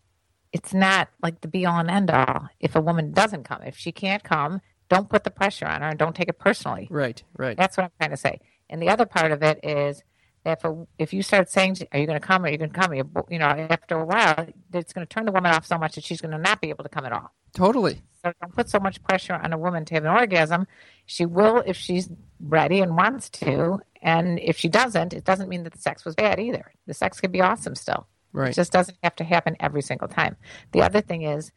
it's 0.53 0.73
not 0.75 1.09
like 1.23 1.41
the 1.41 1.49
be 1.49 1.67
all 1.67 1.79
and 1.79 1.91
end 1.91 2.11
all. 2.11 2.49
If 2.59 2.77
a 2.77 2.81
woman 2.81 3.13
doesn't 3.13 3.45
come, 3.45 3.63
if 3.63 3.77
she 3.77 3.93
can't 3.93 4.23
come, 4.23 4.61
don't 4.91 5.09
put 5.09 5.25
the 5.25 5.31
pressure 5.31 5.67
on 5.67 5.81
her 5.81 5.89
and 5.89 5.99
don't 5.99 6.15
take 6.15 6.29
it 6.29 6.39
personally. 6.39 6.89
right, 6.91 7.23
right. 7.39 7.57
That's 7.57 7.77
what 7.77 7.85
I'm 7.85 7.91
trying 7.99 8.11
to 8.11 8.17
say. 8.19 8.41
And 8.69 8.83
the 8.83 8.89
other 8.91 9.07
part 9.07 9.33
of 9.33 9.43
it 9.43 9.61
is 9.65 10.03
that 10.45 10.59
if, 10.59 10.65
a, 10.65 10.87
if 10.99 11.13
you 11.15 11.23
start 11.23 11.51
saying, 11.51 11.77
"Are 11.93 11.99
you 11.99 12.07
going 12.07 12.21
to 12.21 12.27
come? 12.27 12.45
Are 12.45 12.51
you 12.51 12.59
going 12.59 12.71
to 12.71 12.79
come?" 12.79 12.93
You, 12.93 13.11
you 13.31 13.39
know, 13.39 13.47
after 13.47 13.99
a 13.99 14.05
while, 14.05 14.47
it's 14.75 14.93
going 14.93 15.07
to 15.07 15.09
turn 15.13 15.25
the 15.25 15.33
woman 15.33 15.53
off 15.53 15.67
so 15.67 15.79
much 15.79 15.95
that 15.95 16.05
she's 16.05 16.21
going 16.21 16.33
to 16.33 16.39
not 16.39 16.61
be 16.61 16.69
able 16.69 16.85
to 16.85 16.91
come 16.91 17.07
at 17.07 17.13
all. 17.13 17.33
Totally. 17.55 18.03
So 18.23 18.33
don't 18.41 18.55
put 18.55 18.69
so 18.69 18.79
much 18.79 19.03
pressure 19.03 19.35
on 19.35 19.53
a 19.53 19.59
woman 19.59 19.85
to 19.87 19.95
have 19.95 20.05
an 20.05 20.11
orgasm. 20.11 20.67
She 21.07 21.25
will 21.25 21.63
if 21.67 21.77
she's 21.77 22.11
ready 22.39 22.81
and 22.81 22.97
wants 22.97 23.31
to. 23.31 23.81
And 24.03 24.39
if 24.39 24.57
she 24.59 24.69
doesn't, 24.69 25.13
it 25.13 25.25
doesn't 25.25 25.49
mean 25.49 25.65
that 25.65 25.73
the 25.73 25.79
sex 25.79 26.05
was 26.05 26.15
bad 26.15 26.39
either. 26.39 26.73
The 26.87 26.95
sex 26.95 27.21
could 27.21 27.33
be 27.33 27.41
awesome 27.41 27.75
still. 27.75 28.07
Right. 28.33 28.51
It 28.51 28.55
just 28.55 28.73
doesn't 28.73 28.99
have 29.03 29.17
to 29.17 29.25
happen 29.25 29.57
every 29.61 29.83
single 29.83 30.09
time. 30.09 30.37
The 30.73 30.83
other 30.83 31.01
thing 31.01 31.23
is, 31.23 31.51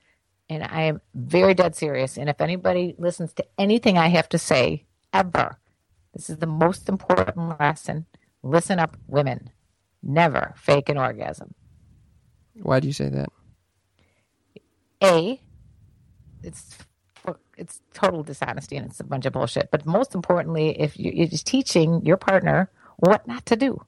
and 0.49 0.63
I 0.63 0.83
am 0.83 1.01
very 1.15 1.53
dead 1.53 1.75
serious, 1.75 2.17
and 2.17 2.29
if 2.29 2.41
anybody 2.41 2.95
listens 2.97 3.33
to 3.33 3.45
anything 3.57 3.97
I 3.97 4.07
have 4.09 4.29
to 4.29 4.37
say 4.37 4.85
ever, 5.13 5.57
this 6.13 6.29
is 6.29 6.37
the 6.37 6.47
most 6.47 6.89
important 6.89 7.59
lesson. 7.59 8.05
Listen 8.43 8.79
up, 8.79 8.97
women. 9.07 9.49
Never 10.01 10.53
fake 10.57 10.89
an 10.89 10.97
orgasm. 10.97 11.53
Why 12.61 12.79
do 12.79 12.87
you 12.87 12.93
say 12.93 13.09
that? 13.09 13.29
A, 15.03 15.39
it's 16.43 16.77
it's 17.57 17.79
total 17.93 18.23
dishonesty 18.23 18.75
and 18.75 18.85
it's 18.87 18.99
a 18.99 19.03
bunch 19.03 19.25
of 19.25 19.33
bullshit. 19.33 19.69
But 19.71 19.85
most 19.85 20.15
importantly, 20.15 20.79
if 20.79 20.97
you, 20.99 21.11
you're 21.13 21.27
just 21.27 21.45
teaching 21.47 22.03
your 22.05 22.17
partner 22.17 22.69
what 22.97 23.27
not 23.27 23.45
to 23.47 23.55
do, 23.55 23.81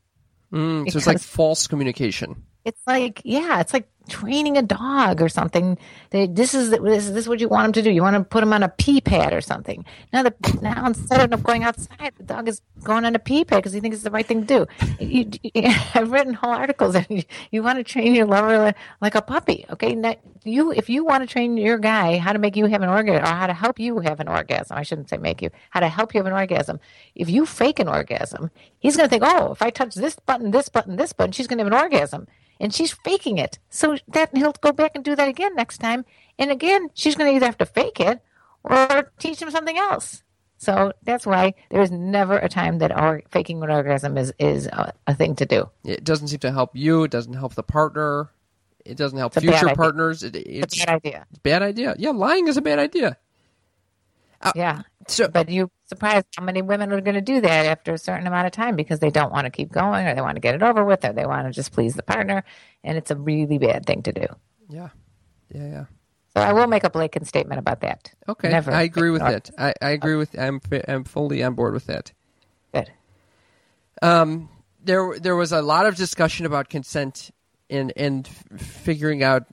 Mm, 0.54 0.90
so 0.90 0.98
it's 0.98 1.08
like 1.08 1.20
false 1.20 1.68
communication. 1.68 2.44
it's 2.64 2.80
like 2.88 3.22
yeah, 3.26 3.60
it's 3.60 3.74
like 3.74 3.90
training 4.10 4.58
a 4.58 4.62
dog 4.62 5.22
or 5.22 5.30
something. 5.30 5.78
They, 6.12 6.28
this 6.28 6.54
is 6.54 6.72
this, 6.72 7.06
is 7.06 7.14
this 7.14 7.24
is 7.26 7.30
what 7.30 7.40
you 7.40 7.50
want 7.50 7.68
him 7.68 7.74
to 7.74 7.82
do. 7.84 7.92
You 7.92 8.02
want 8.02 8.16
to 8.16 8.24
put 8.24 8.44
him 8.44 8.54
on 8.54 8.64
a 8.64 8.70
pee 8.70 9.02
pad 9.02 9.34
or 9.34 9.42
something. 9.42 9.86
Now 10.14 10.24
the 10.24 10.34
now 10.62 10.86
instead 10.88 11.34
of 11.34 11.44
going 11.44 11.64
outside, 11.64 12.14
the 12.18 12.24
dog 12.24 12.48
is 12.48 12.62
going 12.84 13.06
on 13.06 13.16
a 13.16 13.20
pee 13.20 13.46
pad 13.46 13.60
because 13.60 13.74
he 13.74 13.80
thinks 13.80 13.96
it's 13.96 14.04
the 14.04 14.12
right 14.12 14.26
thing 14.26 14.46
to 14.46 14.48
do. 14.48 14.68
You, 15.00 15.30
you- 15.44 15.52
I've 15.96 16.12
written 16.12 16.34
whole 16.34 16.52
articles 16.54 16.94
that 16.94 17.10
you, 17.12 17.24
you 17.52 17.64
want 17.64 17.78
to 17.80 17.84
train 17.84 18.16
your 18.16 18.26
lover 18.28 18.58
like, 18.60 18.78
like 19.02 19.16
a 19.16 19.22
puppy. 19.22 19.66
Okay, 19.72 19.96
now, 19.96 20.16
you 20.44 20.72
if 20.72 20.90
you 20.90 21.06
want 21.06 21.24
to 21.24 21.28
train 21.28 21.58
your 21.58 21.78
guy 21.78 22.18
how 22.18 22.34
to 22.34 22.40
make 22.40 22.56
you 22.56 22.66
have 22.68 22.82
an 22.82 22.90
orgasm 22.90 23.24
or 23.24 23.28
how 23.28 23.48
to 23.48 23.54
help 23.54 23.80
you 23.80 24.00
have 24.00 24.20
an 24.20 24.28
orgasm, 24.28 24.78
I 24.78 24.84
shouldn't 24.84 25.10
say 25.10 25.18
make 25.18 25.42
you 25.42 25.50
how 25.72 25.80
to 25.82 25.90
help 25.90 26.14
you 26.14 26.20
have 26.20 26.28
an 26.28 26.34
orgasm. 26.34 26.80
If 27.16 27.30
you 27.30 27.46
fake 27.46 27.80
an 27.80 27.88
orgasm, 27.88 28.52
he's 28.80 28.96
going 28.98 29.08
to 29.08 29.10
think, 29.10 29.24
oh, 29.26 29.52
if 29.52 29.62
I 29.62 29.70
touch 29.70 29.96
this 29.96 30.16
button, 30.18 30.52
this 30.52 30.70
button, 30.70 30.96
this 30.98 31.14
button, 31.14 31.32
she's 31.32 31.48
going 31.48 31.58
to 31.60 31.64
have 31.64 31.74
an 31.74 31.80
orgasm 31.80 32.28
and 32.60 32.74
she's 32.74 32.94
faking 32.94 33.38
it. 33.38 33.60
So 33.70 33.98
that 34.08 34.36
he'll 34.36 34.54
go 34.54 34.72
back 34.72 34.92
and 34.96 35.04
do 35.04 35.16
that 35.16 35.28
again 35.28 35.56
next 35.56 35.80
time. 35.80 36.06
And 36.38 36.52
again, 36.52 36.90
she's 36.94 37.16
going 37.16 37.32
to 37.32 37.36
either 37.36 37.46
have 37.46 37.58
to 37.60 37.66
fake 37.66 38.00
it 38.00 38.22
or 38.64 39.12
teach 39.20 39.42
him 39.42 39.52
something 39.52 39.78
else. 39.78 40.24
So 40.58 40.94
that's 41.04 41.26
why 41.26 41.54
there 41.70 41.82
is 41.82 41.92
never 41.92 42.38
a 42.38 42.50
time 42.50 42.80
that 42.80 42.92
our 42.92 43.22
faking 43.30 43.62
an 43.62 43.70
orgasm 43.70 44.18
is 44.18 44.34
is 44.40 44.68
a, 44.68 44.94
a 45.06 45.14
thing 45.14 45.36
to 45.36 45.46
do. 45.46 45.70
It 45.84 46.04
doesn't 46.04 46.30
seem 46.30 46.40
to 46.40 46.52
help 46.52 46.72
you. 46.76 47.04
It 47.04 47.12
doesn't 47.12 47.34
help 47.34 47.56
the 47.56 47.64
partner. 47.64 48.30
It 48.86 48.98
doesn't 48.98 49.18
help 49.18 49.34
future 49.34 49.70
partners. 49.76 50.24
It, 50.24 50.36
It's 50.36 50.76
it's 50.76 50.84
a 50.84 50.86
bad 50.86 50.96
idea. 50.96 51.26
bad 51.44 51.62
idea. 51.62 51.96
Yeah, 51.98 52.12
lying 52.12 52.48
is 52.48 52.58
a 52.58 52.62
bad 52.62 52.80
idea. 52.80 53.18
Uh, 54.42 54.52
yeah. 54.56 54.82
So, 55.08 55.28
But 55.28 55.50
you 55.50 55.72
surprised 55.88 56.26
how 56.36 56.44
many 56.44 56.62
women 56.62 56.92
are 56.92 57.02
going 57.02 57.16
to 57.16 57.22
do 57.22 57.42
that 57.42 57.66
after 57.66 57.94
a 57.94 57.98
certain 57.98 58.28
amount 58.28 58.48
of 58.48 58.52
time 58.52 58.76
because 58.76 59.00
they 59.00 59.12
don't 59.12 59.32
want 59.32 59.46
to 59.46 59.52
keep 59.52 59.72
going 59.72 60.08
or 60.08 60.16
they 60.16 60.22
want 60.22 60.36
to 60.36 60.42
get 60.42 60.56
it 60.56 60.64
over 60.64 60.84
with 60.84 61.06
or 61.06 61.14
they 61.14 61.26
want 61.26 61.48
to 61.48 61.54
just 61.54 61.72
please 61.72 61.94
the 61.96 62.04
partner. 62.04 62.44
And 62.84 62.98
it's 62.98 63.12
a 63.12 63.16
really 63.16 63.58
bad 63.58 63.86
thing 63.86 64.04
to 64.04 64.12
do. 64.12 64.26
yeah, 64.70 64.90
yeah, 65.54 65.68
yeah. 65.68 65.86
So 66.36 66.42
I 66.42 66.52
will 66.52 66.68
make 66.68 66.84
a 66.84 66.90
blatant 66.90 67.28
statement 67.28 67.60
about 67.60 67.80
that. 67.82 68.12
Okay, 68.28 68.50
Never 68.50 68.72
I 68.72 68.82
agree 68.82 69.10
with 69.10 69.22
it. 69.22 69.52
I, 69.58 69.74
I 69.82 69.92
agree 69.92 70.16
with. 70.16 70.38
I'm 70.38 70.60
I'm 70.86 71.06
fully 71.06 71.42
on 71.44 71.54
board 71.54 71.74
with 71.74 71.86
that. 71.86 72.12
Good. 72.74 72.92
Um, 74.02 74.50
there 74.84 75.18
there 75.18 75.36
was 75.38 75.54
a 75.54 75.62
lot 75.62 75.86
of 75.86 75.96
discussion 75.96 76.46
about 76.46 76.68
consent 76.68 77.32
and 77.70 77.94
and 77.96 78.28
figuring 78.28 79.24
out 79.24 79.44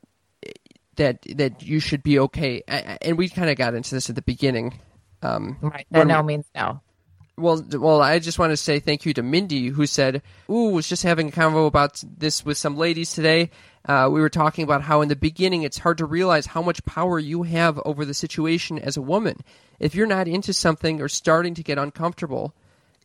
that 0.96 1.22
that 1.36 1.62
you 1.62 1.78
should 1.78 2.02
be 2.02 2.18
okay. 2.18 2.62
And 2.66 3.16
we 3.16 3.28
kind 3.28 3.48
of 3.48 3.56
got 3.56 3.74
into 3.74 3.94
this 3.94 4.10
at 4.10 4.16
the 4.16 4.22
beginning. 4.22 4.80
Um, 5.22 5.56
Right. 5.60 5.86
That 5.90 6.06
no 6.06 6.22
means 6.22 6.46
no. 6.54 6.80
Well, 7.38 7.64
well, 7.72 8.02
I 8.02 8.18
just 8.18 8.38
want 8.38 8.50
to 8.50 8.56
say 8.58 8.78
thank 8.78 9.06
you 9.06 9.14
to 9.14 9.22
Mindy 9.22 9.68
who 9.68 9.86
said, 9.86 10.22
"Ooh, 10.50 10.68
was 10.68 10.86
just 10.86 11.02
having 11.02 11.28
a 11.28 11.32
convo 11.32 11.66
about 11.66 12.02
this 12.18 12.44
with 12.44 12.58
some 12.58 12.76
ladies 12.76 13.12
today. 13.14 13.50
Uh, 13.88 14.08
we 14.12 14.20
were 14.20 14.28
talking 14.28 14.64
about 14.64 14.82
how 14.82 15.00
in 15.00 15.08
the 15.08 15.16
beginning 15.16 15.62
it's 15.62 15.78
hard 15.78 15.98
to 15.98 16.04
realize 16.04 16.46
how 16.46 16.60
much 16.62 16.84
power 16.84 17.18
you 17.18 17.42
have 17.44 17.80
over 17.84 18.04
the 18.04 18.14
situation 18.14 18.78
as 18.78 18.96
a 18.98 19.02
woman. 19.02 19.38
If 19.80 19.94
you're 19.94 20.06
not 20.06 20.28
into 20.28 20.52
something 20.52 21.00
or 21.00 21.08
starting 21.08 21.54
to 21.54 21.62
get 21.62 21.78
uncomfortable, 21.78 22.54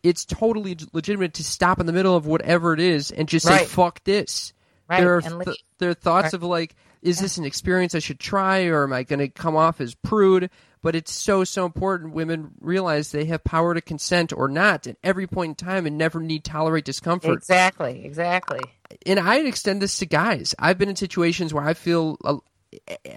it's 0.03 0.25
totally 0.25 0.77
legitimate 0.93 1.33
to 1.35 1.43
stop 1.43 1.79
in 1.79 1.85
the 1.85 1.93
middle 1.93 2.15
of 2.15 2.27
whatever 2.27 2.73
it 2.73 2.79
is 2.81 3.11
and 3.11 3.27
just 3.29 3.47
say 3.47 3.65
fuck 3.65 4.03
this. 4.03 4.53
Right, 4.89 4.99
There 4.99 5.15
are 5.15 5.21
th- 5.21 5.63
there 5.79 5.89
are 5.89 5.93
thoughts 5.95 6.25
Right. 6.25 6.33
of 6.33 6.43
like, 6.43 6.75
is 7.01 7.19
this 7.19 7.37
an 7.37 7.45
experience 7.45 7.95
I 7.95 7.99
should 7.99 8.19
try, 8.19 8.65
or 8.65 8.83
am 8.83 8.93
I 8.93 9.03
going 9.03 9.19
to 9.19 9.29
come 9.29 9.55
off 9.55 9.79
as 9.81 9.95
prude? 9.95 10.49
But 10.81 10.95
it's 10.95 11.11
so 11.11 11.43
so 11.43 11.65
important. 11.65 12.13
Women 12.13 12.51
realize 12.59 13.11
they 13.11 13.25
have 13.25 13.43
power 13.43 13.73
to 13.73 13.81
consent 13.81 14.31
or 14.31 14.47
not 14.47 14.87
at 14.87 14.97
every 15.03 15.27
point 15.27 15.49
in 15.49 15.55
time, 15.67 15.85
and 15.85 15.97
never 15.97 16.19
need 16.19 16.43
tolerate 16.43 16.85
discomfort. 16.85 17.37
Exactly. 17.37 18.05
Exactly. 18.05 18.59
And 19.05 19.19
I 19.19 19.37
extend 19.37 19.81
this 19.81 19.97
to 19.99 20.05
guys. 20.05 20.53
I've 20.59 20.77
been 20.77 20.89
in 20.89 20.95
situations 20.95 21.53
where 21.53 21.63
I 21.63 21.73
feel. 21.73 22.17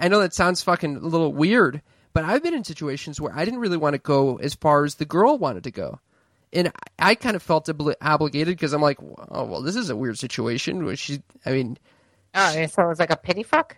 I 0.01 0.09
know 0.09 0.21
that 0.21 0.35
sounds 0.35 0.63
fucking 0.63 0.97
a 0.97 1.01
little 1.01 1.33
weird, 1.33 1.83
but 2.13 2.25
I've 2.25 2.43
been 2.43 2.55
in 2.55 2.65
situations 2.65 3.21
where 3.21 3.33
I 3.35 3.45
didn't 3.45 3.61
really 3.61 3.77
want 3.77 3.95
to 3.95 3.99
go 3.99 4.37
as 4.37 4.55
far 4.55 4.85
as 4.85 4.95
the 4.95 5.05
girl 5.05 5.39
wanted 5.39 5.65
to 5.65 5.71
go. 5.71 6.01
And 6.53 6.69
I 6.69 7.11
I 7.11 7.15
kind 7.15 7.37
of 7.37 7.43
felt 7.43 7.67
obli- 7.67 7.95
obligated 8.01 8.57
because 8.57 8.73
I'm 8.73 8.83
like, 8.83 8.99
oh 9.03 9.45
well, 9.45 9.63
this 9.63 9.77
is 9.77 9.91
a 9.91 9.97
weird 9.97 10.19
situation. 10.19 10.85
Where 10.85 10.97
she, 10.97 11.23
I 11.45 11.53
mean, 11.53 11.79
Oh, 12.35 12.67
so 12.67 12.83
it 12.85 12.89
was 12.89 12.99
like 12.99 13.11
a 13.11 13.17
pity 13.17 13.43
fuck. 13.43 13.77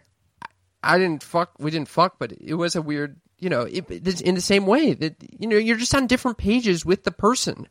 I 0.83 0.99
didn't 0.99 1.23
fuck. 1.23 1.53
We 1.59 1.71
didn't 1.71 1.89
fuck, 1.89 2.19
but 2.19 2.33
it 2.33 2.55
was 2.55 2.77
a 2.77 2.83
weird. 2.83 3.19
You 3.43 3.51
know, 3.51 3.63
it, 3.63 3.85
it's 3.91 4.21
in 4.21 4.37
the 4.37 4.41
same 4.41 4.67
way 4.67 4.95
that 4.95 5.17
you 5.37 5.49
know 5.49 5.57
you're 5.57 5.77
just 5.77 5.95
on 5.97 6.07
different 6.07 6.39
pages 6.39 6.87
with 6.87 7.03
the 7.03 7.11
person. 7.11 7.67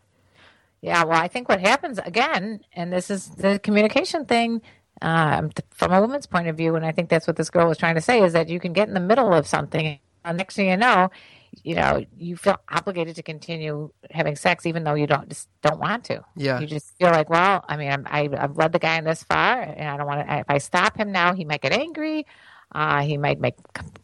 Yeah, 0.82 1.06
well, 1.06 1.18
I 1.18 1.30
think 1.30 1.48
what 1.48 1.62
happens 1.62 1.98
again, 1.98 2.60
and 2.74 2.92
this 2.92 3.10
is 3.10 3.30
the 3.30 3.58
communication 3.58 4.26
thing 4.26 4.62
um, 5.02 5.52
from 5.70 5.94
a 5.94 6.02
woman's 6.02 6.26
point 6.26 6.50
of 6.50 6.58
view, 6.58 6.76
and 6.76 6.86
I 6.86 6.92
think 6.92 7.08
that's 7.08 7.26
what 7.26 7.38
this 7.38 7.50
girl 7.50 7.70
was 7.70 7.78
trying 7.78 7.96
to 7.96 8.02
say 8.02 8.22
is 8.22 8.34
that 8.34 8.50
you 8.50 8.60
can 8.60 8.74
get 8.74 8.90
in 8.90 8.94
the 8.94 9.00
middle 9.00 9.34
of 9.34 9.48
something, 9.48 9.98
and 10.26 10.38
next 10.38 10.56
thing 10.56 10.68
you 10.68 10.76
know, 10.76 11.10
you 11.64 11.76
know, 11.76 12.04
you 12.18 12.36
feel 12.36 12.58
obligated 12.70 13.16
to 13.16 13.24
continue 13.24 13.92
having 14.10 14.36
sex 14.36 14.66
even 14.66 14.84
though 14.84 14.94
you 14.96 15.08
don't 15.08 15.30
just 15.30 15.48
don't 15.62 15.80
want 15.80 16.04
to. 16.06 16.22
Yeah. 16.36 16.60
you 16.60 16.68
just 16.68 16.98
feel 16.98 17.12
like, 17.12 17.30
well, 17.30 17.64
I 17.68 17.78
mean, 17.78 17.92
I'm, 17.92 18.08
I, 18.10 18.30
I've 18.38 18.58
led 18.58 18.74
the 18.74 18.80
guy 18.80 18.98
in 18.98 19.06
this 19.06 19.24
far, 19.24 19.62
and 19.62 19.88
I 19.88 19.96
don't 19.96 20.08
want 20.08 20.28
to. 20.28 20.40
If 20.40 20.50
I 20.50 20.58
stop 20.58 20.98
him 20.98 21.14
now, 21.14 21.34
he 21.34 21.46
might 21.46 21.62
get 21.62 21.72
angry. 21.72 22.26
Uh, 22.72 23.02
he 23.02 23.18
might 23.18 23.40
make, 23.40 23.56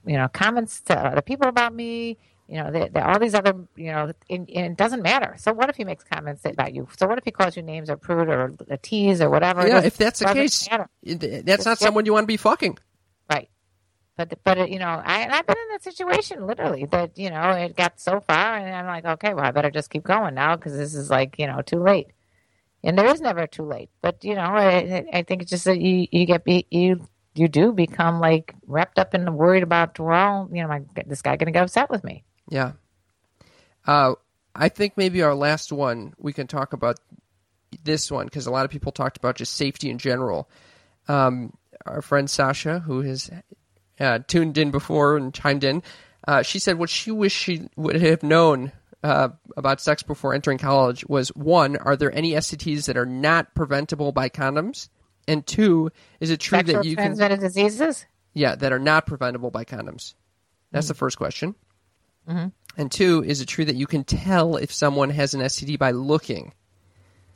you 0.05 0.17
know, 0.17 0.27
comments 0.27 0.81
to 0.81 0.97
other 0.97 1.21
people 1.21 1.47
about 1.47 1.73
me. 1.73 2.17
You 2.49 2.63
know, 2.63 2.71
there 2.71 3.03
are 3.03 3.13
all 3.13 3.19
these 3.19 3.33
other, 3.33 3.53
you 3.75 3.91
know, 3.91 4.13
and, 4.29 4.49
and 4.49 4.65
it 4.71 4.77
doesn't 4.77 5.01
matter. 5.01 5.35
So 5.37 5.51
what 5.51 5.69
if 5.69 5.75
he 5.75 5.83
makes 5.83 6.03
comments 6.05 6.45
about 6.45 6.73
you? 6.73 6.87
So 6.97 7.05
what 7.07 7.17
if 7.17 7.25
he 7.25 7.31
calls 7.31 7.57
you 7.57 7.61
names 7.63 7.89
or 7.89 7.97
prude 7.97 8.29
or 8.29 8.53
a 8.69 8.77
tease 8.77 9.21
or 9.21 9.29
whatever? 9.29 9.67
Yeah, 9.67 9.81
if 9.81 9.97
that's 9.97 10.19
the 10.19 10.27
case, 10.33 10.69
matter. 10.69 10.89
that's 11.03 11.65
not 11.65 11.77
get- 11.77 11.85
someone 11.85 12.05
you 12.05 12.13
want 12.13 12.23
to 12.23 12.27
be 12.27 12.37
fucking. 12.37 12.77
Right. 13.29 13.49
But 14.15 14.39
but 14.43 14.69
you 14.71 14.79
know, 14.79 14.87
I 14.87 15.27
I've 15.29 15.45
been 15.45 15.57
in 15.57 15.69
that 15.73 15.83
situation 15.83 16.47
literally 16.47 16.85
that 16.85 17.17
you 17.17 17.29
know 17.29 17.51
it 17.51 17.75
got 17.75 17.99
so 17.99 18.19
far, 18.21 18.57
and 18.57 18.75
I'm 18.75 18.87
like, 18.87 19.05
okay, 19.05 19.33
well, 19.33 19.45
I 19.45 19.51
better 19.51 19.69
just 19.69 19.91
keep 19.91 20.03
going 20.03 20.33
now 20.33 20.55
because 20.55 20.73
this 20.75 20.95
is 20.95 21.09
like 21.11 21.35
you 21.37 21.45
know 21.45 21.61
too 21.61 21.79
late, 21.79 22.07
and 22.83 22.97
there 22.97 23.05
is 23.05 23.21
never 23.21 23.45
too 23.45 23.63
late. 23.63 23.91
But 24.01 24.23
you 24.23 24.33
know, 24.33 24.41
I, 24.41 25.05
I 25.13 25.21
think 25.21 25.43
it's 25.43 25.51
just 25.51 25.65
that 25.65 25.79
you 25.79 26.07
you 26.11 26.25
get 26.25 26.43
be- 26.43 26.65
you 26.71 27.07
you 27.39 27.47
do 27.47 27.71
become 27.71 28.19
like 28.19 28.53
wrapped 28.65 28.99
up 28.99 29.13
in 29.13 29.33
worried 29.33 29.63
about 29.63 29.99
well, 29.99 30.49
you 30.51 30.61
know, 30.61 30.67
my 30.67 30.81
this 31.05 31.21
guy 31.21 31.35
to 31.35 31.45
get 31.45 31.63
upset 31.63 31.89
with 31.89 32.03
me. 32.03 32.23
Yeah. 32.49 32.73
Uh, 33.85 34.13
I 34.55 34.69
think 34.69 34.93
maybe 34.97 35.21
our 35.21 35.35
last 35.35 35.71
one 35.71 36.13
we 36.17 36.33
can 36.33 36.47
talk 36.47 36.73
about 36.73 36.99
this 37.83 38.11
one 38.11 38.25
because 38.25 38.47
a 38.47 38.51
lot 38.51 38.65
of 38.65 38.71
people 38.71 38.91
talked 38.91 39.17
about 39.17 39.35
just 39.35 39.55
safety 39.55 39.89
in 39.89 39.97
general. 39.97 40.49
Um, 41.07 41.53
our 41.85 42.01
friend 42.01 42.29
Sasha, 42.29 42.79
who 42.79 43.01
has 43.01 43.29
uh, 43.99 44.19
tuned 44.27 44.57
in 44.57 44.71
before 44.71 45.15
and 45.15 45.33
chimed 45.33 45.63
in, 45.63 45.83
uh, 46.27 46.41
she 46.41 46.59
said 46.59 46.77
what 46.77 46.89
she 46.89 47.11
wished 47.11 47.37
she 47.37 47.69
would 47.75 47.95
have 47.95 48.23
known 48.23 48.71
uh, 49.03 49.29
about 49.55 49.79
sex 49.79 50.03
before 50.03 50.33
entering 50.33 50.57
college 50.57 51.05
was 51.07 51.29
one: 51.29 51.77
Are 51.77 51.95
there 51.95 52.13
any 52.13 52.33
STDs 52.33 52.85
that 52.85 52.97
are 52.97 53.05
not 53.05 53.53
preventable 53.53 54.11
by 54.11 54.29
condoms? 54.29 54.89
And 55.27 55.45
two, 55.45 55.91
is 56.19 56.29
it 56.29 56.39
true 56.39 56.59
Sexual 56.59 56.83
that 56.83 56.87
you 56.87 56.95
can 56.95 57.07
transmitted 57.07 57.39
diseases. 57.39 58.05
yeah, 58.33 58.55
that 58.55 58.71
are 58.71 58.79
not 58.79 59.05
preventable 59.05 59.51
by 59.51 59.65
condoms? 59.65 60.13
That's 60.71 60.87
the 60.87 60.93
mm-hmm. 60.93 60.99
first 60.99 61.17
question. 61.17 61.55
Mm-hmm. 62.27 62.47
And 62.77 62.91
two, 62.91 63.23
is 63.23 63.41
it 63.41 63.47
true 63.47 63.65
that 63.65 63.75
you 63.75 63.87
can 63.87 64.03
tell 64.03 64.57
if 64.57 64.71
someone 64.71 65.09
has 65.09 65.33
an 65.33 65.41
STD 65.41 65.79
by 65.79 65.91
looking? 65.91 66.53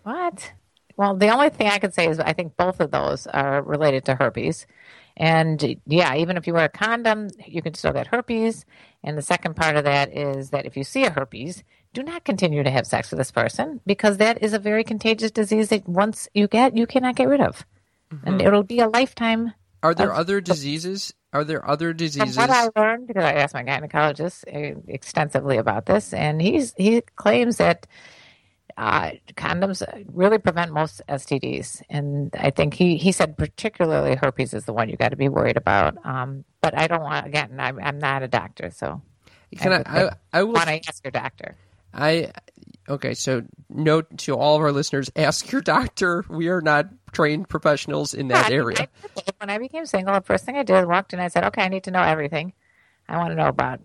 What? 0.04 0.54
Well, 0.98 1.16
the 1.16 1.30
only 1.30 1.50
thing 1.50 1.68
I 1.68 1.80
can 1.80 1.92
say 1.92 2.08
is 2.08 2.20
I 2.20 2.34
think 2.34 2.56
both 2.58 2.80
of 2.80 2.92
those 2.92 3.26
are 3.28 3.62
related 3.62 4.06
to 4.06 4.16
herpes. 4.16 4.68
And 5.18 5.78
yeah, 5.86 6.16
even 6.16 6.38
if 6.38 6.48
you 6.48 6.54
wear 6.54 6.66
a 6.66 6.70
condom, 6.70 7.30
you 7.46 7.62
can 7.62 7.74
still 7.74 7.94
get 7.94 8.08
herpes. 8.08 8.66
And 9.04 9.18
the 9.18 9.22
second 9.22 9.56
part 9.56 9.76
of 9.76 9.84
that 9.84 10.16
is 10.16 10.52
that 10.52 10.66
if 10.66 10.78
you 10.78 10.84
see 10.84 11.06
a 11.06 11.10
herpes, 11.10 11.64
do 11.94 12.04
not 12.04 12.24
continue 12.24 12.64
to 12.64 12.70
have 12.70 12.88
sex 12.88 13.12
with 13.12 13.18
this 13.18 13.32
person 13.32 13.82
because 13.86 14.18
that 14.18 14.42
is 14.42 14.54
a 14.54 14.60
very 14.60 14.84
contagious 14.84 15.32
disease 15.32 15.70
that 15.70 15.88
once 15.88 16.30
you 16.34 16.48
get, 16.48 16.78
you 16.78 16.88
cannot 16.88 17.16
get 17.16 17.28
rid 17.28 17.42
of. 17.42 17.66
And 18.24 18.42
it'll 18.42 18.64
be 18.64 18.80
a 18.80 18.90
lifetime. 18.90 19.54
Are 19.84 19.96
there 19.96 20.14
other 20.14 20.42
diseases? 20.42 21.14
Are 21.34 21.44
there 21.44 21.68
other 21.70 21.94
From 21.94 21.98
diseases? 21.98 22.38
what 22.38 22.50
I 22.50 22.70
learned, 22.76 23.08
because 23.08 23.24
I 23.26 23.34
asked 23.34 23.54
my 23.56 23.64
gynecologist 23.64 24.46
uh, 24.48 24.82
extensively 24.88 25.58
about 25.58 25.86
this, 25.88 26.14
and 26.14 26.42
he's 26.42 26.74
he 26.78 27.02
claims 27.16 27.58
that 27.58 27.88
uh, 28.78 29.12
condoms 29.36 29.84
really 30.14 30.40
prevent 30.40 30.72
most 30.74 31.02
STDs, 31.10 31.84
and 31.90 32.36
I 32.38 32.52
think 32.52 32.74
he 32.76 32.98
he 32.98 33.12
said 33.12 33.38
particularly 33.38 34.16
herpes 34.16 34.54
is 34.54 34.66
the 34.66 34.74
one 34.74 34.90
you 34.90 34.98
got 34.98 35.10
to 35.10 35.18
be 35.18 35.30
worried 35.30 35.58
about. 35.58 35.98
Um, 36.06 36.46
but 36.62 36.78
I 36.78 36.88
don't 36.88 37.04
want 37.04 37.28
again. 37.28 37.58
I'm 37.60 37.80
I'm 37.80 38.00
not 38.00 38.24
a 38.24 38.28
doctor, 38.28 38.72
so 38.72 39.02
Can 39.58 39.74
I, 39.74 39.84
I, 39.86 40.10
I 40.34 40.44
will 40.44 40.54
want 40.54 40.70
to 40.70 40.82
ask 40.88 41.04
your 41.04 41.12
doctor. 41.12 41.56
I 41.94 42.32
okay. 42.88 43.14
So 43.14 43.44
note 43.70 44.18
to 44.20 44.36
all 44.38 44.56
of 44.56 44.62
our 44.62 44.72
listeners: 44.72 45.12
ask 45.16 45.52
your 45.52 45.62
doctor. 45.62 46.24
We 46.30 46.48
are 46.50 46.62
not 46.62 46.88
trained 47.12 47.50
professionals 47.50 48.14
in 48.14 48.28
that 48.30 48.50
Yeah, 48.50 48.56
area. 48.58 48.78
I- 48.80 48.88
when 49.40 49.50
I 49.50 49.58
became 49.58 49.86
single, 49.86 50.14
the 50.14 50.22
first 50.22 50.46
thing 50.46 50.56
I 50.58 50.64
did, 50.64 50.86
walked 50.86 51.14
in, 51.14 51.20
and 51.20 51.26
I 51.26 51.28
said, 51.30 51.44
"Okay, 51.46 51.64
I 51.64 51.68
need 51.68 51.84
to 51.86 51.92
know 51.92 52.02
everything. 52.02 52.54
I 53.10 53.18
want 53.18 53.32
to 53.32 53.36
know 53.36 53.48
about 53.48 53.82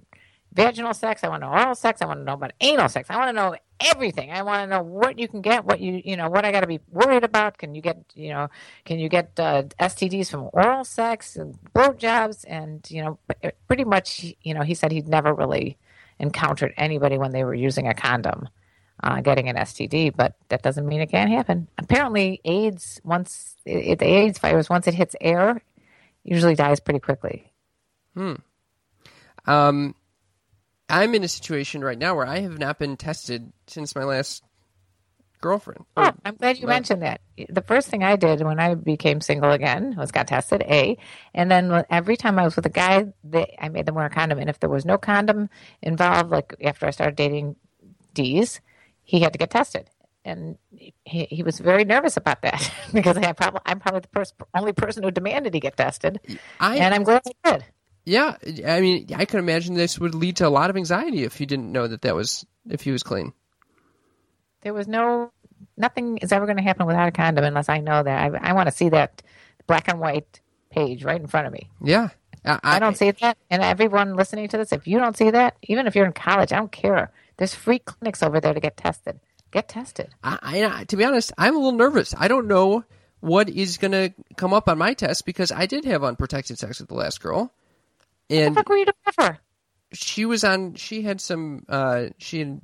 vaginal 0.52 0.94
sex. 0.94 1.22
I 1.24 1.28
want 1.28 1.42
to 1.42 1.46
know 1.48 1.52
oral 1.52 1.74
sex. 1.74 2.00
I 2.00 2.06
want 2.06 2.20
to 2.20 2.24
know 2.24 2.34
about 2.34 2.52
anal 2.60 2.88
sex. 2.88 3.10
I 3.10 3.16
want 3.16 3.28
to 3.28 3.32
know 3.32 3.56
everything. 3.80 4.30
I 4.30 4.42
want 4.42 4.62
to 4.62 4.66
know 4.74 4.82
what 4.82 5.18
you 5.18 5.28
can 5.28 5.42
get, 5.42 5.64
what 5.64 5.80
you 5.80 6.00
you 6.04 6.16
know, 6.16 6.30
what 6.30 6.44
I 6.44 6.52
got 6.52 6.60
to 6.60 6.66
be 6.66 6.80
worried 6.90 7.24
about. 7.24 7.58
Can 7.58 7.74
you 7.74 7.82
get 7.82 7.98
you 8.14 8.30
know, 8.30 8.48
can 8.84 8.98
you 8.98 9.08
get 9.08 9.32
uh, 9.38 9.64
STDs 9.80 10.30
from 10.30 10.48
oral 10.52 10.84
sex 10.84 11.36
and 11.36 11.58
blowjobs? 11.74 12.44
And 12.46 12.88
you 12.90 13.02
know, 13.02 13.18
pretty 13.66 13.84
much, 13.84 14.24
you 14.42 14.54
know, 14.54 14.62
he 14.62 14.74
said 14.74 14.92
he'd 14.92 15.08
never 15.08 15.34
really 15.34 15.76
encountered 16.18 16.74
anybody 16.76 17.18
when 17.18 17.32
they 17.32 17.44
were 17.44 17.54
using 17.54 17.88
a 17.88 17.94
condom 17.94 18.48
uh, 19.02 19.20
getting 19.20 19.48
an 19.48 19.56
STD, 19.56 20.14
but 20.16 20.34
that 20.48 20.62
doesn't 20.62 20.86
mean 20.86 21.00
it 21.00 21.10
can't 21.10 21.30
happen. 21.30 21.68
Apparently, 21.78 22.40
AIDS 22.44 23.00
once 23.04 23.54
it, 23.64 23.98
the 23.98 24.06
AIDS 24.06 24.38
virus 24.38 24.70
once 24.70 24.86
it 24.86 24.94
hits 24.94 25.14
air, 25.20 25.62
usually 26.24 26.54
dies 26.54 26.80
pretty 26.80 27.00
quickly. 27.00 27.52
Um, 29.46 29.94
I'm 30.88 31.14
in 31.14 31.24
a 31.24 31.28
situation 31.28 31.84
right 31.84 31.98
now 31.98 32.16
where 32.16 32.26
I 32.26 32.40
have 32.40 32.58
not 32.58 32.78
been 32.78 32.96
tested 32.96 33.52
since 33.66 33.94
my 33.94 34.04
last 34.04 34.42
girlfriend. 35.40 35.84
Ah, 35.96 36.12
oh, 36.14 36.20
I'm 36.24 36.36
glad 36.36 36.58
you 36.58 36.66
mentioned 36.66 37.02
that. 37.02 37.20
The 37.48 37.62
first 37.62 37.88
thing 37.88 38.02
I 38.02 38.16
did 38.16 38.42
when 38.42 38.58
I 38.58 38.74
became 38.74 39.20
single 39.20 39.52
again 39.52 39.94
was 39.96 40.12
got 40.12 40.28
tested, 40.28 40.62
A. 40.62 40.96
And 41.34 41.50
then 41.50 41.84
every 41.90 42.16
time 42.16 42.38
I 42.38 42.44
was 42.44 42.56
with 42.56 42.66
a 42.66 42.70
guy, 42.70 43.06
they, 43.24 43.56
I 43.60 43.68
made 43.68 43.86
them 43.86 43.94
wear 43.94 44.06
a 44.06 44.10
condom. 44.10 44.38
And 44.38 44.50
if 44.50 44.60
there 44.60 44.70
was 44.70 44.84
no 44.84 44.98
condom 44.98 45.48
involved, 45.82 46.30
like 46.30 46.54
after 46.62 46.86
I 46.86 46.90
started 46.90 47.16
dating 47.16 47.56
D's, 48.14 48.60
he 49.02 49.20
had 49.20 49.32
to 49.32 49.38
get 49.38 49.50
tested. 49.50 49.90
And 50.24 50.58
he, 50.70 51.26
he 51.30 51.42
was 51.44 51.60
very 51.60 51.84
nervous 51.84 52.16
about 52.16 52.42
that 52.42 52.72
because 52.92 53.16
I 53.16 53.32
probably, 53.32 53.60
I'm 53.64 53.78
probably 53.78 54.00
the 54.00 54.08
pers- 54.08 54.34
only 54.54 54.72
person 54.72 55.02
who 55.04 55.10
demanded 55.10 55.54
he 55.54 55.60
get 55.60 55.76
tested. 55.76 56.18
I 56.58 56.78
and 56.78 56.92
I'm 56.94 57.04
glad 57.04 57.22
I 57.44 57.52
did. 57.52 57.64
yeah. 58.04 58.36
I 58.66 58.80
mean, 58.80 59.06
I 59.14 59.24
can 59.24 59.38
imagine 59.38 59.74
this 59.74 59.98
would 60.00 60.14
lead 60.16 60.36
to 60.38 60.48
a 60.48 60.50
lot 60.50 60.70
of 60.70 60.76
anxiety 60.76 61.22
if 61.22 61.40
you 61.40 61.46
didn't 61.46 61.70
know 61.70 61.86
that 61.86 62.02
that 62.02 62.16
was 62.16 62.44
if 62.68 62.82
he 62.82 62.90
was 62.90 63.04
clean. 63.04 63.32
There 64.66 64.74
was 64.74 64.88
no, 64.88 65.30
nothing 65.76 66.18
is 66.18 66.32
ever 66.32 66.44
going 66.44 66.56
to 66.56 66.62
happen 66.64 66.88
without 66.88 67.06
a 67.06 67.12
condom 67.12 67.44
unless 67.44 67.68
I 67.68 67.78
know 67.78 68.02
that. 68.02 68.34
I, 68.34 68.50
I 68.50 68.52
want 68.52 68.66
to 68.66 68.74
see 68.74 68.88
that 68.88 69.22
black 69.68 69.86
and 69.86 70.00
white 70.00 70.40
page 70.70 71.04
right 71.04 71.20
in 71.20 71.28
front 71.28 71.46
of 71.46 71.52
me. 71.52 71.70
Yeah. 71.80 72.08
I, 72.44 72.58
I 72.64 72.78
don't 72.80 72.96
see 72.96 73.12
that. 73.12 73.38
And 73.48 73.62
everyone 73.62 74.16
listening 74.16 74.48
to 74.48 74.56
this, 74.56 74.72
if 74.72 74.88
you 74.88 74.98
don't 74.98 75.16
see 75.16 75.30
that, 75.30 75.56
even 75.62 75.86
if 75.86 75.94
you're 75.94 76.04
in 76.04 76.12
college, 76.12 76.52
I 76.52 76.56
don't 76.56 76.72
care. 76.72 77.12
There's 77.36 77.54
free 77.54 77.78
clinics 77.78 78.24
over 78.24 78.40
there 78.40 78.54
to 78.54 78.58
get 78.58 78.76
tested. 78.76 79.20
Get 79.52 79.68
tested. 79.68 80.08
I, 80.24 80.38
I, 80.42 80.82
to 80.86 80.96
be 80.96 81.04
honest, 81.04 81.32
I'm 81.38 81.54
a 81.54 81.58
little 81.60 81.78
nervous. 81.78 82.12
I 82.18 82.26
don't 82.26 82.48
know 82.48 82.82
what 83.20 83.48
is 83.48 83.78
going 83.78 83.92
to 83.92 84.12
come 84.36 84.52
up 84.52 84.68
on 84.68 84.78
my 84.78 84.94
test 84.94 85.26
because 85.26 85.52
I 85.52 85.66
did 85.66 85.84
have 85.84 86.02
unprotected 86.02 86.58
sex 86.58 86.80
with 86.80 86.88
the 86.88 86.96
last 86.96 87.22
girl. 87.22 87.52
What 88.26 88.36
and 88.36 88.56
the 88.56 88.58
fuck 88.58 88.68
were 88.68 88.78
you 88.78 88.86
doing 88.86 89.36
she 89.92 90.24
was 90.24 90.44
on. 90.44 90.74
She 90.74 91.02
had 91.02 91.20
some. 91.20 91.64
Uh, 91.68 92.06
she 92.18 92.40
had 92.40 92.60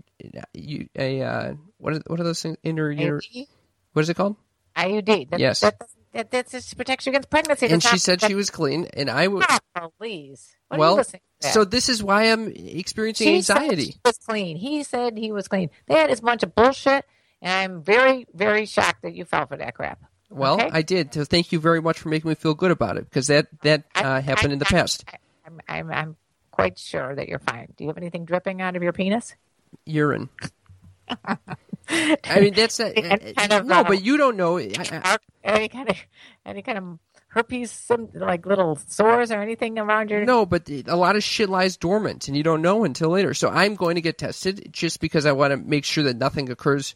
you 0.52 0.88
a 0.96 1.22
uh, 1.22 1.54
what 1.82 1.94
are 1.94 2.00
what 2.06 2.20
are 2.20 2.24
those 2.24 2.40
things? 2.42 2.56
Inter 2.62 2.94
IUD? 2.94 3.46
what 3.92 4.02
is 4.02 4.08
it 4.08 4.14
called? 4.14 4.36
IUD. 4.76 5.30
That, 5.30 5.40
Yes. 5.40 5.60
That, 5.60 5.80
that, 6.12 6.30
that 6.30 6.50
just 6.50 6.76
protects 6.76 7.06
you 7.06 7.10
against 7.10 7.28
pregnancy. 7.30 7.66
And 7.68 7.82
she 7.82 7.98
said 7.98 8.20
she 8.22 8.34
was 8.34 8.50
clean, 8.50 8.86
and 8.94 9.10
I 9.10 9.28
was. 9.28 9.44
Oh, 9.76 9.92
please. 9.98 10.54
What 10.68 10.78
Well? 10.80 11.04
So 11.40 11.64
this 11.64 11.88
is 11.88 12.02
why 12.02 12.24
I'm 12.30 12.52
experiencing 12.54 13.26
She 13.26 13.42
said 13.42 13.56
anxiety. 13.58 13.84
she 13.92 14.00
was 14.04 14.18
clean. 14.18 14.56
He 14.56 14.82
said 14.84 15.16
he 15.18 15.32
was 15.32 15.48
clean. 15.48 15.70
That 15.88 16.10
is 16.10 16.20
a 16.20 16.22
bunch 16.22 16.42
of 16.42 16.54
bullshit, 16.54 17.04
and 17.40 17.52
I'm 17.52 17.82
very, 17.82 18.26
very 18.34 18.66
shocked 18.66 19.02
that 19.02 19.14
you 19.14 19.24
fell 19.24 19.46
for 19.46 19.56
that 19.56 19.74
crap. 19.74 20.00
Well, 20.30 20.54
Okay? 20.54 20.70
I 20.72 20.82
did. 20.82 21.12
So 21.12 21.24
thank 21.24 21.50
you 21.52 21.58
very 21.60 21.80
much 21.82 21.98
for 21.98 22.08
making 22.10 22.28
me 22.28 22.34
feel 22.34 22.54
good 22.54 22.70
about 22.70 22.96
it 22.96 23.04
because 23.04 23.26
that 23.26 23.48
that 23.62 23.84
I- 23.94 24.02
uh, 24.04 24.20
happened 24.22 24.50
I- 24.50 24.52
in 24.54 24.58
the 24.60 24.66
I- 24.68 24.70
past. 24.70 25.04
I'm, 25.44 25.60
I'm, 25.68 25.90
I'm 25.90 26.16
quite 26.50 26.78
sure 26.78 27.14
that 27.14 27.28
you're 27.28 27.38
fine. 27.40 27.72
Do 27.76 27.84
you 27.84 27.88
have 27.88 27.98
anything 27.98 28.24
dripping 28.24 28.62
out 28.62 28.76
of 28.76 28.82
your 28.82 28.92
penis? 28.92 29.34
Urine. 29.86 30.28
I 31.88 32.40
mean, 32.40 32.54
that's 32.54 32.78
not, 32.78 32.92
Any 32.96 33.32
kind 33.34 33.52
of, 33.52 33.66
no, 33.66 33.80
uh, 33.80 33.84
but 33.84 34.02
you 34.02 34.16
don't 34.16 34.36
know. 34.36 34.58
I, 34.58 34.72
I, 34.90 35.18
any 35.44 35.68
kind 35.68 35.90
of, 35.90 35.96
any 36.46 36.62
kind 36.62 36.78
of 36.78 36.98
herpes, 37.28 37.70
some, 37.70 38.08
like 38.14 38.46
little 38.46 38.76
sores 38.86 39.30
or 39.30 39.40
anything 39.40 39.78
around 39.78 40.10
your? 40.10 40.24
no, 40.24 40.46
but 40.46 40.68
a 40.68 40.96
lot 40.96 41.16
of 41.16 41.24
shit 41.24 41.48
lies 41.48 41.76
dormant, 41.76 42.28
and 42.28 42.36
you 42.36 42.42
don't 42.42 42.62
know 42.62 42.84
until 42.84 43.10
later. 43.10 43.34
So 43.34 43.48
I'm 43.48 43.74
going 43.74 43.96
to 43.96 44.00
get 44.00 44.18
tested 44.18 44.68
just 44.70 45.00
because 45.00 45.26
I 45.26 45.32
want 45.32 45.52
to 45.52 45.56
make 45.56 45.84
sure 45.84 46.04
that 46.04 46.16
nothing 46.16 46.50
occurs 46.50 46.94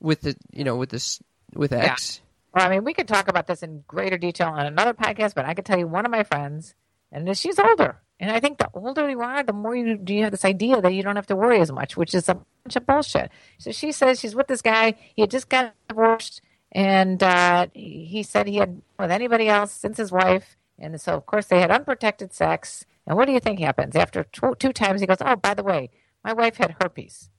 with 0.00 0.20
the, 0.22 0.36
you 0.52 0.64
know, 0.64 0.76
with 0.76 0.90
this 0.90 1.20
with 1.54 1.72
X. 1.72 2.20
Well, 2.54 2.66
I 2.66 2.70
mean, 2.70 2.84
we 2.84 2.94
could 2.94 3.08
talk 3.08 3.28
about 3.28 3.46
this 3.46 3.62
in 3.62 3.84
greater 3.86 4.18
detail 4.18 4.48
on 4.48 4.66
another 4.66 4.94
podcast, 4.94 5.34
but 5.34 5.44
I 5.44 5.54
could 5.54 5.66
tell 5.66 5.78
you 5.78 5.86
one 5.86 6.04
of 6.04 6.10
my 6.10 6.22
friends, 6.22 6.74
and 7.12 7.36
she's 7.36 7.58
older. 7.58 8.00
And 8.18 8.30
I 8.30 8.40
think 8.40 8.58
the 8.58 8.70
older 8.72 9.08
you 9.10 9.20
are, 9.20 9.42
the 9.42 9.52
more 9.52 9.76
you, 9.76 10.00
you 10.06 10.22
have 10.22 10.30
this 10.30 10.44
idea 10.44 10.80
that 10.80 10.94
you 10.94 11.02
don't 11.02 11.16
have 11.16 11.26
to 11.26 11.36
worry 11.36 11.60
as 11.60 11.70
much, 11.70 11.96
which 11.96 12.14
is 12.14 12.28
a 12.28 12.34
bunch 12.34 12.74
of 12.76 12.86
bullshit. 12.86 13.30
So 13.58 13.72
she 13.72 13.92
says 13.92 14.18
she's 14.20 14.34
with 14.34 14.46
this 14.46 14.62
guy. 14.62 14.94
He 15.14 15.20
had 15.22 15.30
just 15.30 15.48
got 15.50 15.74
divorced, 15.88 16.40
and 16.72 17.22
uh, 17.22 17.66
he 17.74 18.22
said 18.22 18.46
he 18.46 18.56
had 18.56 18.80
with 18.98 19.10
anybody 19.10 19.48
else 19.48 19.72
since 19.72 19.98
his 19.98 20.10
wife. 20.10 20.56
And 20.78 20.98
so, 21.00 21.14
of 21.14 21.26
course, 21.26 21.46
they 21.46 21.60
had 21.60 21.70
unprotected 21.70 22.32
sex. 22.32 22.84
And 23.06 23.16
what 23.16 23.26
do 23.26 23.32
you 23.32 23.40
think 23.40 23.60
happens? 23.60 23.94
After 23.96 24.24
tw- 24.24 24.58
two 24.58 24.72
times, 24.72 25.00
he 25.00 25.06
goes, 25.06 25.18
Oh, 25.20 25.36
by 25.36 25.54
the 25.54 25.62
way, 25.62 25.90
my 26.24 26.32
wife 26.32 26.56
had 26.56 26.76
herpes. 26.80 27.30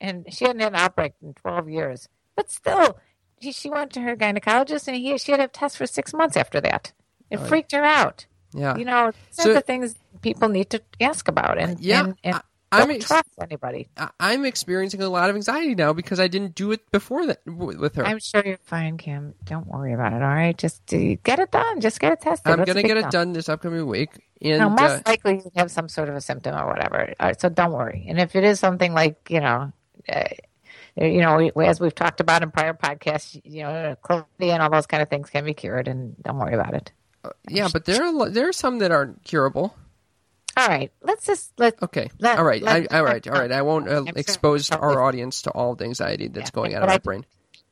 And 0.00 0.26
she 0.32 0.44
hadn't 0.44 0.60
had 0.60 0.72
an 0.72 0.78
outbreak 0.80 1.12
in 1.22 1.34
12 1.34 1.68
years. 1.70 2.08
But 2.36 2.50
still, 2.50 2.98
she, 3.40 3.52
she 3.52 3.70
went 3.70 3.92
to 3.92 4.00
her 4.00 4.16
gynecologist, 4.16 4.86
and 4.88 4.96
he, 4.96 5.16
she 5.18 5.32
had 5.32 5.38
to 5.38 5.42
have 5.44 5.52
tests 5.52 5.78
for 5.78 5.86
six 5.86 6.12
months 6.12 6.36
after 6.36 6.60
that. 6.62 6.92
It 7.30 7.40
freaked 7.40 7.72
her 7.72 7.84
out. 7.84 8.26
Yeah. 8.52 8.76
You 8.76 8.84
know, 8.84 9.12
So- 9.30 9.54
the 9.54 9.60
things 9.60 9.94
people 10.24 10.48
need 10.48 10.70
to 10.70 10.82
ask 11.00 11.28
about, 11.28 11.58
and 11.58 11.78
Yeah, 11.78 12.00
and, 12.04 12.16
and 12.24 12.34
I- 12.36 12.40
I'm 12.72 12.88
don't 12.88 12.96
ex- 12.96 13.06
trust 13.06 13.28
anybody. 13.40 13.88
I'm 14.18 14.44
experiencing 14.44 15.00
a 15.00 15.08
lot 15.08 15.30
of 15.30 15.36
anxiety 15.36 15.76
now 15.76 15.92
because 15.92 16.18
I 16.18 16.26
didn't 16.26 16.56
do 16.56 16.72
it 16.72 16.90
before 16.90 17.24
that 17.26 17.38
with 17.46 17.94
her. 17.94 18.04
I'm 18.04 18.18
sure 18.18 18.42
you're 18.44 18.58
fine, 18.64 18.98
Kim. 18.98 19.34
Don't 19.44 19.68
worry 19.68 19.92
about 19.92 20.12
it. 20.12 20.22
All 20.22 20.28
right, 20.28 20.58
just 20.58 20.82
uh, 20.92 21.14
get 21.22 21.38
it 21.38 21.52
done. 21.52 21.80
Just 21.80 22.00
get 22.00 22.10
it 22.14 22.20
tested. 22.20 22.50
I'm 22.50 22.64
gonna 22.64 22.82
get 22.82 22.96
it 22.96 23.10
done 23.12 23.32
this 23.32 23.48
upcoming 23.48 23.86
week, 23.86 24.10
and 24.42 24.58
No, 24.58 24.66
uh, 24.66 24.70
most 24.70 25.06
likely 25.06 25.34
you 25.44 25.50
have 25.54 25.70
some 25.70 25.88
sort 25.88 26.08
of 26.08 26.16
a 26.16 26.20
symptom 26.20 26.56
or 26.56 26.66
whatever. 26.66 27.14
All 27.20 27.26
right, 27.28 27.40
so 27.40 27.48
don't 27.48 27.70
worry. 27.70 28.06
And 28.08 28.18
if 28.18 28.34
it 28.34 28.42
is 28.42 28.58
something 28.58 28.92
like 28.92 29.30
you 29.30 29.38
know, 29.40 29.70
uh, 30.12 30.24
you 30.96 31.20
know, 31.20 31.38
as 31.60 31.78
we've 31.78 31.94
talked 31.94 32.18
about 32.20 32.42
in 32.42 32.50
prior 32.50 32.74
podcasts, 32.74 33.40
you 33.44 33.62
know, 33.62 33.94
chlamydia 34.02 34.50
and 34.54 34.62
all 34.62 34.70
those 34.70 34.86
kind 34.88 35.00
of 35.02 35.08
things 35.08 35.30
can 35.30 35.44
be 35.44 35.54
cured, 35.54 35.86
and 35.86 36.20
don't 36.24 36.38
worry 36.38 36.54
about 36.54 36.74
it. 36.74 36.90
yeah, 37.48 37.68
but 37.72 37.84
there 37.84 38.02
are 38.02 38.28
there 38.30 38.48
are 38.48 38.52
some 38.52 38.80
that 38.80 38.90
aren't 38.90 39.22
curable. 39.22 39.76
All 40.56 40.68
right, 40.68 40.92
let's 41.02 41.26
just 41.26 41.52
let. 41.58 41.82
Okay. 41.82 42.10
Let- 42.18 42.38
all 42.38 42.44
right. 42.44 42.62
let- 42.62 42.92
I, 42.92 42.98
all 42.98 43.04
right. 43.04 43.26
All 43.26 43.34
right. 43.40 43.50
I 43.52 43.62
won't 43.62 43.88
uh, 43.88 44.04
expose 44.14 44.70
our 44.70 45.02
audience 45.02 45.42
to 45.42 45.50
all 45.50 45.74
the 45.74 45.84
anxiety 45.84 46.28
that's 46.28 46.50
Yeah, 46.50 46.54
going 46.54 46.74
on 46.74 46.80
but 46.82 46.88
in 46.88 46.94
my 46.94 46.98
brain. 46.98 47.26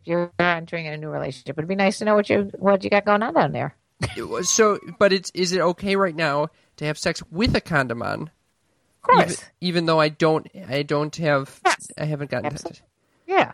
You're 0.05 0.33
entering 0.39 0.89
a 0.89 0.97
new 0.97 1.09
relationship. 1.09 1.57
It'd 1.59 1.68
be 1.68 1.76
nice 1.76 1.99
to 1.99 2.05
know 2.05 2.14
what 2.16 2.28
you 2.28 2.51
what 2.59 2.83
you 2.83 2.91
got 2.91 3.05
going 3.05 3.22
on 3.22 3.35
down 3.35 3.53
there. 3.53 3.76
It 4.16 4.28
was- 4.28 4.51
So, 4.51 4.80
but 4.99 5.12
it's 5.12 5.30
is 5.33 5.53
it 5.53 5.61
okay 5.61 5.95
right 5.95 6.14
now 6.16 6.49
to 6.78 6.85
have 6.87 6.99
sex 6.99 7.22
with 7.30 7.55
a 7.55 7.61
condom 7.61 8.03
on? 8.03 8.22
Of 8.22 9.03
course. 9.03 9.33
Even, 9.33 9.45
even 9.61 9.87
though 9.87 10.01
I 10.01 10.09
don't, 10.09 10.49
I 10.68 10.83
don't 10.83 11.14
have, 11.16 11.61
Yes. 11.64 11.89
I 11.99 12.05
haven't 12.05 12.30
gotten 12.30 12.47
Absolutely. 12.47 12.78
tested. 12.78 12.87
Yeah. 13.26 13.53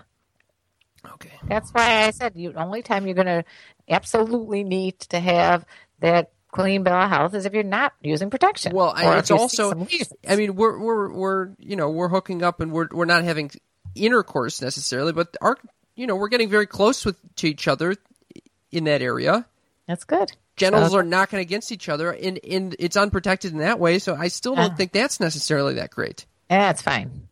Okay. 1.14 1.32
That's 1.46 1.70
why 1.70 2.04
I 2.06 2.10
said 2.10 2.34
the 2.34 2.54
only 2.54 2.82
time 2.82 3.06
you're 3.06 3.14
going 3.14 3.26
to 3.26 3.44
absolutely 3.88 4.64
need 4.64 4.98
to 5.00 5.20
have 5.20 5.64
that 6.00 6.32
clean 6.50 6.82
bill 6.82 6.94
of 6.94 7.08
health 7.10 7.34
is 7.34 7.46
if 7.46 7.52
you're 7.54 7.62
not 7.62 7.92
using 8.02 8.30
protection. 8.30 8.74
Well, 8.74 8.92
I, 8.94 9.18
it's 9.18 9.30
also. 9.30 9.86
I 10.28 10.36
mean, 10.36 10.54
we're 10.56 10.78
we're 10.78 11.12
we're 11.12 11.48
you 11.58 11.76
know 11.76 11.90
we're 11.90 12.08
hooking 12.08 12.42
up 12.42 12.60
and 12.60 12.72
we're 12.72 12.88
we're 12.90 13.04
not 13.04 13.24
having 13.24 13.50
intercourse 13.94 14.60
necessarily, 14.62 15.12
but 15.12 15.36
our 15.40 15.56
you 15.94 16.06
know 16.06 16.16
we're 16.16 16.28
getting 16.28 16.48
very 16.50 16.66
close 16.66 17.04
with 17.04 17.16
to 17.36 17.48
each 17.48 17.68
other 17.68 17.94
in 18.70 18.84
that 18.84 19.02
area. 19.02 19.46
that's 19.86 20.04
good. 20.04 20.32
Genitals 20.56 20.90
So- 20.92 20.98
are 20.98 21.02
knocking 21.04 21.38
against 21.38 21.70
each 21.72 21.88
other, 21.88 22.10
and 22.12 22.38
and 22.48 22.74
it's 22.78 22.96
unprotected 22.96 23.52
in 23.52 23.58
that 23.58 23.78
way. 23.78 23.98
So 23.98 24.14
I 24.16 24.28
still 24.28 24.54
don't 24.56 24.72
Ah. 24.72 24.76
think 24.76 24.92
that's 24.92 25.20
necessarily 25.20 25.74
that 25.74 25.90
great. 25.90 26.26
Yeah, 26.50 26.70
it's 26.70 26.82
fine. 26.82 27.28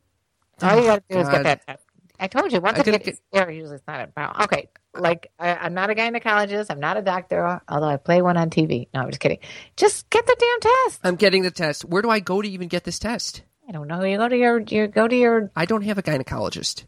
All 0.62 0.76
you 0.78 0.84
got 0.86 1.06
to 1.08 1.14
do 1.14 1.20
is 1.20 1.28
get 1.28 1.42
that. 1.66 1.80
I 2.18 2.28
told 2.28 2.52
you 2.52 2.60
once 2.60 2.78
I 2.78 2.80
I 2.80 2.84
get 2.84 3.04
get- 3.04 3.20
there, 3.32 3.50
usually 3.50 3.76
it's 3.76 3.86
not 3.86 4.00
a 4.00 4.06
problem. 4.08 4.42
Okay, 4.44 4.68
like 4.94 5.30
I, 5.38 5.54
I'm 5.56 5.74
not 5.74 5.90
a 5.90 5.94
gynecologist. 5.94 6.66
I'm 6.70 6.80
not 6.80 6.96
a 6.96 7.02
doctor, 7.02 7.60
although 7.68 7.88
I 7.88 7.96
play 7.96 8.22
one 8.22 8.36
on 8.36 8.50
TV. 8.50 8.88
No, 8.94 9.00
I'm 9.00 9.08
just 9.10 9.20
kidding. 9.20 9.38
Just 9.76 10.08
get 10.10 10.26
the 10.26 10.36
damn 10.38 10.60
test. 10.72 11.00
I'm 11.04 11.16
getting 11.16 11.42
the 11.42 11.50
test. 11.50 11.84
Where 11.84 12.02
do 12.02 12.10
I 12.10 12.20
go 12.20 12.40
to 12.42 12.48
even 12.48 12.68
get 12.68 12.84
this 12.84 12.98
test? 12.98 13.42
I 13.68 13.72
don't 13.72 13.88
know. 13.88 14.02
You 14.04 14.16
go 14.16 14.28
to 14.28 14.36
your, 14.36 14.60
you 14.60 14.86
go 14.86 15.08
to 15.08 15.16
your 15.16 15.50
I 15.56 15.64
don't 15.66 15.82
have 15.82 15.98
a 15.98 16.02
gynecologist. 16.02 16.84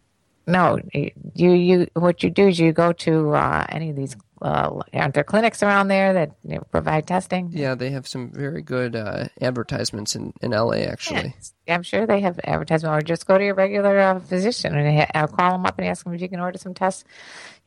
No, 0.49 0.79
you 0.93 1.13
you 1.53 1.87
what 1.95 2.23
you 2.23 2.31
do 2.31 2.49
is 2.49 2.59
you 2.59 2.73
go 2.73 2.93
to 2.93 3.35
uh, 3.35 3.67
any 3.69 3.91
of 3.91 3.97
these. 3.97 4.17
Uh, 4.41 4.83
aren't 4.95 5.15
there 5.15 5.25
clinics 5.25 5.65
around 5.65 5.89
there 5.89 6.13
that 6.13 6.31
you 6.45 6.55
know, 6.55 6.63
provide 6.71 7.09
testing? 7.09 7.51
Yeah, 7.53 7.75
they 7.75 7.91
have 7.91 8.07
some 8.07 8.31
very 8.31 8.63
good 8.63 8.95
uh, 8.95 9.27
advertisements 9.41 10.15
in, 10.15 10.33
in 10.41 10.53
LA, 10.53 10.75
actually. 10.87 11.35
Yeah, 11.67 11.75
I'm 11.75 11.83
sure 11.83 12.07
they 12.07 12.21
have 12.21 12.39
advertisement, 12.45 12.95
or 12.95 13.03
just 13.05 13.27
go 13.27 13.37
to 13.37 13.45
your 13.45 13.55
regular 13.57 13.99
uh, 13.99 14.21
physician 14.21 14.77
and 14.77 15.09
ha- 15.13 15.27
call 15.27 15.53
them 15.53 15.67
up 15.67 15.77
and 15.81 15.89
ask 15.89 16.05
them 16.05 16.15
if 16.15 16.21
you 16.21 16.29
can 16.29 16.39
order 16.39 16.57
some 16.57 16.73
tests. 16.73 17.03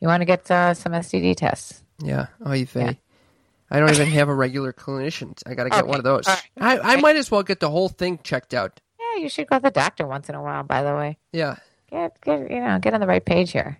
You 0.00 0.08
want 0.08 0.22
to 0.22 0.24
get 0.24 0.50
uh, 0.50 0.72
some 0.72 0.92
STD 0.92 1.36
tests? 1.36 1.84
Yeah. 2.02 2.28
Oh, 2.42 2.52
you 2.52 2.66
I 3.70 3.78
don't 3.78 3.90
even 3.90 4.08
have 4.08 4.28
a 4.28 4.34
regular 4.34 4.72
clinician. 4.72 5.38
I 5.46 5.54
got 5.54 5.64
to 5.64 5.70
get 5.70 5.80
Okay, 5.80 5.88
one 5.88 5.98
of 5.98 6.04
those. 6.04 6.26
right. 6.26 6.42
I, 6.58 6.78
I 6.78 6.96
might 6.96 7.16
as 7.16 7.30
well 7.30 7.42
get 7.42 7.60
the 7.60 7.70
whole 7.70 7.88
thing 7.90 8.18
checked 8.22 8.54
out. 8.54 8.80
Yeah, 8.98 9.22
you 9.22 9.28
should 9.28 9.46
go 9.46 9.56
to 9.56 9.62
the 9.62 9.70
doctor 9.70 10.06
once 10.06 10.28
in 10.28 10.34
a 10.34 10.42
while. 10.42 10.62
By 10.62 10.82
the 10.82 10.94
way, 10.94 11.18
Yeah. 11.32 11.56
Get 11.92 12.20
get 12.22 12.50
you 12.50 12.60
know 12.60 12.78
get 12.80 12.94
on 12.94 13.00
the 13.00 13.06
right 13.06 13.24
page 13.24 13.52
here. 13.52 13.78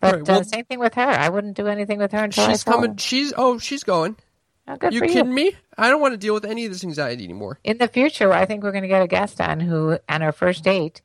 But 0.00 0.12
right, 0.14 0.28
well- 0.28 0.40
uh, 0.40 0.44
same 0.44 0.64
thing 0.64 0.78
with 0.80 0.94
her. 0.94 1.02
I 1.02 1.28
wouldn't 1.28 1.56
do 1.56 1.68
anything 1.68 1.98
with 1.98 2.12
her 2.12 2.24
until 2.24 2.48
She's 2.48 2.64
coming. 2.64 2.92
her. 2.92 2.98
She's 2.98 3.32
oh, 3.36 3.58
she's 3.58 3.84
going. 3.84 4.16
Oh, 4.68 4.76
good 4.76 4.92
You 4.92 4.98
for 4.98 5.06
kidding 5.06 5.28
you. 5.28 5.32
me? 5.34 5.52
I 5.78 5.88
don't 5.90 6.00
want 6.00 6.14
to 6.14 6.18
deal 6.18 6.34
with 6.34 6.44
any 6.44 6.64
of 6.66 6.72
this 6.72 6.82
anxiety 6.82 7.22
anymore. 7.22 7.60
in 7.62 7.78
the 7.78 7.86
future, 7.86 8.32
I 8.32 8.46
think 8.46 8.64
we're 8.64 8.72
going 8.72 8.82
to 8.82 8.88
get 8.88 9.00
a 9.00 9.06
guest 9.06 9.40
on 9.40 9.60
who, 9.60 9.96
on 10.08 10.22
her 10.22 10.32
first 10.32 10.64
date, 10.64 11.02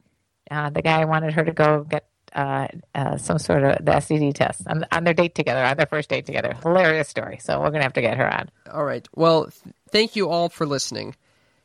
uh, 0.49 0.71
the 0.71 0.81
guy 0.81 1.05
wanted 1.05 1.33
her 1.33 1.43
to 1.45 1.51
go 1.51 1.83
get 1.87 2.07
uh, 2.33 2.67
uh, 2.95 3.17
some 3.17 3.37
sort 3.37 3.61
of 3.63 3.85
the 3.85 3.91
STD 3.91 4.33
test 4.33 4.63
on, 4.67 4.83
on 4.91 5.03
their 5.03 5.13
date 5.13 5.35
together, 5.35 5.63
on 5.63 5.77
their 5.77 5.85
first 5.85 6.09
date 6.09 6.25
together. 6.25 6.55
Hilarious 6.63 7.07
story. 7.07 7.37
So 7.39 7.59
we're 7.59 7.67
going 7.69 7.81
to 7.81 7.83
have 7.83 7.93
to 7.93 8.01
get 8.01 8.17
her 8.17 8.33
on. 8.33 8.49
All 8.71 8.83
right. 8.83 9.07
Well, 9.15 9.45
th- 9.45 9.75
thank 9.91 10.15
you 10.15 10.29
all 10.29 10.49
for 10.49 10.65
listening. 10.65 11.15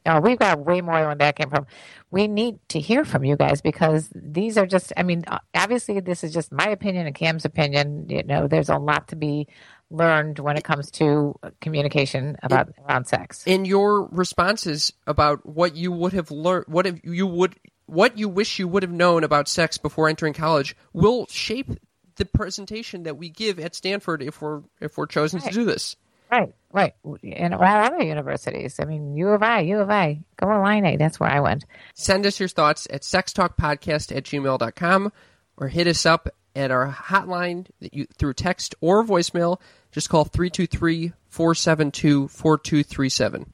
No, 0.07 0.21
we've 0.21 0.39
got 0.39 0.65
way 0.65 0.81
more 0.81 1.01
than 1.05 1.19
that 1.19 1.35
came 1.35 1.51
from. 1.51 1.67
We 2.13 2.29
need 2.29 2.61
to 2.69 2.79
hear 2.79 3.05
from 3.05 3.25
you 3.25 3.37
guys 3.37 3.61
because 3.61 4.09
these 4.15 4.57
are 4.57 4.67
just, 4.67 4.93
I 4.97 5.03
mean, 5.03 5.25
uh, 5.27 5.41
obviously, 5.53 5.99
this 5.99 6.23
is 6.23 6.33
just 6.33 6.53
my 6.53 6.69
opinion 6.69 7.07
and 7.09 7.15
Cam's 7.15 7.45
opinion. 7.45 8.07
You 8.09 8.23
know, 8.23 8.47
there's 8.47 8.69
a 8.69 8.77
lot 8.77 9.09
to 9.09 9.17
be 9.17 9.49
learned 9.91 10.39
when 10.39 10.57
it 10.57 10.63
comes 10.63 10.93
to 10.93 11.35
communication 11.61 12.37
about 12.45 12.73
around 12.89 13.07
sex. 13.07 13.43
In 13.47 13.65
your 13.65 14.07
responses 14.07 14.93
about 15.09 15.45
what 15.45 15.75
you 15.75 15.91
would 15.91 16.13
have 16.13 16.31
learned, 16.31 16.67
what 16.69 16.87
if 16.87 17.01
you 17.03 17.27
would, 17.27 17.57
what 17.87 18.17
you 18.17 18.29
wish 18.29 18.61
you 18.61 18.69
would 18.69 18.85
have 18.85 18.93
known 18.93 19.25
about 19.25 19.49
sex 19.49 19.77
before 19.77 20.09
entering 20.09 20.35
college, 20.35 20.77
will 20.93 21.27
shape 21.27 21.71
the 22.15 22.25
presentation 22.25 23.03
that 23.03 23.17
we 23.17 23.29
give 23.29 23.59
at 23.59 23.75
Stanford 23.75 24.23
if 24.23 24.41
we're 24.41 24.63
if 24.81 24.97
we're 24.97 25.07
chosen 25.07 25.41
to 25.41 25.51
do 25.51 25.65
this. 25.65 25.97
Right, 26.31 26.55
right. 26.73 26.95
And 27.23 27.55
around 27.55 27.93
other 27.93 28.03
universities. 28.03 28.81
I 28.81 28.85
mean, 28.85 29.17
U 29.17 29.29
of 29.29 29.43
I, 29.43 29.61
U 29.61 29.79
of 29.79 29.91
I. 29.91 30.21
Go 30.37 30.51
Illini. 30.51 30.97
That's 30.97 31.21
where 31.21 31.31
I 31.31 31.41
went. 31.41 31.65
Send 31.95 32.27
us 32.27 32.41
your 32.41 32.49
thoughts 32.49 32.87
at 32.91 33.03
sextalkpodcast 33.03 34.17
at 34.17 34.25
gmail.com 34.25 35.13
or 35.57 35.69
hit 35.69 35.87
us 35.87 36.05
up 36.05 36.29
at 36.55 36.71
our 36.71 36.91
hotline 36.91 37.67
that 37.81 37.95
you, 37.95 38.07
through 38.19 38.35
text 38.35 38.75
or 38.81 39.05
voicemail. 39.05 39.61
Just 39.93 40.09
call 40.09 40.25
323 40.25 41.13
472 41.29 42.29
4237. 42.29 43.53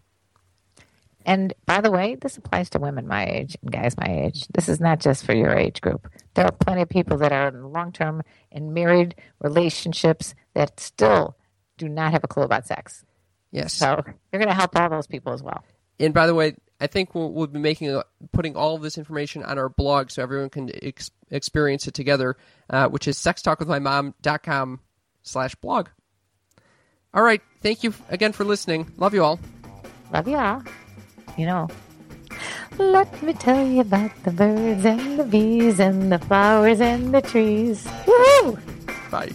And 1.25 1.55
by 1.67 1.81
the 1.81 1.91
way, 1.91 2.17
this 2.17 2.37
applies 2.37 2.71
to 2.71 2.81
women 2.81 3.07
my 3.07 3.27
age 3.27 3.57
and 3.63 3.71
guys 3.71 3.97
my 3.97 4.09
age. 4.09 4.47
This 4.49 4.69
is 4.69 4.81
not 4.81 4.99
just 4.99 5.25
for 5.25 5.35
your 5.35 5.55
age 5.55 5.81
group. 5.81 6.11
There 6.35 6.45
are 6.45 6.53
plenty 6.53 6.83
of 6.83 6.89
people 6.89 7.19
that 7.19 7.33
are 7.33 7.49
in 7.49 7.73
long 7.73 7.93
term 7.93 8.23
and 8.51 8.75
married 8.75 9.15
relationships 9.41 10.35
that 10.55 10.81
still 10.81 11.37
do 11.83 11.89
not 11.89 12.13
have 12.13 12.25
a 12.25 12.29
clue 12.29 12.45
about 12.45 12.67
sex. 12.67 13.05
Yes. 13.51 13.75
So 13.75 14.03
you're 14.33 14.39
going 14.39 14.49
to 14.49 14.55
help 14.55 14.75
all 14.77 14.89
those 14.89 15.07
people 15.07 15.33
as 15.33 15.43
well. 15.43 15.65
And 16.01 16.15
by 16.15 16.27
the 16.27 16.35
way, 16.35 16.55
I 16.81 16.87
think 16.87 17.15
we'll, 17.15 17.31
we'll 17.33 17.47
be 17.47 17.59
making 17.59 17.95
a, 17.95 18.05
putting 18.33 18.57
all 18.57 18.75
of 18.75 18.83
this 18.83 18.99
information 18.99 19.43
on 19.45 19.59
our 19.59 19.69
blog 19.69 20.11
so 20.11 20.23
everyone 20.23 20.51
can 20.51 20.71
ex- 20.83 21.11
experience 21.31 21.87
it 21.87 21.95
together, 21.95 22.37
uh, 22.71 22.89
which 22.89 23.07
is 23.07 23.19
sextalkwithmymom.com 23.19 24.81
slash 25.23 25.55
blog. 25.57 25.89
All 27.15 27.23
right. 27.23 27.43
Thank 27.61 27.85
you 27.85 27.95
again 28.09 28.33
for 28.33 28.45
listening. 28.45 28.91
Love 28.97 29.15
you 29.15 29.23
all. 29.23 29.39
Love 30.13 30.27
you 30.27 30.37
all. 30.37 30.63
You 31.37 31.47
know. 31.47 31.69
Let 32.79 33.23
me 33.23 33.35
tell 33.35 33.67
you 33.67 33.83
about 33.83 34.11
the 34.25 34.31
birds 34.31 34.85
and 34.85 35.19
the 35.19 35.25
bees 35.25 35.79
and 35.79 36.11
the 36.11 36.19
flowers 36.19 36.81
and 36.81 37.15
the 37.15 37.21
trees. 37.21 37.87
Woo! 38.07 38.59
Bye. 39.11 39.31